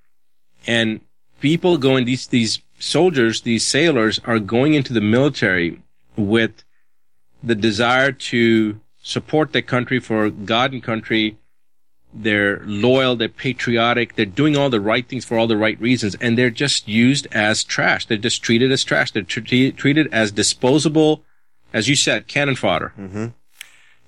And 0.66 1.02
people 1.40 1.78
going 1.78 2.06
these 2.06 2.28
these 2.28 2.60
soldiers, 2.80 3.42
these 3.42 3.66
sailors 3.66 4.20
are 4.26 4.40
going 4.40 4.74
into 4.74 4.94
the 4.94 5.02
military 5.02 5.82
with 6.18 6.64
the 7.44 7.56
desire 7.56 8.12
to 8.12 8.80
support 9.04 9.54
their 9.54 9.62
country 9.62 10.00
for 10.00 10.32
God 10.32 10.74
and 10.74 10.82
country. 10.82 11.38
They're 12.18 12.62
loyal, 12.66 13.18
they're 13.18 13.28
patriotic, 13.28 14.16
they're 14.16 14.26
doing 14.26 14.56
all 14.56 14.70
the 14.70 14.80
right 14.80 15.06
things 15.06 15.26
for 15.26 15.38
all 15.38 15.48
the 15.48 15.58
right 15.58 15.80
reasons, 15.82 16.16
and 16.22 16.38
they're 16.38 16.50
just 16.50 16.88
used 16.88 17.28
as 17.34 17.64
trash. 17.64 18.06
They're 18.06 18.18
just 18.18 18.42
treated 18.42 18.72
as 18.72 18.86
trash. 18.86 19.12
They're 19.12 19.24
tr- 19.24 19.42
treated 19.42 20.08
as 20.14 20.32
disposable, 20.32 21.24
as 21.74 21.90
you 21.90 21.96
said, 21.96 22.28
cannon 22.28 22.56
fodder. 22.56 22.94
Mm-hmm. 22.98 23.28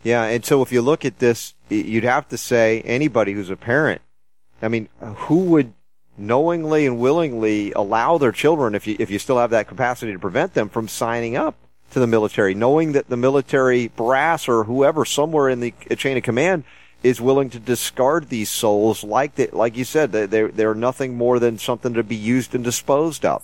Yeah, 0.04 0.24
and 0.24 0.46
so 0.46 0.62
if 0.62 0.72
you 0.72 0.82
look 0.82 1.04
at 1.04 1.20
this, 1.20 1.54
you'd 1.70 2.06
have 2.06 2.30
to 2.30 2.38
say 2.38 2.82
anybody 2.82 3.34
who's 3.34 3.50
a 3.50 3.58
parent. 3.58 4.02
I 4.62 4.70
mean, 4.70 4.88
who 5.02 5.40
would 5.46 5.74
knowingly 6.18 6.86
and 6.86 7.00
willingly 7.00 7.72
allow 7.74 8.18
their 8.18 8.32
children, 8.32 8.74
if 8.74 8.88
you 8.88 8.96
if 9.00 9.12
you 9.12 9.20
still 9.20 9.38
have 9.38 9.50
that 9.52 9.68
capacity 9.68 10.14
to 10.14 10.20
prevent 10.20 10.54
them 10.54 10.70
from 10.70 10.88
signing 10.88 11.36
up 11.36 11.56
to 11.92 12.00
the 12.00 12.08
military, 12.08 12.54
knowing 12.54 12.94
that 12.94 13.10
the 13.10 13.18
military 13.18 13.90
brass 13.90 14.48
or 14.48 14.64
whoever 14.64 15.06
somewhere 15.06 15.50
in 15.50 15.60
the 15.60 15.74
chain 15.98 16.18
of 16.18 16.24
command 16.24 16.64
is 17.08 17.22
willing 17.22 17.50
to 17.52 17.60
discard 17.60 18.30
these 18.30 18.50
souls 18.50 19.04
like 19.04 19.36
that, 19.36 19.54
like 19.54 19.78
you 19.78 19.86
said, 19.86 20.12
they 20.12 20.26
they're, 20.26 20.52
they're 20.58 20.76
nothing 20.88 21.16
more 21.16 21.40
than 21.40 21.58
something 21.58 21.94
to 21.94 22.04
be 22.04 22.16
used 22.36 22.54
and 22.56 22.64
disposed 22.64 23.24
of. 23.26 23.42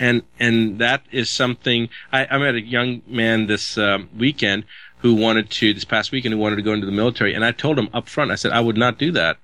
and 0.00 0.22
and 0.40 0.78
that 0.78 1.02
is 1.12 1.28
something 1.30 1.88
I, 2.12 2.26
I 2.26 2.38
met 2.38 2.54
a 2.54 2.60
young 2.60 3.02
man 3.06 3.46
this 3.46 3.76
um, 3.78 4.08
weekend 4.16 4.64
who 4.98 5.14
wanted 5.14 5.50
to 5.50 5.74
this 5.74 5.84
past 5.84 6.10
weekend 6.10 6.32
who 6.34 6.40
wanted 6.40 6.56
to 6.56 6.62
go 6.62 6.72
into 6.72 6.86
the 6.86 6.92
military, 6.92 7.34
and 7.34 7.44
I 7.44 7.52
told 7.52 7.78
him 7.78 7.90
up 7.92 8.08
front, 8.08 8.30
I 8.30 8.34
said 8.34 8.52
I 8.52 8.60
would 8.60 8.76
not 8.76 8.98
do 8.98 9.12
that, 9.12 9.36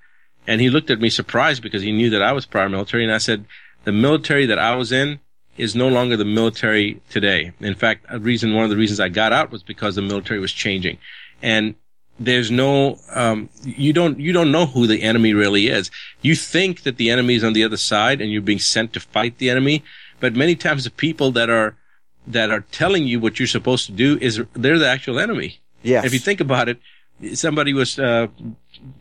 and 0.47 0.59
he 0.59 0.69
looked 0.69 0.89
at 0.89 0.99
me 0.99 1.09
surprised 1.09 1.61
because 1.61 1.83
he 1.83 1.91
knew 1.91 2.09
that 2.09 2.23
I 2.23 2.33
was 2.33 2.45
prior 2.45 2.67
military, 2.69 3.03
and 3.03 3.13
I 3.13 3.19
said 3.19 3.45
the 3.85 3.91
military 3.91 4.45
that 4.47 4.59
I 4.59 4.75
was 4.75 4.91
in 4.91 5.19
is 5.57 5.75
no 5.75 5.87
longer 5.87 6.17
the 6.17 6.25
military 6.25 7.01
today. 7.09 7.51
In 7.59 7.73
fact, 7.73 8.05
a 8.09 8.19
reason 8.19 8.53
one 8.53 8.63
of 8.63 8.69
the 8.69 8.77
reasons 8.77 8.99
I 8.99 9.09
got 9.09 9.33
out 9.33 9.51
was 9.51 9.63
because 9.63 9.95
the 9.95 10.01
military 10.01 10.39
was 10.39 10.51
changing, 10.51 10.97
and 11.41 11.75
there's 12.19 12.49
no 12.49 12.99
um, 13.13 13.49
you 13.63 13.93
don't 13.93 14.19
you 14.19 14.33
don't 14.33 14.51
know 14.51 14.65
who 14.65 14.87
the 14.87 15.03
enemy 15.03 15.33
really 15.33 15.67
is. 15.67 15.91
You 16.21 16.35
think 16.35 16.83
that 16.83 16.97
the 16.97 17.09
enemy 17.09 17.35
is 17.35 17.43
on 17.43 17.53
the 17.53 17.63
other 17.63 17.77
side 17.77 18.21
and 18.21 18.31
you're 18.31 18.41
being 18.41 18.59
sent 18.59 18.93
to 18.93 18.99
fight 18.99 19.37
the 19.37 19.49
enemy, 19.49 19.83
but 20.19 20.35
many 20.35 20.55
times 20.55 20.83
the 20.83 20.91
people 20.91 21.31
that 21.31 21.49
are 21.49 21.75
that 22.25 22.49
are 22.49 22.61
telling 22.71 23.05
you 23.05 23.19
what 23.19 23.39
you're 23.39 23.47
supposed 23.47 23.85
to 23.85 23.91
do 23.91 24.17
is 24.19 24.41
they're 24.53 24.79
the 24.79 24.87
actual 24.87 25.19
enemy. 25.19 25.59
Yes. 25.83 26.05
If 26.05 26.13
you 26.13 26.19
think 26.19 26.41
about 26.41 26.67
it, 26.67 26.79
somebody 27.33 27.73
was 27.73 27.97
uh, 27.97 28.27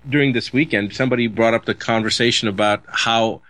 during 0.08 0.32
this 0.32 0.52
weekend. 0.52 0.94
Somebody 0.94 1.26
brought 1.26 1.54
up 1.54 1.64
the 1.64 1.74
conversation 1.74 2.48
about 2.48 2.84
how 2.86 3.42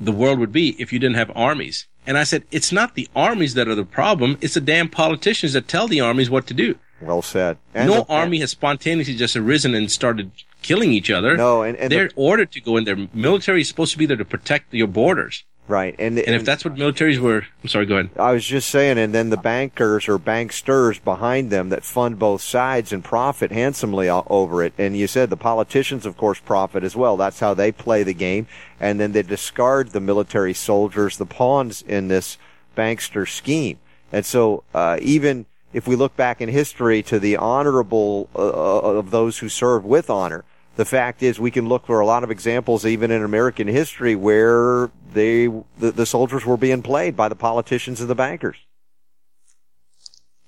the 0.00 0.12
world 0.12 0.38
would 0.38 0.52
be 0.52 0.80
if 0.80 0.92
you 0.92 0.98
didn't 0.98 1.16
have 1.16 1.30
armies. 1.34 1.86
And 2.06 2.18
I 2.18 2.24
said, 2.24 2.44
it's 2.50 2.72
not 2.72 2.94
the 2.94 3.08
armies 3.14 3.54
that 3.54 3.68
are 3.68 3.74
the 3.74 3.84
problem. 3.84 4.36
It's 4.40 4.54
the 4.54 4.60
damn 4.60 4.88
politicians 4.88 5.52
that 5.52 5.68
tell 5.68 5.86
the 5.86 6.00
armies 6.00 6.30
what 6.30 6.46
to 6.48 6.54
do. 6.54 6.76
Well 7.02 7.22
said. 7.22 7.58
And 7.74 7.88
no 7.90 8.02
the- 8.04 8.12
army 8.12 8.40
has 8.40 8.50
spontaneously 8.50 9.14
just 9.14 9.36
arisen 9.36 9.74
and 9.74 9.90
started 9.90 10.30
killing 10.62 10.92
each 10.92 11.10
other. 11.10 11.36
No, 11.36 11.62
and- 11.62 11.76
and 11.76 11.90
they're 11.90 12.08
the- 12.08 12.14
ordered 12.16 12.52
to 12.52 12.60
go 12.60 12.76
in 12.76 12.84
there. 12.84 12.96
Military 13.12 13.60
is 13.62 13.68
supposed 13.68 13.92
to 13.92 13.98
be 13.98 14.06
there 14.06 14.16
to 14.16 14.24
protect 14.24 14.72
your 14.72 14.86
borders. 14.86 15.44
Right, 15.68 15.94
and 15.98 16.18
And 16.18 16.34
if 16.34 16.44
that's 16.44 16.64
what 16.64 16.74
militaries 16.74 17.18
were, 17.18 17.46
I'm 17.62 17.68
sorry, 17.68 17.86
go 17.86 17.94
ahead. 17.94 18.10
I 18.18 18.32
was 18.32 18.44
just 18.44 18.68
saying, 18.68 18.98
and 18.98 19.14
then 19.14 19.30
the 19.30 19.36
bankers 19.36 20.08
or 20.08 20.18
banksters 20.18 21.02
behind 21.02 21.50
them 21.50 21.68
that 21.68 21.84
fund 21.84 22.18
both 22.18 22.42
sides 22.42 22.92
and 22.92 23.02
profit 23.02 23.52
handsomely 23.52 24.08
over 24.08 24.62
it. 24.64 24.72
And 24.76 24.96
you 24.96 25.06
said 25.06 25.30
the 25.30 25.36
politicians, 25.36 26.04
of 26.04 26.16
course, 26.16 26.40
profit 26.40 26.82
as 26.82 26.96
well. 26.96 27.16
That's 27.16 27.38
how 27.38 27.54
they 27.54 27.70
play 27.70 28.02
the 28.02 28.12
game. 28.12 28.48
And 28.80 28.98
then 28.98 29.12
they 29.12 29.22
discard 29.22 29.90
the 29.92 30.00
military 30.00 30.52
soldiers, 30.52 31.16
the 31.16 31.26
pawns 31.26 31.82
in 31.86 32.08
this 32.08 32.38
bankster 32.76 33.26
scheme. 33.28 33.78
And 34.10 34.26
so, 34.26 34.64
uh, 34.74 34.98
even 35.00 35.46
if 35.72 35.86
we 35.86 35.96
look 35.96 36.16
back 36.16 36.40
in 36.40 36.48
history 36.48 37.02
to 37.04 37.18
the 37.18 37.36
honorable 37.36 38.28
uh, 38.34 38.38
of 38.38 39.10
those 39.10 39.38
who 39.38 39.48
served 39.48 39.84
with 39.84 40.10
honor, 40.10 40.44
the 40.76 40.84
fact 40.84 41.22
is 41.22 41.38
we 41.38 41.50
can 41.50 41.68
look 41.68 41.86
for 41.86 42.00
a 42.00 42.06
lot 42.06 42.24
of 42.24 42.30
examples 42.30 42.86
even 42.86 43.10
in 43.10 43.22
American 43.22 43.68
history 43.68 44.14
where 44.14 44.90
they 45.12 45.46
the, 45.78 45.92
the 45.92 46.06
soldiers 46.06 46.46
were 46.46 46.56
being 46.56 46.82
played 46.82 47.16
by 47.16 47.28
the 47.28 47.34
politicians 47.34 48.00
and 48.00 48.08
the 48.08 48.14
bankers. 48.14 48.56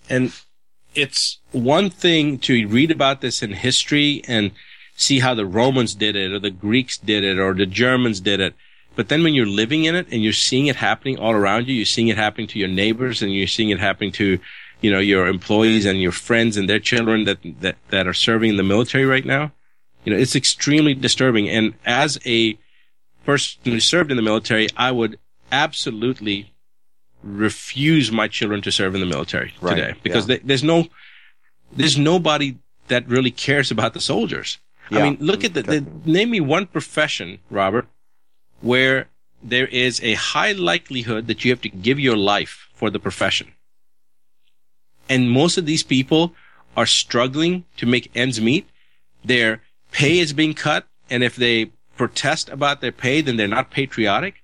And 0.09 0.33
it's 0.95 1.39
one 1.53 1.91
thing 1.91 2.39
to 2.41 2.67
read 2.69 2.91
about 2.91 3.21
this 3.21 3.43
in 3.43 3.53
history 3.53 4.23
and 4.29 4.53
see 4.97 5.21
how 5.21 5.35
the 5.35 5.47
Romans 5.47 5.95
did 5.95 6.17
it 6.17 6.33
or 6.33 6.39
the 6.39 6.51
Greeks 6.51 6.97
did 6.99 7.25
it 7.25 7.39
or 7.39 7.53
the 7.53 7.67
Germans 7.67 8.21
did 8.21 8.41
it. 8.41 8.55
But 8.97 9.09
then 9.09 9.25
when 9.25 9.35
you're 9.35 9.47
living 9.47 9.85
in 9.85 9.97
it 9.97 10.07
and 10.13 10.23
you're 10.23 10.33
seeing 10.33 10.67
it 10.67 10.77
happening 10.77 11.19
all 11.19 11.33
around 11.33 11.67
you, 11.67 11.75
you're 11.75 11.85
seeing 11.85 12.09
it 12.09 12.17
happening 12.17 12.47
to 12.49 12.59
your 12.59 12.69
neighbors 12.69 13.23
and 13.23 13.35
you're 13.35 13.49
seeing 13.49 13.71
it 13.71 13.81
happening 13.81 14.13
to, 14.13 14.39
you 14.85 14.91
know, 14.91 14.99
your 14.99 15.27
employees 15.29 15.87
and 15.87 16.03
your 16.03 16.13
friends 16.13 16.59
and 16.59 16.69
their 16.69 16.79
children 16.79 17.25
that, 17.25 17.39
that, 17.63 17.77
that 17.89 18.07
are 18.07 18.13
serving 18.13 18.51
in 18.51 18.59
the 18.59 18.63
military 18.63 19.07
right 19.07 19.25
now. 19.25 19.51
You 20.05 20.13
know, 20.13 20.19
it's 20.19 20.37
extremely 20.37 20.93
disturbing. 20.93 21.49
And 21.49 21.73
as 21.87 22.19
a 22.27 22.59
person 23.25 23.61
who 23.65 23.81
served 23.81 24.11
in 24.11 24.19
the 24.19 24.23
military, 24.23 24.69
I 24.77 24.91
would 24.93 25.19
absolutely 25.51 26.53
refuse 27.23 28.13
my 28.13 28.29
children 28.29 28.61
to 28.61 28.71
serve 28.71 28.95
in 28.95 29.01
the 29.01 29.07
military 29.07 29.55
Right, 29.63 29.75
today 29.75 29.95
because 30.03 30.29
yeah. 30.29 30.37
they, 30.37 30.43
there's 30.49 30.63
no, 30.63 30.89
there's 31.73 31.97
nobody 31.97 32.59
that 32.89 33.09
really 33.09 33.31
cares 33.31 33.71
about 33.71 33.95
the 33.95 34.01
soldiers. 34.01 34.59
I 34.91 35.03
mean, 35.03 35.17
look 35.19 35.45
at 35.45 35.55
the, 35.55 35.63
the, 35.63 35.87
name 36.05 36.29
me 36.29 36.41
one 36.43 36.67
profession, 36.67 37.39
Robert, 37.49 37.87
where 38.61 39.09
there 39.43 39.67
is 39.67 39.99
a 40.03 40.13
high 40.13 40.53
likelihood 40.53 41.27
that 41.29 41.43
you 41.43 41.51
have 41.53 41.63
to 41.63 41.71
give 41.71 41.99
your 41.99 42.19
life 42.19 42.69
for 42.75 42.91
the 42.91 42.99
profession. 42.99 43.55
And 45.09 45.31
most 45.31 45.59
of 45.59 45.67
these 45.67 45.83
people 45.83 46.35
are 46.77 46.87
struggling 46.87 47.65
to 47.77 47.87
make 47.87 48.11
ends 48.15 48.41
meet. 48.41 48.69
Their 49.25 49.63
pay 49.93 50.19
is 50.19 50.33
being 50.33 50.55
cut. 50.55 50.87
And 51.11 51.23
if 51.23 51.37
they 51.37 51.67
protest 51.97 52.49
about 52.49 52.81
their 52.81 52.93
pay, 52.93 53.21
then 53.21 53.37
they're 53.37 53.47
not 53.49 53.71
patriotic. 53.71 54.43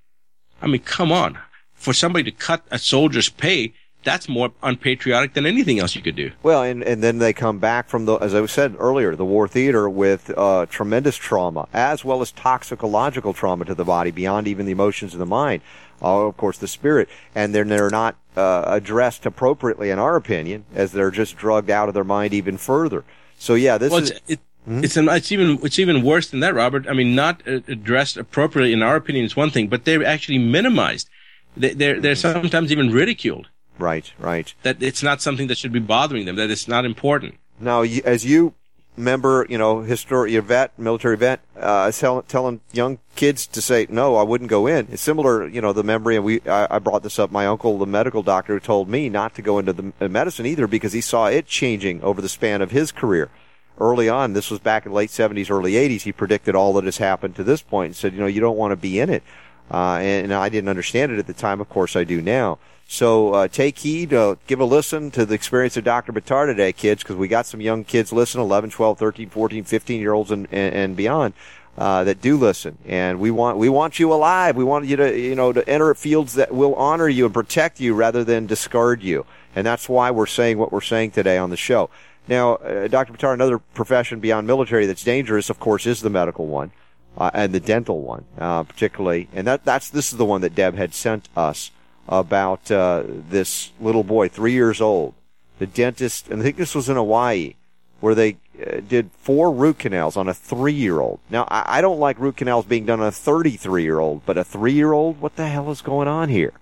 I 0.62 0.66
mean, 0.66 0.82
come 0.82 1.10
on. 1.10 1.38
For 1.74 1.94
somebody 1.94 2.30
to 2.30 2.36
cut 2.36 2.62
a 2.70 2.78
soldier's 2.78 3.30
pay, 3.30 3.72
that's 4.02 4.28
more 4.28 4.52
unpatriotic 4.62 5.34
than 5.34 5.46
anything 5.46 5.78
else 5.78 5.94
you 5.94 6.02
could 6.02 6.16
do. 6.16 6.32
Well, 6.42 6.62
and, 6.62 6.82
and 6.82 7.02
then 7.02 7.18
they 7.18 7.32
come 7.32 7.58
back 7.58 7.88
from 7.88 8.06
the, 8.06 8.16
as 8.16 8.34
I 8.34 8.44
said 8.46 8.76
earlier, 8.78 9.14
the 9.14 9.24
war 9.24 9.48
theater 9.48 9.88
with 9.88 10.30
uh, 10.36 10.66
tremendous 10.66 11.16
trauma, 11.16 11.68
as 11.72 12.04
well 12.04 12.22
as 12.22 12.32
toxicological 12.32 13.34
trauma 13.34 13.64
to 13.66 13.74
the 13.74 13.84
body 13.84 14.10
beyond 14.10 14.48
even 14.48 14.66
the 14.66 14.72
emotions 14.72 15.12
of 15.12 15.18
the 15.18 15.26
mind. 15.26 15.62
Uh, 16.02 16.26
of 16.26 16.36
course, 16.36 16.56
the 16.56 16.68
spirit, 16.68 17.08
and 17.34 17.54
then 17.54 17.68
they're 17.68 17.90
not 17.90 18.16
uh, 18.36 18.64
addressed 18.66 19.26
appropriately, 19.26 19.90
in 19.90 19.98
our 19.98 20.16
opinion, 20.16 20.64
as 20.74 20.92
they're 20.92 21.10
just 21.10 21.36
drugged 21.36 21.70
out 21.70 21.88
of 21.88 21.94
their 21.94 22.04
mind 22.04 22.32
even 22.34 22.56
further. 22.56 23.04
So, 23.38 23.54
yeah, 23.54 23.78
this 23.78 23.90
Well, 23.90 24.02
is 24.02 24.10
it's, 24.10 24.20
it, 24.28 24.40
It's 24.66 24.96
an, 24.96 25.08
it's 25.08 25.32
even 25.32 25.58
it's 25.62 25.78
even 25.78 26.02
worse 26.02 26.28
than 26.30 26.40
that, 26.40 26.54
Robert. 26.54 26.86
I 26.86 26.92
mean, 26.92 27.14
not 27.14 27.42
uh, 27.48 27.60
addressed 27.66 28.16
appropriately 28.18 28.72
in 28.72 28.82
our 28.82 28.96
opinion 28.96 29.24
is 29.24 29.34
one 29.34 29.50
thing, 29.50 29.68
but 29.68 29.84
they're 29.84 30.04
actually 30.04 30.38
minimized. 30.38 31.08
They, 31.56 31.72
they're 31.72 31.98
they're 31.98 32.14
sometimes 32.14 32.70
even 32.70 32.92
ridiculed. 32.92 33.48
Right, 33.78 34.12
right. 34.18 34.54
That 34.62 34.82
it's 34.82 35.02
not 35.02 35.22
something 35.22 35.48
that 35.48 35.56
should 35.56 35.72
be 35.72 35.80
bothering 35.80 36.26
them. 36.26 36.36
That 36.36 36.50
it's 36.50 36.68
not 36.68 36.84
important. 36.84 37.36
Now, 37.58 37.82
as 37.82 38.24
you 38.24 38.54
member, 39.00 39.46
you 39.48 39.58
know, 39.58 39.80
historic, 39.80 40.32
your 40.32 40.42
vet, 40.42 40.78
military 40.78 41.16
vet, 41.16 41.40
uh, 41.58 41.90
tell, 41.90 42.22
telling 42.22 42.60
young 42.72 42.98
kids 43.16 43.46
to 43.48 43.60
say, 43.60 43.86
no, 43.88 44.16
I 44.16 44.22
wouldn't 44.22 44.50
go 44.50 44.66
in. 44.66 44.88
It's 44.90 45.02
similar, 45.02 45.46
you 45.48 45.60
know, 45.60 45.72
the 45.72 45.82
memory, 45.82 46.16
and 46.16 46.24
we, 46.24 46.40
I, 46.42 46.76
I 46.76 46.78
brought 46.78 47.02
this 47.02 47.18
up. 47.18 47.30
My 47.30 47.46
uncle, 47.46 47.78
the 47.78 47.86
medical 47.86 48.22
doctor, 48.22 48.60
told 48.60 48.88
me 48.88 49.08
not 49.08 49.34
to 49.34 49.42
go 49.42 49.58
into 49.58 49.72
the 49.72 50.08
medicine 50.08 50.46
either 50.46 50.66
because 50.66 50.92
he 50.92 51.00
saw 51.00 51.26
it 51.26 51.46
changing 51.46 52.02
over 52.02 52.22
the 52.22 52.28
span 52.28 52.62
of 52.62 52.70
his 52.70 52.92
career. 52.92 53.30
Early 53.78 54.08
on, 54.08 54.34
this 54.34 54.50
was 54.50 54.60
back 54.60 54.84
in 54.84 54.92
the 54.92 54.96
late 54.96 55.10
70s, 55.10 55.50
early 55.50 55.72
80s, 55.72 56.02
he 56.02 56.12
predicted 56.12 56.54
all 56.54 56.74
that 56.74 56.84
has 56.84 56.98
happened 56.98 57.34
to 57.36 57.44
this 57.44 57.62
point 57.62 57.86
and 57.86 57.96
said, 57.96 58.12
you 58.12 58.20
know, 58.20 58.26
you 58.26 58.40
don't 58.40 58.58
want 58.58 58.72
to 58.72 58.76
be 58.76 59.00
in 59.00 59.08
it. 59.08 59.22
Uh, 59.70 59.98
and, 60.00 60.24
and 60.24 60.34
I 60.34 60.48
didn't 60.48 60.68
understand 60.68 61.12
it 61.12 61.18
at 61.18 61.26
the 61.26 61.32
time. 61.32 61.60
Of 61.60 61.68
course, 61.68 61.96
I 61.96 62.04
do 62.04 62.20
now. 62.20 62.58
So 62.92 63.34
uh, 63.34 63.46
take 63.46 63.78
heed, 63.78 64.12
uh, 64.12 64.34
give 64.48 64.58
a 64.58 64.64
listen 64.64 65.12
to 65.12 65.24
the 65.24 65.32
experience 65.32 65.76
of 65.76 65.84
Dr. 65.84 66.12
Buttar 66.12 66.46
today, 66.46 66.72
kids, 66.72 67.04
because 67.04 67.14
we 67.14 67.28
got 67.28 67.46
some 67.46 67.60
young 67.60 67.84
kids 67.84 68.12
listening, 68.12 68.42
11, 68.42 68.70
12, 68.70 68.98
13, 68.98 69.30
14, 69.30 69.62
15 69.62 70.00
year 70.00 70.12
olds 70.12 70.32
and, 70.32 70.48
and, 70.50 70.74
and 70.74 70.96
beyond. 70.96 71.32
Uh, 71.78 72.02
that 72.02 72.20
do 72.20 72.36
listen, 72.36 72.76
and 72.84 73.20
we 73.20 73.30
want 73.30 73.56
we 73.56 73.68
want 73.68 74.00
you 74.00 74.12
alive. 74.12 74.56
We 74.56 74.64
want 74.64 74.86
you 74.86 74.96
to 74.96 75.18
you 75.18 75.36
know 75.36 75.52
to 75.52 75.66
enter 75.68 75.94
fields 75.94 76.34
that 76.34 76.52
will 76.52 76.74
honor 76.74 77.08
you 77.08 77.26
and 77.26 77.32
protect 77.32 77.80
you 77.80 77.94
rather 77.94 78.24
than 78.24 78.46
discard 78.46 79.04
you, 79.04 79.24
and 79.54 79.64
that's 79.64 79.88
why 79.88 80.10
we're 80.10 80.26
saying 80.26 80.58
what 80.58 80.72
we're 80.72 80.80
saying 80.80 81.12
today 81.12 81.38
on 81.38 81.48
the 81.48 81.56
show. 81.56 81.88
Now, 82.26 82.56
uh, 82.56 82.88
Dr. 82.88 83.12
Buttar, 83.12 83.32
another 83.32 83.60
profession 83.60 84.18
beyond 84.18 84.48
military 84.48 84.86
that's 84.86 85.04
dangerous, 85.04 85.48
of 85.48 85.60
course, 85.60 85.86
is 85.86 86.00
the 86.00 86.10
medical 86.10 86.48
one 86.48 86.72
uh, 87.16 87.30
and 87.32 87.54
the 87.54 87.60
dental 87.60 88.00
one, 88.00 88.24
uh, 88.36 88.64
particularly. 88.64 89.28
And 89.32 89.46
that 89.46 89.64
that's 89.64 89.88
this 89.88 90.10
is 90.10 90.18
the 90.18 90.26
one 90.26 90.40
that 90.40 90.56
Deb 90.56 90.74
had 90.74 90.92
sent 90.92 91.28
us 91.36 91.70
about 92.10 92.70
uh, 92.70 93.04
this 93.06 93.70
little 93.80 94.02
boy, 94.02 94.28
three 94.28 94.52
years 94.52 94.80
old. 94.80 95.14
The 95.60 95.66
dentist, 95.66 96.28
and 96.28 96.40
I 96.40 96.44
think 96.44 96.56
this 96.56 96.74
was 96.74 96.88
in 96.88 96.96
Hawaii, 96.96 97.54
where 98.00 98.14
they 98.14 98.36
uh, 98.60 98.80
did 98.86 99.10
four 99.20 99.52
root 99.52 99.78
canals 99.78 100.16
on 100.16 100.28
a 100.28 100.34
three-year-old. 100.34 101.20
Now, 101.30 101.46
I, 101.48 101.78
I 101.78 101.80
don't 101.80 102.00
like 102.00 102.18
root 102.18 102.36
canals 102.36 102.64
being 102.64 102.86
done 102.86 103.00
on 103.00 103.06
a 103.06 103.12
33-year-old, 103.12 104.26
but 104.26 104.36
a 104.36 104.44
three-year-old, 104.44 105.20
what 105.20 105.36
the 105.36 105.46
hell 105.46 105.70
is 105.70 105.82
going 105.82 106.08
on 106.08 106.30
here? 106.30 106.54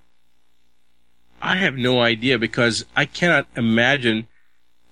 I 1.41 1.57
have 1.57 1.77
no 1.77 2.01
idea 2.01 2.39
because 2.39 2.85
I 2.95 3.05
cannot 3.05 3.47
imagine 3.57 4.27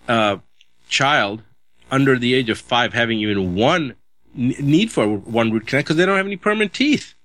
a 0.09 0.41
child 0.89 1.43
under 1.91 2.17
the 2.19 2.35
age 2.35 2.49
of 2.49 2.59
five 2.59 2.95
having 2.95 3.19
even 3.19 3.57
one 3.57 3.95
need 4.35 4.93
for 4.93 5.07
one 5.07 5.51
root 5.51 5.67
canal 5.67 5.83
because 5.83 5.97
they 5.97 6.07
don't 6.07 6.17
have 6.17 6.27
any 6.27 6.37
permanent 6.37 6.73
teeth. 6.73 7.16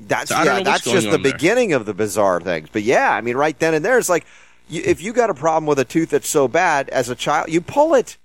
That's 0.00 0.30
So 0.30 0.42
yeah, 0.42 0.62
that's 0.62 0.84
just 0.84 1.10
the 1.10 1.18
there. 1.18 1.32
beginning 1.32 1.72
of 1.72 1.86
the 1.86 1.94
bizarre 1.94 2.40
things. 2.40 2.68
But 2.72 2.82
yeah, 2.82 3.10
I 3.12 3.20
mean, 3.20 3.36
right 3.36 3.58
then 3.58 3.74
and 3.74 3.84
there, 3.84 3.98
it's 3.98 4.08
like 4.08 4.24
you, 4.68 4.82
if 4.84 5.02
you 5.02 5.12
got 5.12 5.28
a 5.30 5.34
problem 5.34 5.66
with 5.66 5.78
a 5.78 5.84
tooth 5.84 6.10
that's 6.10 6.28
so 6.28 6.46
bad 6.48 6.88
as 6.90 7.08
a 7.08 7.14
child, 7.16 7.48
you 7.50 7.60
pull 7.60 7.94
it. 7.94 8.16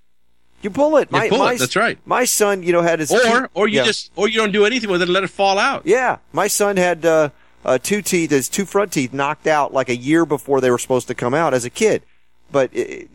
You 0.62 0.70
pull 0.70 0.96
it. 0.98 1.10
You 1.12 1.18
My, 1.18 1.30
pull 1.30 1.46
it, 1.48 1.60
that's 1.60 1.76
right. 1.76 1.98
My 2.06 2.26
son, 2.26 2.64
you 2.64 2.72
know, 2.72 2.82
had 2.82 3.00
his 3.00 3.12
Or 3.12 3.20
tooth- 3.20 3.50
or 3.54 3.68
you 3.68 3.78
yeah. 3.80 3.86
just 3.86 4.12
or 4.16 4.30
you 4.30 4.36
don't 4.40 4.52
do 4.52 4.66
anything 4.66 4.90
with 4.90 5.02
it 5.02 5.06
and 5.06 5.14
let 5.14 5.24
it 5.24 5.30
fall 5.30 5.58
out. 5.60 5.82
yeah. 5.86 6.18
My 6.32 6.48
son 6.48 6.78
had 6.78 7.06
uh, 7.06 7.30
uh, 7.66 7.80
two 7.82 8.02
teeth, 8.02 8.30
his 8.32 8.48
two 8.48 8.66
front 8.66 8.92
teeth 8.94 9.12
knocked 9.14 9.48
out 9.48 9.74
like 9.74 9.90
a 9.90 9.96
year 9.96 10.26
before 10.26 10.62
they 10.62 10.70
were 10.72 10.78
supposed 10.78 11.08
to 11.08 11.16
come 11.16 11.34
out 11.34 11.54
as 11.54 11.66
a 11.66 11.70
kid. 11.70 12.04
But 12.52 12.70
it, 12.74 13.10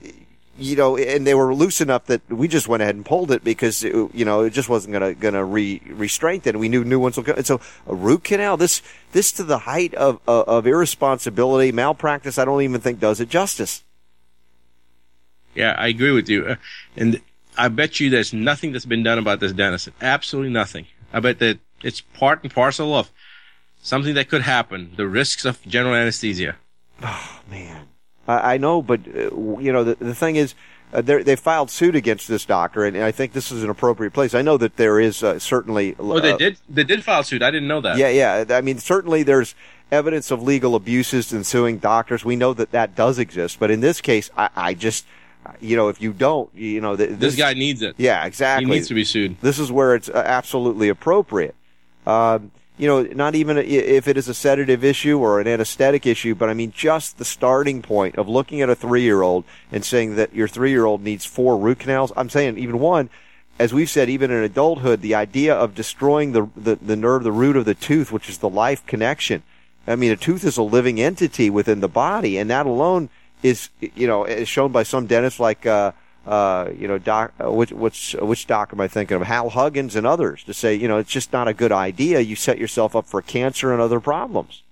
you 0.58 0.76
know, 0.76 0.96
and 0.96 1.26
they 1.26 1.34
were 1.34 1.54
loose 1.54 1.80
enough 1.80 2.06
that 2.06 2.28
we 2.28 2.48
just 2.48 2.68
went 2.68 2.82
ahead 2.82 2.96
and 2.96 3.04
pulled 3.04 3.30
it 3.30 3.44
because 3.44 3.84
it, 3.84 3.94
you 4.14 4.24
know 4.24 4.42
it 4.42 4.52
just 4.52 4.68
wasn't 4.68 4.92
gonna 4.92 5.14
gonna 5.14 5.44
re 5.44 5.80
restrain 5.86 6.42
it. 6.44 6.58
We 6.58 6.68
knew 6.68 6.84
new 6.84 6.98
ones 6.98 7.16
would 7.16 7.26
come. 7.26 7.36
And 7.36 7.46
so 7.46 7.60
a 7.86 7.94
root 7.94 8.24
canal, 8.24 8.56
this 8.56 8.82
this 9.12 9.30
to 9.32 9.44
the 9.44 9.58
height 9.58 9.94
of 9.94 10.20
of, 10.26 10.48
of 10.48 10.66
irresponsibility, 10.66 11.72
malpractice. 11.72 12.38
I 12.38 12.44
don't 12.44 12.62
even 12.62 12.80
think 12.80 13.00
does 13.00 13.20
it 13.20 13.28
justice. 13.28 13.82
Yeah, 15.54 15.74
I 15.78 15.88
agree 15.88 16.12
with 16.12 16.28
you. 16.28 16.46
Uh, 16.46 16.56
and 16.96 17.20
I 17.56 17.68
bet 17.68 17.98
you 17.98 18.10
there's 18.10 18.32
nothing 18.32 18.72
that's 18.72 18.86
been 18.86 19.02
done 19.02 19.18
about 19.18 19.40
this 19.40 19.52
dentist. 19.52 19.88
Absolutely 20.00 20.52
nothing. 20.52 20.86
I 21.12 21.20
bet 21.20 21.38
that 21.40 21.58
it's 21.82 22.00
part 22.00 22.42
and 22.42 22.52
parcel 22.52 22.94
of 22.94 23.10
something 23.82 24.14
that 24.14 24.28
could 24.28 24.42
happen. 24.42 24.92
The 24.96 25.08
risks 25.08 25.44
of 25.44 25.60
general 25.62 25.94
anesthesia. 25.94 26.56
Oh 27.02 27.40
man, 27.50 27.88
I, 28.28 28.54
I 28.54 28.56
know, 28.58 28.82
but 28.82 29.00
uh, 29.08 29.58
you 29.58 29.72
know 29.72 29.82
the 29.84 29.96
the 29.96 30.14
thing 30.14 30.36
is. 30.36 30.54
Uh, 30.90 31.02
they're- 31.02 31.36
filed 31.36 31.70
suit 31.70 31.94
against 31.94 32.28
this 32.28 32.46
doctor, 32.46 32.82
and 32.86 32.96
I 32.96 33.12
think 33.12 33.34
this 33.34 33.52
is 33.52 33.62
an 33.62 33.68
appropriate 33.68 34.14
place. 34.14 34.34
I 34.34 34.40
know 34.40 34.56
that 34.56 34.76
there 34.76 34.98
is 34.98 35.22
uh, 35.22 35.38
certainly. 35.38 35.94
Oh, 35.98 36.18
they 36.18 36.32
uh, 36.32 36.38
did. 36.38 36.56
They 36.66 36.82
did 36.82 37.04
file 37.04 37.22
suit. 37.22 37.42
I 37.42 37.50
didn't 37.50 37.68
know 37.68 37.82
that. 37.82 37.98
Yeah, 37.98 38.08
yeah. 38.08 38.56
I 38.56 38.62
mean, 38.62 38.78
certainly 38.78 39.22
there's 39.22 39.54
evidence 39.92 40.30
of 40.30 40.42
legal 40.42 40.74
abuses 40.74 41.30
and 41.30 41.44
suing 41.44 41.76
doctors. 41.76 42.24
We 42.24 42.36
know 42.36 42.54
that 42.54 42.70
that 42.70 42.96
does 42.96 43.18
exist, 43.18 43.58
but 43.60 43.70
in 43.70 43.80
this 43.80 44.00
case, 44.00 44.30
I, 44.34 44.48
I 44.56 44.72
just, 44.72 45.04
you 45.60 45.76
know, 45.76 45.88
if 45.90 46.00
you 46.00 46.14
don't, 46.14 46.48
you 46.54 46.80
know, 46.80 46.96
th- 46.96 47.18
This 47.18 47.36
guy 47.36 47.52
needs 47.52 47.82
it. 47.82 47.94
yeah, 47.98 48.24
exactly. 48.24 48.64
He 48.64 48.72
needs 48.72 48.88
to 48.88 48.94
be 48.94 49.04
sued. 49.04 49.36
This 49.42 49.58
is 49.58 49.70
where 49.70 49.94
it's 49.94 50.08
uh, 50.08 50.22
absolutely 50.24 50.88
appropriate. 50.88 51.54
Um, 52.06 52.50
you 52.78 52.86
know, 52.86 53.02
not 53.02 53.34
even 53.34 53.58
if 53.58 54.06
it 54.06 54.16
is 54.16 54.28
a 54.28 54.34
sedative 54.34 54.84
issue 54.84 55.18
or 55.18 55.40
an 55.40 55.48
anesthetic 55.48 56.06
issue, 56.06 56.34
but 56.34 56.48
I 56.48 56.54
mean, 56.54 56.72
just 56.72 57.18
the 57.18 57.24
starting 57.24 57.82
point 57.82 58.16
of 58.16 58.28
looking 58.28 58.62
at 58.62 58.70
a 58.70 58.76
three-year-old 58.76 59.44
and 59.72 59.84
saying 59.84 60.14
that 60.14 60.32
your 60.32 60.46
three-year-old 60.46 61.02
needs 61.02 61.24
four 61.24 61.56
root 61.56 61.80
canals. 61.80 62.12
I'm 62.16 62.30
saying 62.30 62.56
even 62.56 62.78
one. 62.78 63.10
As 63.58 63.74
we've 63.74 63.90
said, 63.90 64.08
even 64.08 64.30
in 64.30 64.44
adulthood, 64.44 65.00
the 65.00 65.16
idea 65.16 65.52
of 65.52 65.74
destroying 65.74 66.30
the, 66.30 66.48
the, 66.56 66.76
the 66.76 66.94
nerve, 66.94 67.24
the 67.24 67.32
root 67.32 67.56
of 67.56 67.64
the 67.64 67.74
tooth, 67.74 68.12
which 68.12 68.28
is 68.28 68.38
the 68.38 68.48
life 68.48 68.86
connection. 68.86 69.42
I 69.84 69.96
mean, 69.96 70.12
a 70.12 70.16
tooth 70.16 70.44
is 70.44 70.56
a 70.56 70.62
living 70.62 71.00
entity 71.00 71.50
within 71.50 71.80
the 71.80 71.88
body, 71.88 72.38
and 72.38 72.48
that 72.50 72.66
alone 72.66 73.08
is, 73.42 73.70
you 73.80 74.06
know, 74.06 74.24
is 74.24 74.48
shown 74.48 74.70
by 74.70 74.84
some 74.84 75.06
dentists 75.06 75.40
like, 75.40 75.66
uh, 75.66 75.90
uh, 76.28 76.70
you 76.76 76.86
know, 76.86 76.98
doc, 76.98 77.32
uh, 77.42 77.50
which, 77.50 77.72
which, 77.72 78.14
which 78.20 78.46
doc 78.46 78.70
am 78.74 78.80
I 78.82 78.86
thinking 78.86 79.16
of? 79.16 79.22
Hal 79.22 79.48
Huggins 79.48 79.96
and 79.96 80.06
others 80.06 80.44
to 80.44 80.52
say, 80.52 80.74
you 80.74 80.86
know, 80.86 80.98
it's 80.98 81.10
just 81.10 81.32
not 81.32 81.48
a 81.48 81.54
good 81.54 81.72
idea. 81.72 82.20
You 82.20 82.36
set 82.36 82.58
yourself 82.58 82.94
up 82.94 83.06
for 83.06 83.22
cancer 83.22 83.72
and 83.72 83.80
other 83.80 83.98
problems. 83.98 84.62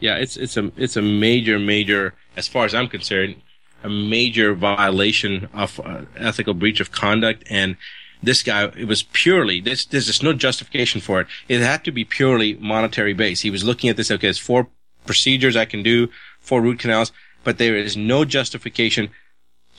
Yeah, 0.00 0.16
it's 0.16 0.36
it's 0.36 0.56
a 0.56 0.70
it's 0.76 0.96
a 0.96 1.02
major 1.02 1.58
major 1.58 2.14
as 2.36 2.46
far 2.46 2.64
as 2.64 2.74
I'm 2.74 2.88
concerned, 2.88 3.42
a 3.82 3.88
major 3.88 4.54
violation 4.54 5.48
of 5.52 5.80
uh, 5.80 6.02
ethical 6.16 6.54
breach 6.54 6.78
of 6.78 6.92
conduct. 6.92 7.42
And 7.50 7.76
this 8.22 8.42
guy, 8.42 8.64
it 8.76 8.86
was 8.86 9.02
purely 9.02 9.60
this. 9.60 9.86
There's 9.86 10.06
just 10.06 10.22
no 10.22 10.34
justification 10.34 11.00
for 11.00 11.22
it. 11.22 11.26
It 11.48 11.60
had 11.60 11.84
to 11.84 11.90
be 11.90 12.04
purely 12.04 12.54
monetary 12.54 13.14
based. 13.14 13.42
He 13.42 13.50
was 13.50 13.64
looking 13.64 13.90
at 13.90 13.96
this. 13.96 14.10
Okay, 14.10 14.26
there's 14.26 14.38
four 14.38 14.68
procedures 15.06 15.56
I 15.56 15.64
can 15.64 15.82
do, 15.82 16.10
four 16.38 16.60
root 16.60 16.78
canals, 16.78 17.10
but 17.42 17.58
there 17.58 17.76
is 17.76 17.96
no 17.96 18.24
justification 18.24 19.10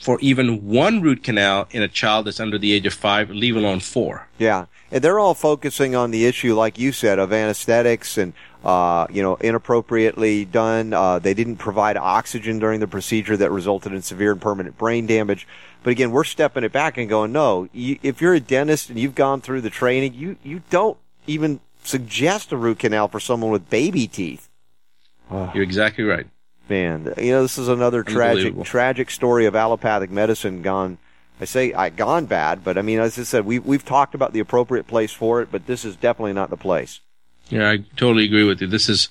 for 0.00 0.18
even 0.20 0.66
one 0.66 1.02
root 1.02 1.22
canal 1.22 1.68
in 1.70 1.82
a 1.82 1.88
child 1.88 2.26
that's 2.26 2.40
under 2.40 2.58
the 2.58 2.72
age 2.72 2.86
of 2.86 2.94
five, 2.94 3.30
leave 3.30 3.54
alone 3.54 3.80
four. 3.80 4.26
Yeah, 4.38 4.66
and 4.90 5.04
they're 5.04 5.18
all 5.18 5.34
focusing 5.34 5.94
on 5.94 6.10
the 6.10 6.24
issue, 6.24 6.54
like 6.54 6.78
you 6.78 6.90
said, 6.90 7.18
of 7.18 7.32
anesthetics 7.32 8.16
and 8.16 8.32
uh, 8.64 9.06
you 9.10 9.22
know 9.22 9.36
inappropriately 9.36 10.46
done. 10.46 10.94
Uh, 10.94 11.18
they 11.18 11.34
didn't 11.34 11.56
provide 11.56 11.96
oxygen 11.96 12.58
during 12.58 12.80
the 12.80 12.88
procedure 12.88 13.36
that 13.36 13.50
resulted 13.50 13.92
in 13.92 14.00
severe 14.02 14.32
and 14.32 14.40
permanent 14.40 14.78
brain 14.78 15.06
damage. 15.06 15.46
But 15.82 15.90
again, 15.90 16.10
we're 16.10 16.24
stepping 16.24 16.64
it 16.64 16.72
back 16.72 16.98
and 16.98 17.08
going, 17.08 17.32
no. 17.32 17.68
You, 17.72 17.98
if 18.02 18.20
you're 18.20 18.34
a 18.34 18.40
dentist 18.40 18.90
and 18.90 18.98
you've 18.98 19.14
gone 19.14 19.40
through 19.40 19.60
the 19.60 19.70
training, 19.70 20.14
you 20.14 20.36
you 20.42 20.62
don't 20.70 20.96
even 21.26 21.60
suggest 21.84 22.52
a 22.52 22.56
root 22.56 22.78
canal 22.78 23.08
for 23.08 23.20
someone 23.20 23.50
with 23.50 23.68
baby 23.68 24.06
teeth. 24.06 24.48
You're 25.54 25.62
exactly 25.62 26.04
right. 26.04 26.26
You 26.70 27.32
know 27.32 27.42
this 27.42 27.58
is 27.58 27.68
another 27.68 28.02
tragic 28.02 28.62
tragic 28.64 29.10
story 29.10 29.46
of 29.46 29.56
allopathic 29.56 30.10
medicine 30.10 30.62
gone. 30.62 30.98
I 31.40 31.44
say 31.46 31.72
I 31.72 31.88
gone 31.88 32.26
bad, 32.26 32.62
but 32.62 32.76
I 32.78 32.82
mean, 32.82 32.98
as 33.00 33.18
I 33.18 33.22
said, 33.22 33.44
we've 33.44 33.64
we've 33.64 33.84
talked 33.84 34.14
about 34.14 34.32
the 34.32 34.40
appropriate 34.40 34.86
place 34.86 35.12
for 35.12 35.40
it, 35.42 35.48
but 35.50 35.66
this 35.66 35.84
is 35.84 35.96
definitely 35.96 36.34
not 36.34 36.50
the 36.50 36.56
place. 36.56 37.00
Yeah, 37.48 37.68
I 37.68 37.78
totally 37.96 38.24
agree 38.24 38.44
with 38.44 38.60
you. 38.60 38.66
This 38.66 38.88
is 38.88 39.08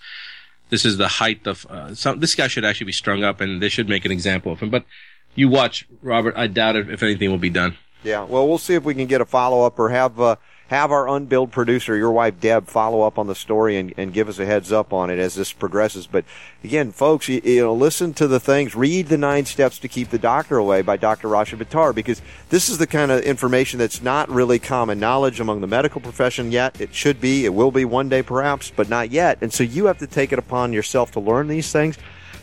this 0.69 0.86
is 0.86 0.98
the 0.98 1.08
height 1.08 1.45
of 1.48 1.65
uh, 1.69 1.93
some. 1.95 2.19
This 2.19 2.36
guy 2.36 2.48
should 2.48 2.65
actually 2.65 2.86
be 2.86 2.91
strung 2.93 3.24
up, 3.24 3.41
and 3.41 3.62
they 3.62 3.69
should 3.69 3.89
make 3.89 4.06
an 4.06 4.12
example 4.12 4.52
of 4.52 4.60
him. 4.60 4.69
But 4.69 4.86
you 5.36 5.50
watch, 5.50 5.88
Robert. 6.02 6.36
I 6.38 6.48
doubt 6.48 6.76
if, 6.76 6.89
if 6.89 7.04
anything 7.04 7.30
will 7.30 7.38
be 7.38 7.50
done. 7.50 7.76
Yeah, 8.04 8.24
well, 8.24 8.48
we'll 8.48 8.58
see 8.58 8.76
if 8.76 8.84
we 8.84 8.93
can 8.93 9.08
get 9.08 9.19
a 9.19 9.26
follow 9.26 9.65
up 9.65 9.78
or 9.78 9.89
have 9.89 10.19
uh, 10.22 10.38
have 10.69 10.91
our 10.91 11.10
unbilled 11.10 11.51
producer, 11.51 11.95
your 11.95 12.12
wife 12.12 12.39
Deb, 12.39 12.67
follow 12.67 13.01
up 13.01 13.17
on 13.17 13.25
the 13.25 13.34
story 13.34 13.75
and, 13.77 13.91
and 13.97 14.13
give 14.13 14.29
us 14.29 14.38
a 14.38 14.45
heads 14.45 14.71
up 14.71 14.93
on 14.93 15.10
it 15.10 15.17
as 15.17 15.34
this 15.34 15.51
progresses. 15.51 16.05
But 16.05 16.25
again, 16.63 16.91
folks, 16.91 17.27
you, 17.27 17.41
you 17.43 17.62
know, 17.62 17.73
listen 17.73 18.13
to 18.13 18.27
the 18.27 18.39
things, 18.39 18.75
read 18.75 19.08
the 19.08 19.17
nine 19.17 19.45
steps 19.45 19.79
to 19.79 19.88
keep 19.88 20.10
the 20.10 20.19
doctor 20.19 20.58
away 20.58 20.84
by 20.84 20.95
Dr. 20.95 21.27
Rashid 21.27 21.58
Buttar 21.58 21.93
because 21.93 22.21
this 22.49 22.69
is 22.69 22.77
the 22.77 22.86
kind 22.86 23.12
of 23.12 23.21
information 23.21 23.79
that's 23.79 24.03
not 24.03 24.29
really 24.29 24.60
common 24.60 24.99
knowledge 24.99 25.39
among 25.39 25.62
the 25.62 25.67
medical 25.67 26.01
profession 26.01 26.51
yet. 26.51 26.79
It 26.79 26.93
should 26.93 27.19
be, 27.19 27.45
it 27.45 27.53
will 27.55 27.71
be 27.71 27.84
one 27.84 28.08
day 28.08 28.21
perhaps, 28.21 28.71
but 28.75 28.89
not 28.89 29.10
yet. 29.10 29.39
And 29.41 29.51
so 29.51 29.63
you 29.63 29.86
have 29.86 29.97
to 29.97 30.08
take 30.08 30.32
it 30.32 30.38
upon 30.38 30.71
yourself 30.71 31.12
to 31.13 31.19
learn 31.19 31.47
these 31.47 31.71
things 31.71 31.97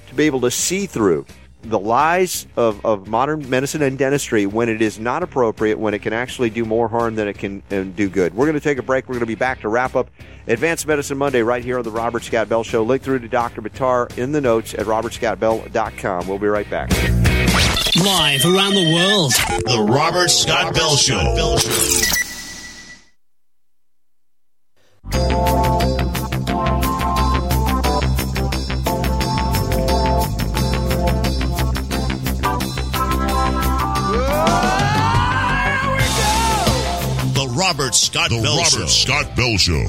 to 0.08 0.14
be 0.16 0.24
able 0.24 0.40
to 0.40 0.50
see 0.50 0.86
through 0.86 1.26
the 1.62 1.78
lies 1.78 2.46
of, 2.56 2.84
of 2.84 3.08
modern 3.08 3.48
medicine 3.50 3.82
and 3.82 3.98
dentistry 3.98 4.46
when 4.46 4.68
it 4.68 4.80
is 4.80 4.98
not 4.98 5.22
appropriate, 5.22 5.78
when 5.78 5.94
it 5.94 6.02
can 6.02 6.12
actually 6.12 6.50
do 6.50 6.64
more 6.64 6.88
harm 6.88 7.14
than 7.16 7.28
it 7.28 7.38
can 7.38 7.62
do 7.92 8.08
good. 8.08 8.34
We're 8.34 8.46
going 8.46 8.54
to 8.54 8.60
take 8.60 8.78
a 8.78 8.82
break. 8.82 9.08
We're 9.08 9.14
going 9.14 9.20
to 9.20 9.26
be 9.26 9.34
back 9.34 9.60
to 9.62 9.68
wrap 9.68 9.96
up 9.96 10.10
Advanced 10.46 10.86
Medicine 10.86 11.18
Monday 11.18 11.42
right 11.42 11.64
here 11.64 11.78
on 11.78 11.84
the 11.84 11.90
Robert 11.90 12.22
Scott 12.22 12.48
Bell 12.48 12.62
Show. 12.62 12.84
Link 12.84 13.02
through 13.02 13.18
to 13.20 13.28
Dr. 13.28 13.62
Buttar 13.62 14.16
in 14.16 14.32
the 14.32 14.40
notes 14.40 14.74
at 14.74 14.86
robertscottbell.com. 14.86 16.28
We'll 16.28 16.38
be 16.38 16.46
right 16.46 16.68
back. 16.70 16.90
Live 17.96 18.44
around 18.44 18.74
the 18.74 18.92
world. 18.94 19.32
The 19.64 19.86
Robert 19.88 20.28
Scott 20.28 20.74
Bell 20.74 20.96
Show. 20.96 21.16
The 25.10 25.95
Robert 37.78 37.94
Scott 37.94 38.30
The 38.30 38.40
Bell 38.40 38.56
Robert 38.56 38.70
Show. 38.70 38.86
Scott 38.86 39.36
Bell 39.36 39.58
Show. 39.58 39.84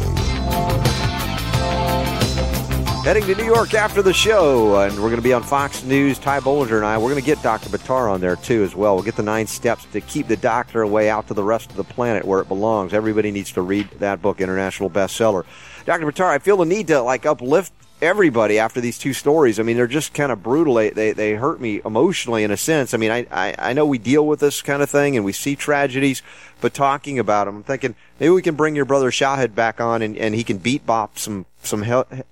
Heading 3.06 3.23
to 3.23 3.36
New 3.36 3.45
York 3.45 3.73
after 3.73 4.02
the 4.02 4.12
show, 4.12 4.82
and 4.82 4.93
we're 4.95 5.04
going 5.04 5.15
to 5.15 5.21
be 5.21 5.32
on 5.32 5.41
Fox 5.41 5.86
News. 5.86 6.19
Ty 6.19 6.41
Bollinger 6.41 6.76
and 6.76 6.86
I, 6.86 6.97
we're 6.97 7.10
going 7.10 7.21
to 7.21 7.26
get 7.26 7.41
Dr. 7.41 7.69
Buttar 7.69 8.12
on 8.12 8.19
there 8.19 8.36
too 8.36 8.62
as 8.63 8.76
well. 8.76 8.95
We'll 8.95 9.06
get 9.06 9.15
the 9.15 9.23
nine 9.23 9.47
steps 9.47 9.86
to 9.93 10.02
keep 10.02 10.28
the 10.28 10.36
doctor 10.36 10.82
away 10.82 11.10
out 11.10 11.30
to 11.30 11.34
the 11.34 11.43
rest 11.43 11.69
of 11.71 11.78
the 11.78 11.86
planet 11.86 12.26
where 12.26 12.41
it 12.41 12.50
belongs. 12.50 12.93
Everybody 12.93 13.32
needs 13.32 13.54
to 13.54 13.62
read 13.62 13.89
that 14.00 14.21
book, 14.21 14.41
international 14.41 14.89
bestseller. 14.89 15.45
Dr. 15.86 16.12
Buttar, 16.12 16.26
I 16.26 16.39
feel 16.39 16.58
the 16.58 16.65
need 16.65 16.88
to 16.88 17.00
like 17.02 17.26
uplift 17.26 17.71
everybody 18.02 18.60
after 18.60 18.80
these 18.80 18.98
two 18.98 19.14
stories. 19.14 19.60
I 19.60 19.64
mean, 19.64 19.78
they're 19.78 19.88
just 19.88 20.14
kind 20.14 20.32
of 20.32 20.44
brutal. 20.44 20.76
They, 20.76 20.90
they, 20.92 21.12
they 21.14 21.34
hurt 21.34 21.60
me 21.60 21.82
emotionally 21.84 22.44
in 22.44 22.52
a 22.52 22.58
sense. 22.58 22.94
I 22.94 22.98
mean, 22.98 23.12
I, 23.12 23.26
I, 23.32 23.56
I 23.58 23.74
know 23.74 23.86
we 23.86 23.98
deal 23.98 24.26
with 24.26 24.40
this 24.40 24.62
kind 24.62 24.82
of 24.82 24.90
thing 24.90 25.16
and 25.16 25.26
we 25.26 25.34
see 25.34 25.56
tragedies, 25.56 26.22
but 26.62 26.74
talking 26.74 27.20
about 27.20 27.46
them, 27.46 27.58
I'm 27.58 27.64
thinking 27.64 27.96
maybe 28.20 28.30
we 28.30 28.42
can 28.42 28.56
bring 28.56 28.76
your 28.76 28.86
brother 28.86 29.12
Shahid 29.12 29.56
back 29.56 29.82
on 29.82 30.02
and, 30.02 30.18
and 30.18 30.36
he 30.36 30.44
can 30.44 30.58
beat 30.58 30.86
bop 30.86 31.18
some, 31.18 31.46
some, 31.64 31.84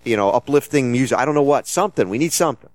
you 0.03 0.17
know, 0.17 0.29
uplifting 0.31 0.91
music. 0.91 1.17
I 1.17 1.25
don't 1.25 1.35
know 1.35 1.41
what, 1.41 1.67
something. 1.67 2.09
We 2.09 2.17
need 2.17 2.33
something. 2.33 2.69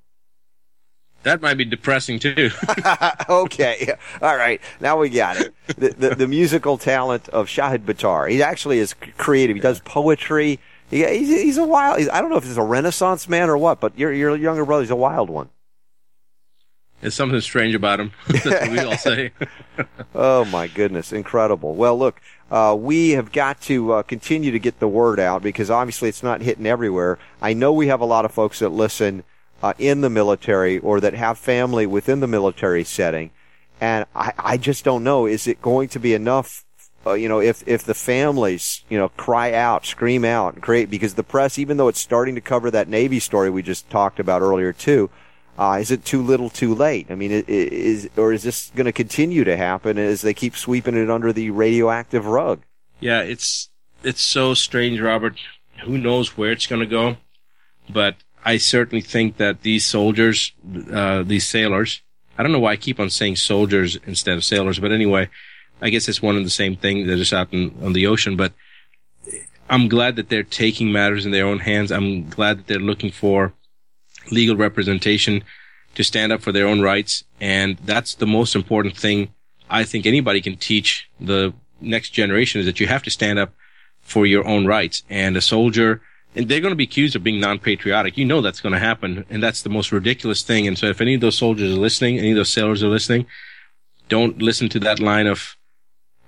That 1.22 1.42
might 1.42 1.54
be 1.54 1.66
depressing 1.66 2.18
too. 2.18 2.50
okay. 3.28 3.92
All 4.22 4.36
right. 4.36 4.60
Now 4.80 4.98
we 4.98 5.10
got 5.10 5.36
it. 5.36 5.54
The, 5.66 5.90
the, 5.90 6.14
the 6.14 6.26
musical 6.26 6.78
talent 6.78 7.28
of 7.28 7.46
Shahid 7.46 7.80
Buttar. 7.80 8.30
He 8.30 8.42
actually 8.42 8.78
is 8.78 8.94
creative. 9.18 9.56
He 9.56 9.60
does 9.60 9.80
poetry. 9.80 10.58
He, 10.90 11.06
he's, 11.06 11.28
he's 11.28 11.58
a 11.58 11.64
wild, 11.64 11.98
he's, 11.98 12.08
I 12.08 12.20
don't 12.20 12.30
know 12.30 12.36
if 12.36 12.44
he's 12.44 12.56
a 12.56 12.62
renaissance 12.62 13.28
man 13.28 13.48
or 13.48 13.56
what, 13.56 13.80
but 13.80 13.96
your, 13.98 14.12
your 14.12 14.36
younger 14.36 14.64
brother's 14.64 14.90
a 14.90 14.96
wild 14.96 15.30
one. 15.30 15.48
There's 17.00 17.14
something 17.14 17.40
strange 17.40 17.74
about 17.74 17.98
him. 17.98 18.12
That's 18.26 18.44
what 18.44 18.70
we 18.70 18.78
all 18.80 18.96
say. 18.96 19.32
oh 20.14 20.44
my 20.46 20.66
goodness, 20.66 21.12
incredible. 21.12 21.74
Well, 21.74 21.98
look, 21.98 22.20
uh, 22.50 22.76
we 22.78 23.10
have 23.10 23.32
got 23.32 23.60
to 23.62 23.92
uh, 23.92 24.02
continue 24.02 24.50
to 24.50 24.58
get 24.58 24.80
the 24.80 24.88
word 24.88 25.18
out 25.18 25.42
because 25.42 25.70
obviously 25.70 26.10
it's 26.10 26.22
not 26.22 26.42
hitting 26.42 26.66
everywhere. 26.66 27.18
I 27.40 27.54
know 27.54 27.72
we 27.72 27.86
have 27.86 28.00
a 28.00 28.06
lot 28.06 28.24
of 28.24 28.32
folks 28.32 28.58
that 28.58 28.68
listen 28.68 29.24
uh, 29.62 29.72
in 29.78 30.02
the 30.02 30.10
military 30.10 30.78
or 30.78 31.00
that 31.00 31.14
have 31.14 31.38
family 31.38 31.86
within 31.86 32.20
the 32.20 32.26
military 32.26 32.84
setting, 32.84 33.30
and 33.80 34.04
I, 34.14 34.32
I 34.38 34.56
just 34.58 34.84
don't 34.84 35.04
know. 35.04 35.24
Is 35.26 35.46
it 35.46 35.62
going 35.62 35.88
to 35.90 35.98
be 35.98 36.12
enough? 36.12 36.64
Uh, 37.06 37.14
you 37.14 37.28
know, 37.28 37.40
if 37.40 37.66
if 37.66 37.84
the 37.84 37.94
families, 37.94 38.84
you 38.90 38.98
know, 38.98 39.08
cry 39.10 39.54
out, 39.54 39.86
scream 39.86 40.24
out, 40.24 40.54
and 40.54 40.62
create 40.62 40.90
because 40.90 41.14
the 41.14 41.22
press, 41.22 41.58
even 41.58 41.78
though 41.78 41.88
it's 41.88 42.00
starting 42.00 42.34
to 42.34 42.40
cover 42.40 42.70
that 42.70 42.88
Navy 42.88 43.18
story 43.20 43.48
we 43.48 43.62
just 43.62 43.88
talked 43.88 44.20
about 44.20 44.42
earlier 44.42 44.72
too, 44.72 45.08
uh, 45.58 45.78
is 45.80 45.90
it 45.90 46.04
too 46.04 46.22
little, 46.22 46.50
too 46.50 46.74
late? 46.74 47.06
I 47.10 47.14
mean, 47.14 47.44
is 47.46 48.08
or 48.16 48.32
is 48.32 48.42
this 48.42 48.70
going 48.74 48.86
to 48.86 48.92
continue 48.92 49.44
to 49.44 49.56
happen 49.56 49.98
as 49.98 50.20
they 50.20 50.34
keep 50.34 50.56
sweeping 50.56 50.94
it 50.94 51.10
under 51.10 51.32
the 51.32 51.50
radioactive 51.50 52.26
rug? 52.26 52.62
Yeah, 53.00 53.20
it's 53.22 53.70
it's 54.02 54.22
so 54.22 54.54
strange, 54.54 55.00
Robert. 55.00 55.38
Who 55.84 55.96
knows 55.96 56.36
where 56.36 56.52
it's 56.52 56.66
going 56.66 56.80
to 56.80 56.86
go? 56.86 57.16
But 57.88 58.16
I 58.44 58.56
certainly 58.56 59.02
think 59.02 59.36
that 59.38 59.62
these 59.62 59.84
soldiers, 59.84 60.52
uh, 60.92 61.22
these 61.22 61.46
sailors, 61.46 62.02
I 62.38 62.42
don't 62.42 62.52
know 62.52 62.60
why 62.60 62.72
I 62.72 62.76
keep 62.76 63.00
on 63.00 63.10
saying 63.10 63.36
soldiers 63.36 63.96
instead 64.06 64.36
of 64.36 64.44
sailors, 64.44 64.78
but 64.78 64.92
anyway, 64.92 65.28
I 65.80 65.90
guess 65.90 66.08
it's 66.08 66.22
one 66.22 66.36
and 66.36 66.44
the 66.44 66.50
same 66.50 66.76
thing. 66.76 67.06
They're 67.06 67.16
just 67.16 67.32
out 67.32 67.52
in, 67.52 67.74
on 67.82 67.92
the 67.92 68.06
ocean, 68.06 68.36
but 68.36 68.52
I'm 69.68 69.88
glad 69.88 70.16
that 70.16 70.28
they're 70.28 70.42
taking 70.42 70.90
matters 70.90 71.24
in 71.24 71.32
their 71.32 71.46
own 71.46 71.60
hands. 71.60 71.92
I'm 71.92 72.28
glad 72.28 72.58
that 72.58 72.66
they're 72.66 72.78
looking 72.78 73.10
for 73.10 73.52
legal 74.30 74.56
representation 74.56 75.44
to 75.94 76.02
stand 76.02 76.32
up 76.32 76.40
for 76.40 76.52
their 76.52 76.66
own 76.66 76.80
rights. 76.80 77.24
And 77.40 77.78
that's 77.78 78.14
the 78.14 78.26
most 78.26 78.54
important 78.54 78.96
thing 78.96 79.32
I 79.70 79.84
think 79.84 80.06
anybody 80.06 80.40
can 80.40 80.56
teach 80.56 81.08
the 81.20 81.54
next 81.80 82.10
generation 82.10 82.60
is 82.60 82.66
that 82.66 82.80
you 82.80 82.88
have 82.88 83.02
to 83.04 83.10
stand 83.10 83.38
up 83.38 83.52
for 84.00 84.26
your 84.26 84.46
own 84.46 84.66
rights. 84.66 85.04
And 85.08 85.36
a 85.36 85.40
soldier, 85.40 86.02
and 86.34 86.48
they're 86.48 86.60
going 86.60 86.72
to 86.72 86.76
be 86.76 86.84
accused 86.84 87.14
of 87.14 87.22
being 87.22 87.40
non-patriotic. 87.40 88.18
You 88.18 88.24
know 88.24 88.40
that's 88.40 88.60
going 88.60 88.72
to 88.72 88.78
happen, 88.78 89.24
and 89.30 89.42
that's 89.42 89.62
the 89.62 89.70
most 89.70 89.92
ridiculous 89.92 90.42
thing. 90.42 90.66
And 90.66 90.76
so, 90.76 90.86
if 90.86 91.00
any 91.00 91.14
of 91.14 91.20
those 91.20 91.38
soldiers 91.38 91.72
are 91.72 91.80
listening, 91.80 92.18
any 92.18 92.32
of 92.32 92.36
those 92.36 92.52
sailors 92.52 92.82
are 92.82 92.88
listening, 92.88 93.26
don't 94.08 94.42
listen 94.42 94.68
to 94.70 94.80
that 94.80 94.98
line 94.98 95.26
of. 95.26 95.56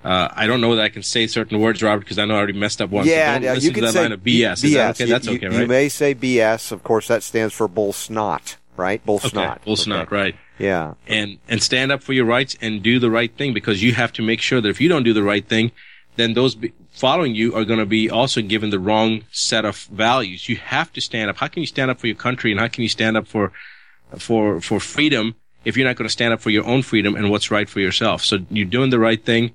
Uh, 0.04 0.28
I 0.34 0.46
don't 0.48 0.60
know 0.60 0.74
that 0.76 0.82
I 0.82 0.88
can 0.88 1.02
say 1.02 1.26
certain 1.28 1.60
words, 1.60 1.82
Robert, 1.82 2.00
because 2.00 2.18
I 2.18 2.24
know 2.24 2.34
I 2.34 2.38
already 2.38 2.54
messed 2.58 2.82
up 2.82 2.90
once. 2.90 3.06
so 3.06 3.14
yeah, 3.14 3.34
don't 3.34 3.42
yeah, 3.44 3.54
you 3.54 3.70
can 3.72 3.84
that 3.84 3.92
say 3.92 4.02
line 4.02 4.12
of 4.12 4.20
BS. 4.20 4.64
Is 4.64 4.64
BS. 4.64 4.74
that 4.74 4.90
okay? 4.96 5.04
You- 5.04 5.10
That's 5.12 5.28
okay, 5.28 5.40
You 5.46 5.48
right? 5.50 5.60
You 5.60 5.66
may 5.66 5.88
say 5.88 6.14
BS. 6.14 6.72
Of 6.72 6.82
course, 6.82 7.06
that 7.08 7.22
stands 7.22 7.54
for 7.54 7.68
bull 7.68 7.92
snot, 7.92 8.56
right? 8.76 9.04
Bull 9.06 9.16
okay, 9.16 9.28
snot. 9.28 9.62
full 9.62 9.76
snot, 9.76 10.10
right? 10.10 10.34
Yeah. 10.58 10.94
and 11.08 11.38
and 11.48 11.62
stand 11.62 11.90
up 11.92 12.02
for 12.02 12.12
your 12.12 12.24
rights 12.24 12.56
and 12.60 12.82
do 12.82 12.98
the 13.00 13.10
right 13.10 13.32
thing 13.36 13.52
because 13.54 13.82
you 13.82 13.94
have 13.94 14.12
to 14.14 14.22
make 14.22 14.40
sure 14.40 14.60
that 14.60 14.68
if 14.68 14.80
you 14.80 14.88
don't 14.88 15.02
do 15.02 15.12
the 15.12 15.22
right 15.22 15.46
thing, 15.46 15.72
then 16.16 16.34
those 16.34 16.54
be- 16.56 16.72
following 16.90 17.34
you 17.34 17.54
are 17.56 17.64
going 17.64 17.78
to 17.80 17.86
be 17.86 18.08
also 18.10 18.42
given 18.42 18.70
the 18.70 18.78
wrong 18.78 19.22
set 19.32 19.64
of 19.64 19.76
values. 19.84 20.48
You 20.48 20.56
have 20.56 20.92
to 20.92 21.00
stand 21.00 21.30
up. 21.30 21.36
How 21.38 21.48
can 21.48 21.62
you 21.62 21.66
stand 21.66 21.90
up 21.90 21.98
for 22.00 22.06
your 22.06 22.16
country 22.16 22.50
and 22.52 22.60
how 22.60 22.68
can 22.68 22.82
you 22.82 22.88
stand 22.88 23.16
up 23.16 23.26
for 23.26 23.50
for 24.18 24.60
for 24.60 24.78
freedom 24.78 25.34
if 25.64 25.76
you're 25.76 25.86
not 25.86 25.96
going 25.96 26.06
to 26.08 26.12
stand 26.12 26.32
up 26.34 26.40
for 26.40 26.50
your 26.50 26.64
own 26.66 26.82
freedom 26.82 27.14
and 27.16 27.30
what's 27.30 27.50
right 27.50 27.68
for 27.68 27.80
yourself? 27.80 28.22
So 28.24 28.38
you're 28.50 28.66
doing 28.66 28.90
the 28.90 28.98
right 28.98 29.24
thing, 29.24 29.52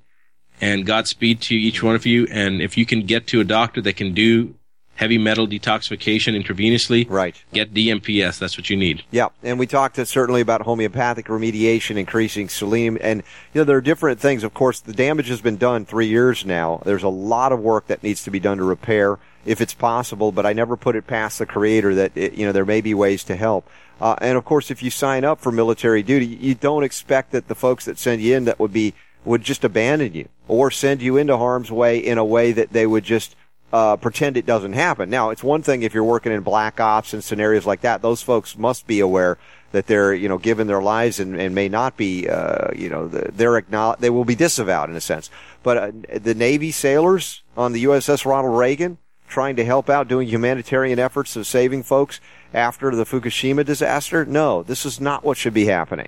and 0.61 0.85
Godspeed 0.85 1.41
to 1.41 1.55
each 1.55 1.83
one 1.83 1.95
of 1.95 2.05
you. 2.05 2.27
And 2.31 2.61
if 2.61 2.77
you 2.77 2.85
can 2.85 3.05
get 3.05 3.27
to 3.27 3.39
a 3.39 3.43
doctor 3.43 3.81
that 3.81 3.93
can 3.93 4.13
do 4.13 4.55
heavy 4.97 5.17
metal 5.17 5.47
detoxification 5.47 6.39
intravenously, 6.39 7.09
right? 7.09 7.41
Get 7.53 7.73
DMPS. 7.73 8.39
That's 8.39 8.57
what 8.57 8.69
you 8.69 8.75
need. 8.75 9.03
Yeah, 9.11 9.29
and 9.41 9.57
we 9.57 9.65
talked 9.65 9.95
certainly 10.07 10.41
about 10.41 10.61
homeopathic 10.63 11.27
remediation, 11.27 11.97
increasing 11.97 12.49
selenium, 12.49 12.97
and 13.01 13.23
you 13.53 13.61
know 13.61 13.63
there 13.63 13.77
are 13.77 13.81
different 13.81 14.19
things. 14.19 14.43
Of 14.43 14.53
course, 14.53 14.79
the 14.79 14.93
damage 14.93 15.29
has 15.29 15.41
been 15.41 15.57
done 15.57 15.85
three 15.85 16.07
years 16.07 16.45
now. 16.45 16.81
There's 16.83 17.03
a 17.03 17.09
lot 17.09 17.51
of 17.51 17.59
work 17.59 17.87
that 17.87 18.03
needs 18.03 18.23
to 18.23 18.31
be 18.31 18.39
done 18.39 18.57
to 18.57 18.63
repair, 18.63 19.19
if 19.45 19.61
it's 19.61 19.73
possible. 19.73 20.31
But 20.31 20.45
I 20.45 20.53
never 20.53 20.75
put 20.75 20.95
it 20.95 21.07
past 21.07 21.39
the 21.39 21.45
Creator 21.45 21.95
that 21.95 22.11
it, 22.15 22.33
you 22.33 22.45
know 22.45 22.51
there 22.51 22.65
may 22.65 22.81
be 22.81 22.93
ways 22.93 23.23
to 23.25 23.35
help. 23.35 23.69
Uh, 23.99 24.15
and 24.21 24.37
of 24.37 24.45
course, 24.45 24.69
if 24.69 24.83
you 24.83 24.91
sign 24.91 25.23
up 25.23 25.39
for 25.39 25.51
military 25.51 26.03
duty, 26.03 26.25
you 26.25 26.53
don't 26.53 26.83
expect 26.83 27.31
that 27.31 27.47
the 27.47 27.55
folks 27.55 27.85
that 27.85 27.97
send 27.97 28.21
you 28.21 28.35
in 28.35 28.45
that 28.45 28.59
would 28.59 28.73
be 28.73 28.93
would 29.27 29.43
just 29.43 29.63
abandon 29.63 30.13
you 30.13 30.29
or 30.47 30.71
send 30.71 31.01
you 31.01 31.17
into 31.17 31.37
harm's 31.37 31.69
way 31.69 31.99
in 31.99 32.17
a 32.17 32.25
way 32.25 32.53
that 32.53 32.71
they 32.71 32.87
would 32.87 33.03
just 33.03 33.35
uh, 33.73 33.97
pretend 33.97 34.37
it 34.37 34.45
doesn't 34.45 34.73
happen. 34.73 35.09
Now, 35.09 35.29
it's 35.29 35.43
one 35.43 35.61
thing 35.61 35.83
if 35.83 35.93
you're 35.93 36.03
working 36.03 36.31
in 36.31 36.41
black 36.41 36.79
ops 36.79 37.13
and 37.13 37.23
scenarios 37.23 37.65
like 37.65 37.81
that. 37.81 38.01
Those 38.01 38.21
folks 38.21 38.57
must 38.57 38.87
be 38.87 39.01
aware 39.01 39.37
that 39.73 39.87
they're, 39.87 40.13
you 40.13 40.29
know, 40.29 40.37
given 40.37 40.67
their 40.67 40.81
lives 40.81 41.19
and, 41.19 41.35
and 41.35 41.53
may 41.53 41.67
not 41.67 41.97
be, 41.97 42.29
uh, 42.29 42.69
you 42.73 42.89
know, 42.89 43.09
the, 43.09 43.29
they're 43.33 43.57
acknowledged, 43.57 44.01
they 44.01 44.09
will 44.09 44.23
be 44.23 44.35
disavowed 44.35 44.89
in 44.89 44.95
a 44.95 45.01
sense. 45.01 45.29
But 45.61 45.77
uh, 45.77 45.91
the 46.19 46.33
Navy 46.33 46.71
sailors 46.71 47.43
on 47.57 47.73
the 47.73 47.83
USS 47.83 48.25
Ronald 48.25 48.57
Reagan 48.57 48.97
trying 49.27 49.57
to 49.57 49.65
help 49.65 49.89
out, 49.89 50.07
doing 50.07 50.29
humanitarian 50.29 50.99
efforts 50.99 51.35
of 51.35 51.45
saving 51.45 51.83
folks 51.83 52.21
after 52.53 52.95
the 52.95 53.03
Fukushima 53.03 53.65
disaster. 53.65 54.25
No, 54.25 54.63
this 54.63 54.85
is 54.85 55.01
not 55.01 55.25
what 55.25 55.35
should 55.35 55.53
be 55.53 55.65
happening. 55.65 56.07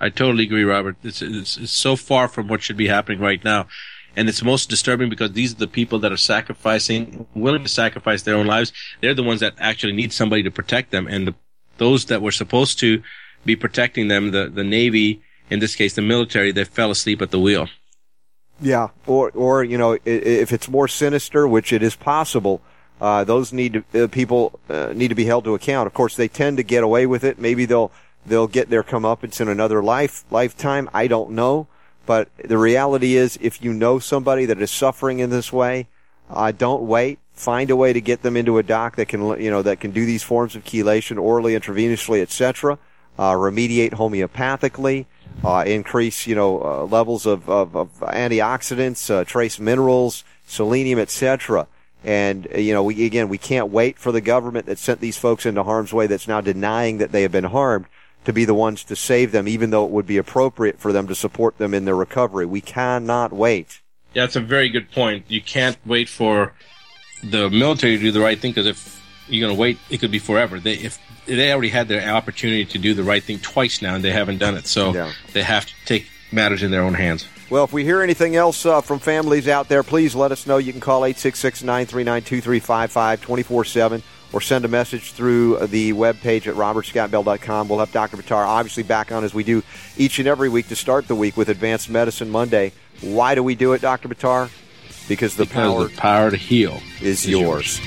I 0.00 0.08
totally 0.08 0.44
agree, 0.44 0.64
Robert. 0.64 0.96
It's, 1.02 1.20
it's, 1.20 1.56
it's 1.56 1.72
so 1.72 1.94
far 1.94 2.26
from 2.28 2.48
what 2.48 2.62
should 2.62 2.76
be 2.76 2.88
happening 2.88 3.20
right 3.20 3.42
now. 3.44 3.66
And 4.16 4.28
it's 4.28 4.42
most 4.42 4.68
disturbing 4.68 5.08
because 5.08 5.32
these 5.32 5.52
are 5.52 5.58
the 5.58 5.68
people 5.68 6.00
that 6.00 6.10
are 6.10 6.16
sacrificing, 6.16 7.26
willing 7.34 7.62
to 7.62 7.68
sacrifice 7.68 8.22
their 8.22 8.34
own 8.34 8.46
lives. 8.46 8.72
They're 9.00 9.14
the 9.14 9.22
ones 9.22 9.40
that 9.40 9.54
actually 9.58 9.92
need 9.92 10.12
somebody 10.12 10.42
to 10.42 10.50
protect 10.50 10.90
them. 10.90 11.06
And 11.06 11.28
the, 11.28 11.34
those 11.78 12.06
that 12.06 12.22
were 12.22 12.32
supposed 12.32 12.78
to 12.80 13.02
be 13.44 13.54
protecting 13.56 14.08
them, 14.08 14.32
the, 14.32 14.48
the 14.48 14.64
Navy, 14.64 15.22
in 15.48 15.60
this 15.60 15.76
case, 15.76 15.94
the 15.94 16.02
military, 16.02 16.50
they 16.50 16.64
fell 16.64 16.90
asleep 16.90 17.22
at 17.22 17.30
the 17.30 17.38
wheel. 17.38 17.68
Yeah, 18.62 18.88
or 19.06 19.30
or 19.30 19.64
you 19.64 19.78
know, 19.78 19.96
if 20.04 20.52
it's 20.52 20.68
more 20.68 20.86
sinister, 20.86 21.48
which 21.48 21.72
it 21.72 21.82
is 21.82 21.96
possible, 21.96 22.60
uh, 23.00 23.24
those 23.24 23.54
need 23.54 23.84
to, 23.92 24.04
uh, 24.04 24.08
people 24.08 24.60
uh, 24.68 24.92
need 24.94 25.08
to 25.08 25.14
be 25.14 25.24
held 25.24 25.44
to 25.44 25.54
account. 25.54 25.86
Of 25.86 25.94
course, 25.94 26.14
they 26.14 26.28
tend 26.28 26.58
to 26.58 26.62
get 26.62 26.84
away 26.84 27.06
with 27.06 27.24
it. 27.24 27.38
Maybe 27.38 27.64
they'll 27.64 27.90
they'll 28.26 28.46
get 28.46 28.70
their 28.70 28.82
comeuppance 28.82 29.40
in 29.40 29.48
another 29.48 29.82
life 29.82 30.24
lifetime. 30.30 30.88
I 30.92 31.06
don't 31.06 31.30
know, 31.30 31.66
but 32.06 32.28
the 32.36 32.58
reality 32.58 33.16
is, 33.16 33.38
if 33.40 33.62
you 33.62 33.72
know 33.72 33.98
somebody 33.98 34.44
that 34.46 34.60
is 34.60 34.70
suffering 34.70 35.18
in 35.18 35.30
this 35.30 35.52
way, 35.52 35.88
uh, 36.28 36.52
don't 36.52 36.82
wait. 36.82 37.18
Find 37.32 37.70
a 37.70 37.76
way 37.76 37.92
to 37.92 38.00
get 38.00 38.22
them 38.22 38.36
into 38.36 38.58
a 38.58 38.62
doc 38.62 38.96
that 38.96 39.06
can 39.06 39.40
you 39.40 39.50
know 39.50 39.62
that 39.62 39.80
can 39.80 39.92
do 39.92 40.04
these 40.04 40.22
forms 40.22 40.54
of 40.54 40.64
chelation 40.64 41.20
orally, 41.20 41.58
intravenously, 41.58 42.20
etc. 42.20 42.78
uh, 43.18 43.32
remediate 43.32 43.92
homeopathically, 43.92 45.06
uh, 45.44 45.64
increase 45.66 46.26
you 46.26 46.34
know 46.34 46.62
uh, 46.62 46.84
levels 46.84 47.26
of, 47.26 47.48
of, 47.48 47.74
of 47.74 47.88
antioxidants, 48.00 49.10
uh, 49.10 49.24
trace 49.24 49.58
minerals, 49.58 50.22
selenium, 50.46 50.98
etc. 50.98 51.66
And 52.04 52.46
uh, 52.54 52.58
you 52.58 52.74
know, 52.74 52.82
we 52.82 53.06
again 53.06 53.28
we 53.28 53.38
can't 53.38 53.70
wait 53.70 53.98
for 53.98 54.12
the 54.12 54.20
government 54.20 54.66
that 54.66 54.78
sent 54.78 55.00
these 55.00 55.16
folks 55.16 55.46
into 55.46 55.62
harm's 55.62 55.92
way 55.92 56.06
that's 56.06 56.28
now 56.28 56.42
denying 56.42 56.98
that 56.98 57.12
they 57.12 57.22
have 57.22 57.32
been 57.32 57.44
harmed 57.44 57.86
to 58.24 58.32
be 58.32 58.44
the 58.44 58.54
ones 58.54 58.84
to 58.84 58.96
save 58.96 59.32
them, 59.32 59.48
even 59.48 59.70
though 59.70 59.84
it 59.84 59.90
would 59.90 60.06
be 60.06 60.16
appropriate 60.18 60.78
for 60.78 60.92
them 60.92 61.06
to 61.08 61.14
support 61.14 61.58
them 61.58 61.74
in 61.74 61.84
their 61.84 61.96
recovery. 61.96 62.46
We 62.46 62.60
cannot 62.60 63.32
wait. 63.32 63.80
Yeah, 64.14 64.22
that's 64.24 64.36
a 64.36 64.40
very 64.40 64.68
good 64.68 64.90
point. 64.90 65.24
You 65.28 65.40
can't 65.40 65.78
wait 65.86 66.08
for 66.08 66.52
the 67.22 67.48
military 67.50 67.96
to 67.96 68.02
do 68.02 68.12
the 68.12 68.20
right 68.20 68.38
thing 68.38 68.50
because 68.52 68.66
if 68.66 69.00
you're 69.28 69.46
going 69.46 69.56
to 69.56 69.60
wait, 69.60 69.78
it 69.88 69.98
could 69.98 70.10
be 70.10 70.18
forever. 70.18 70.58
They 70.58 70.74
if 70.74 70.98
they 71.26 71.52
already 71.52 71.68
had 71.68 71.86
their 71.88 72.08
opportunity 72.12 72.64
to 72.64 72.78
do 72.78 72.94
the 72.94 73.04
right 73.04 73.22
thing 73.22 73.38
twice 73.38 73.82
now 73.82 73.94
and 73.94 74.02
they 74.04 74.10
haven't 74.10 74.38
done 74.38 74.56
it, 74.56 74.66
so 74.66 74.92
Yeah. 74.92 75.12
they 75.32 75.42
have 75.42 75.66
to 75.66 75.72
take 75.86 76.06
matters 76.32 76.62
in 76.62 76.70
their 76.70 76.82
own 76.82 76.94
hands. 76.94 77.26
Well, 77.50 77.64
if 77.64 77.72
we 77.72 77.84
hear 77.84 78.00
anything 78.02 78.36
else 78.36 78.64
uh, 78.64 78.80
from 78.80 78.98
families 79.00 79.48
out 79.48 79.68
there, 79.68 79.82
please 79.82 80.14
let 80.14 80.30
us 80.32 80.46
know. 80.46 80.58
You 80.58 80.72
can 80.72 80.80
call 80.80 81.02
866-939-2355 81.02 83.20
24-7 83.20 84.02
or 84.32 84.40
send 84.40 84.64
a 84.64 84.68
message 84.68 85.12
through 85.12 85.58
the 85.66 85.92
webpage 85.92 86.46
at 86.46 86.54
robertscottbell.com. 86.54 87.68
We'll 87.68 87.78
have 87.80 87.92
Dr. 87.92 88.16
Buttar 88.16 88.46
obviously 88.46 88.82
back 88.82 89.12
on 89.12 89.24
as 89.24 89.34
we 89.34 89.44
do 89.44 89.62
each 89.96 90.18
and 90.18 90.28
every 90.28 90.48
week 90.48 90.68
to 90.68 90.76
start 90.76 91.08
the 91.08 91.14
week 91.14 91.36
with 91.36 91.48
Advanced 91.48 91.90
Medicine 91.90 92.30
Monday. 92.30 92.72
Why 93.00 93.34
do 93.34 93.42
we 93.42 93.54
do 93.54 93.72
it, 93.72 93.80
Dr. 93.80 94.08
Buttar? 94.08 94.50
Because 95.08 95.34
the 95.36 95.44
Because 95.44 95.54
power 95.54 95.88
the 95.88 95.96
power 95.96 96.30
to 96.30 96.36
heal 96.36 96.80
is 97.00 97.28
yours. 97.28 97.80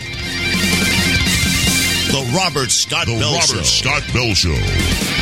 The 2.11 2.33
Robert 2.35 2.69
Scott 2.69 3.07
Bell 3.07 3.39
Show. 3.39 3.61
Scott 3.61 4.03
Bell 4.13 4.33
Show. 4.33 5.12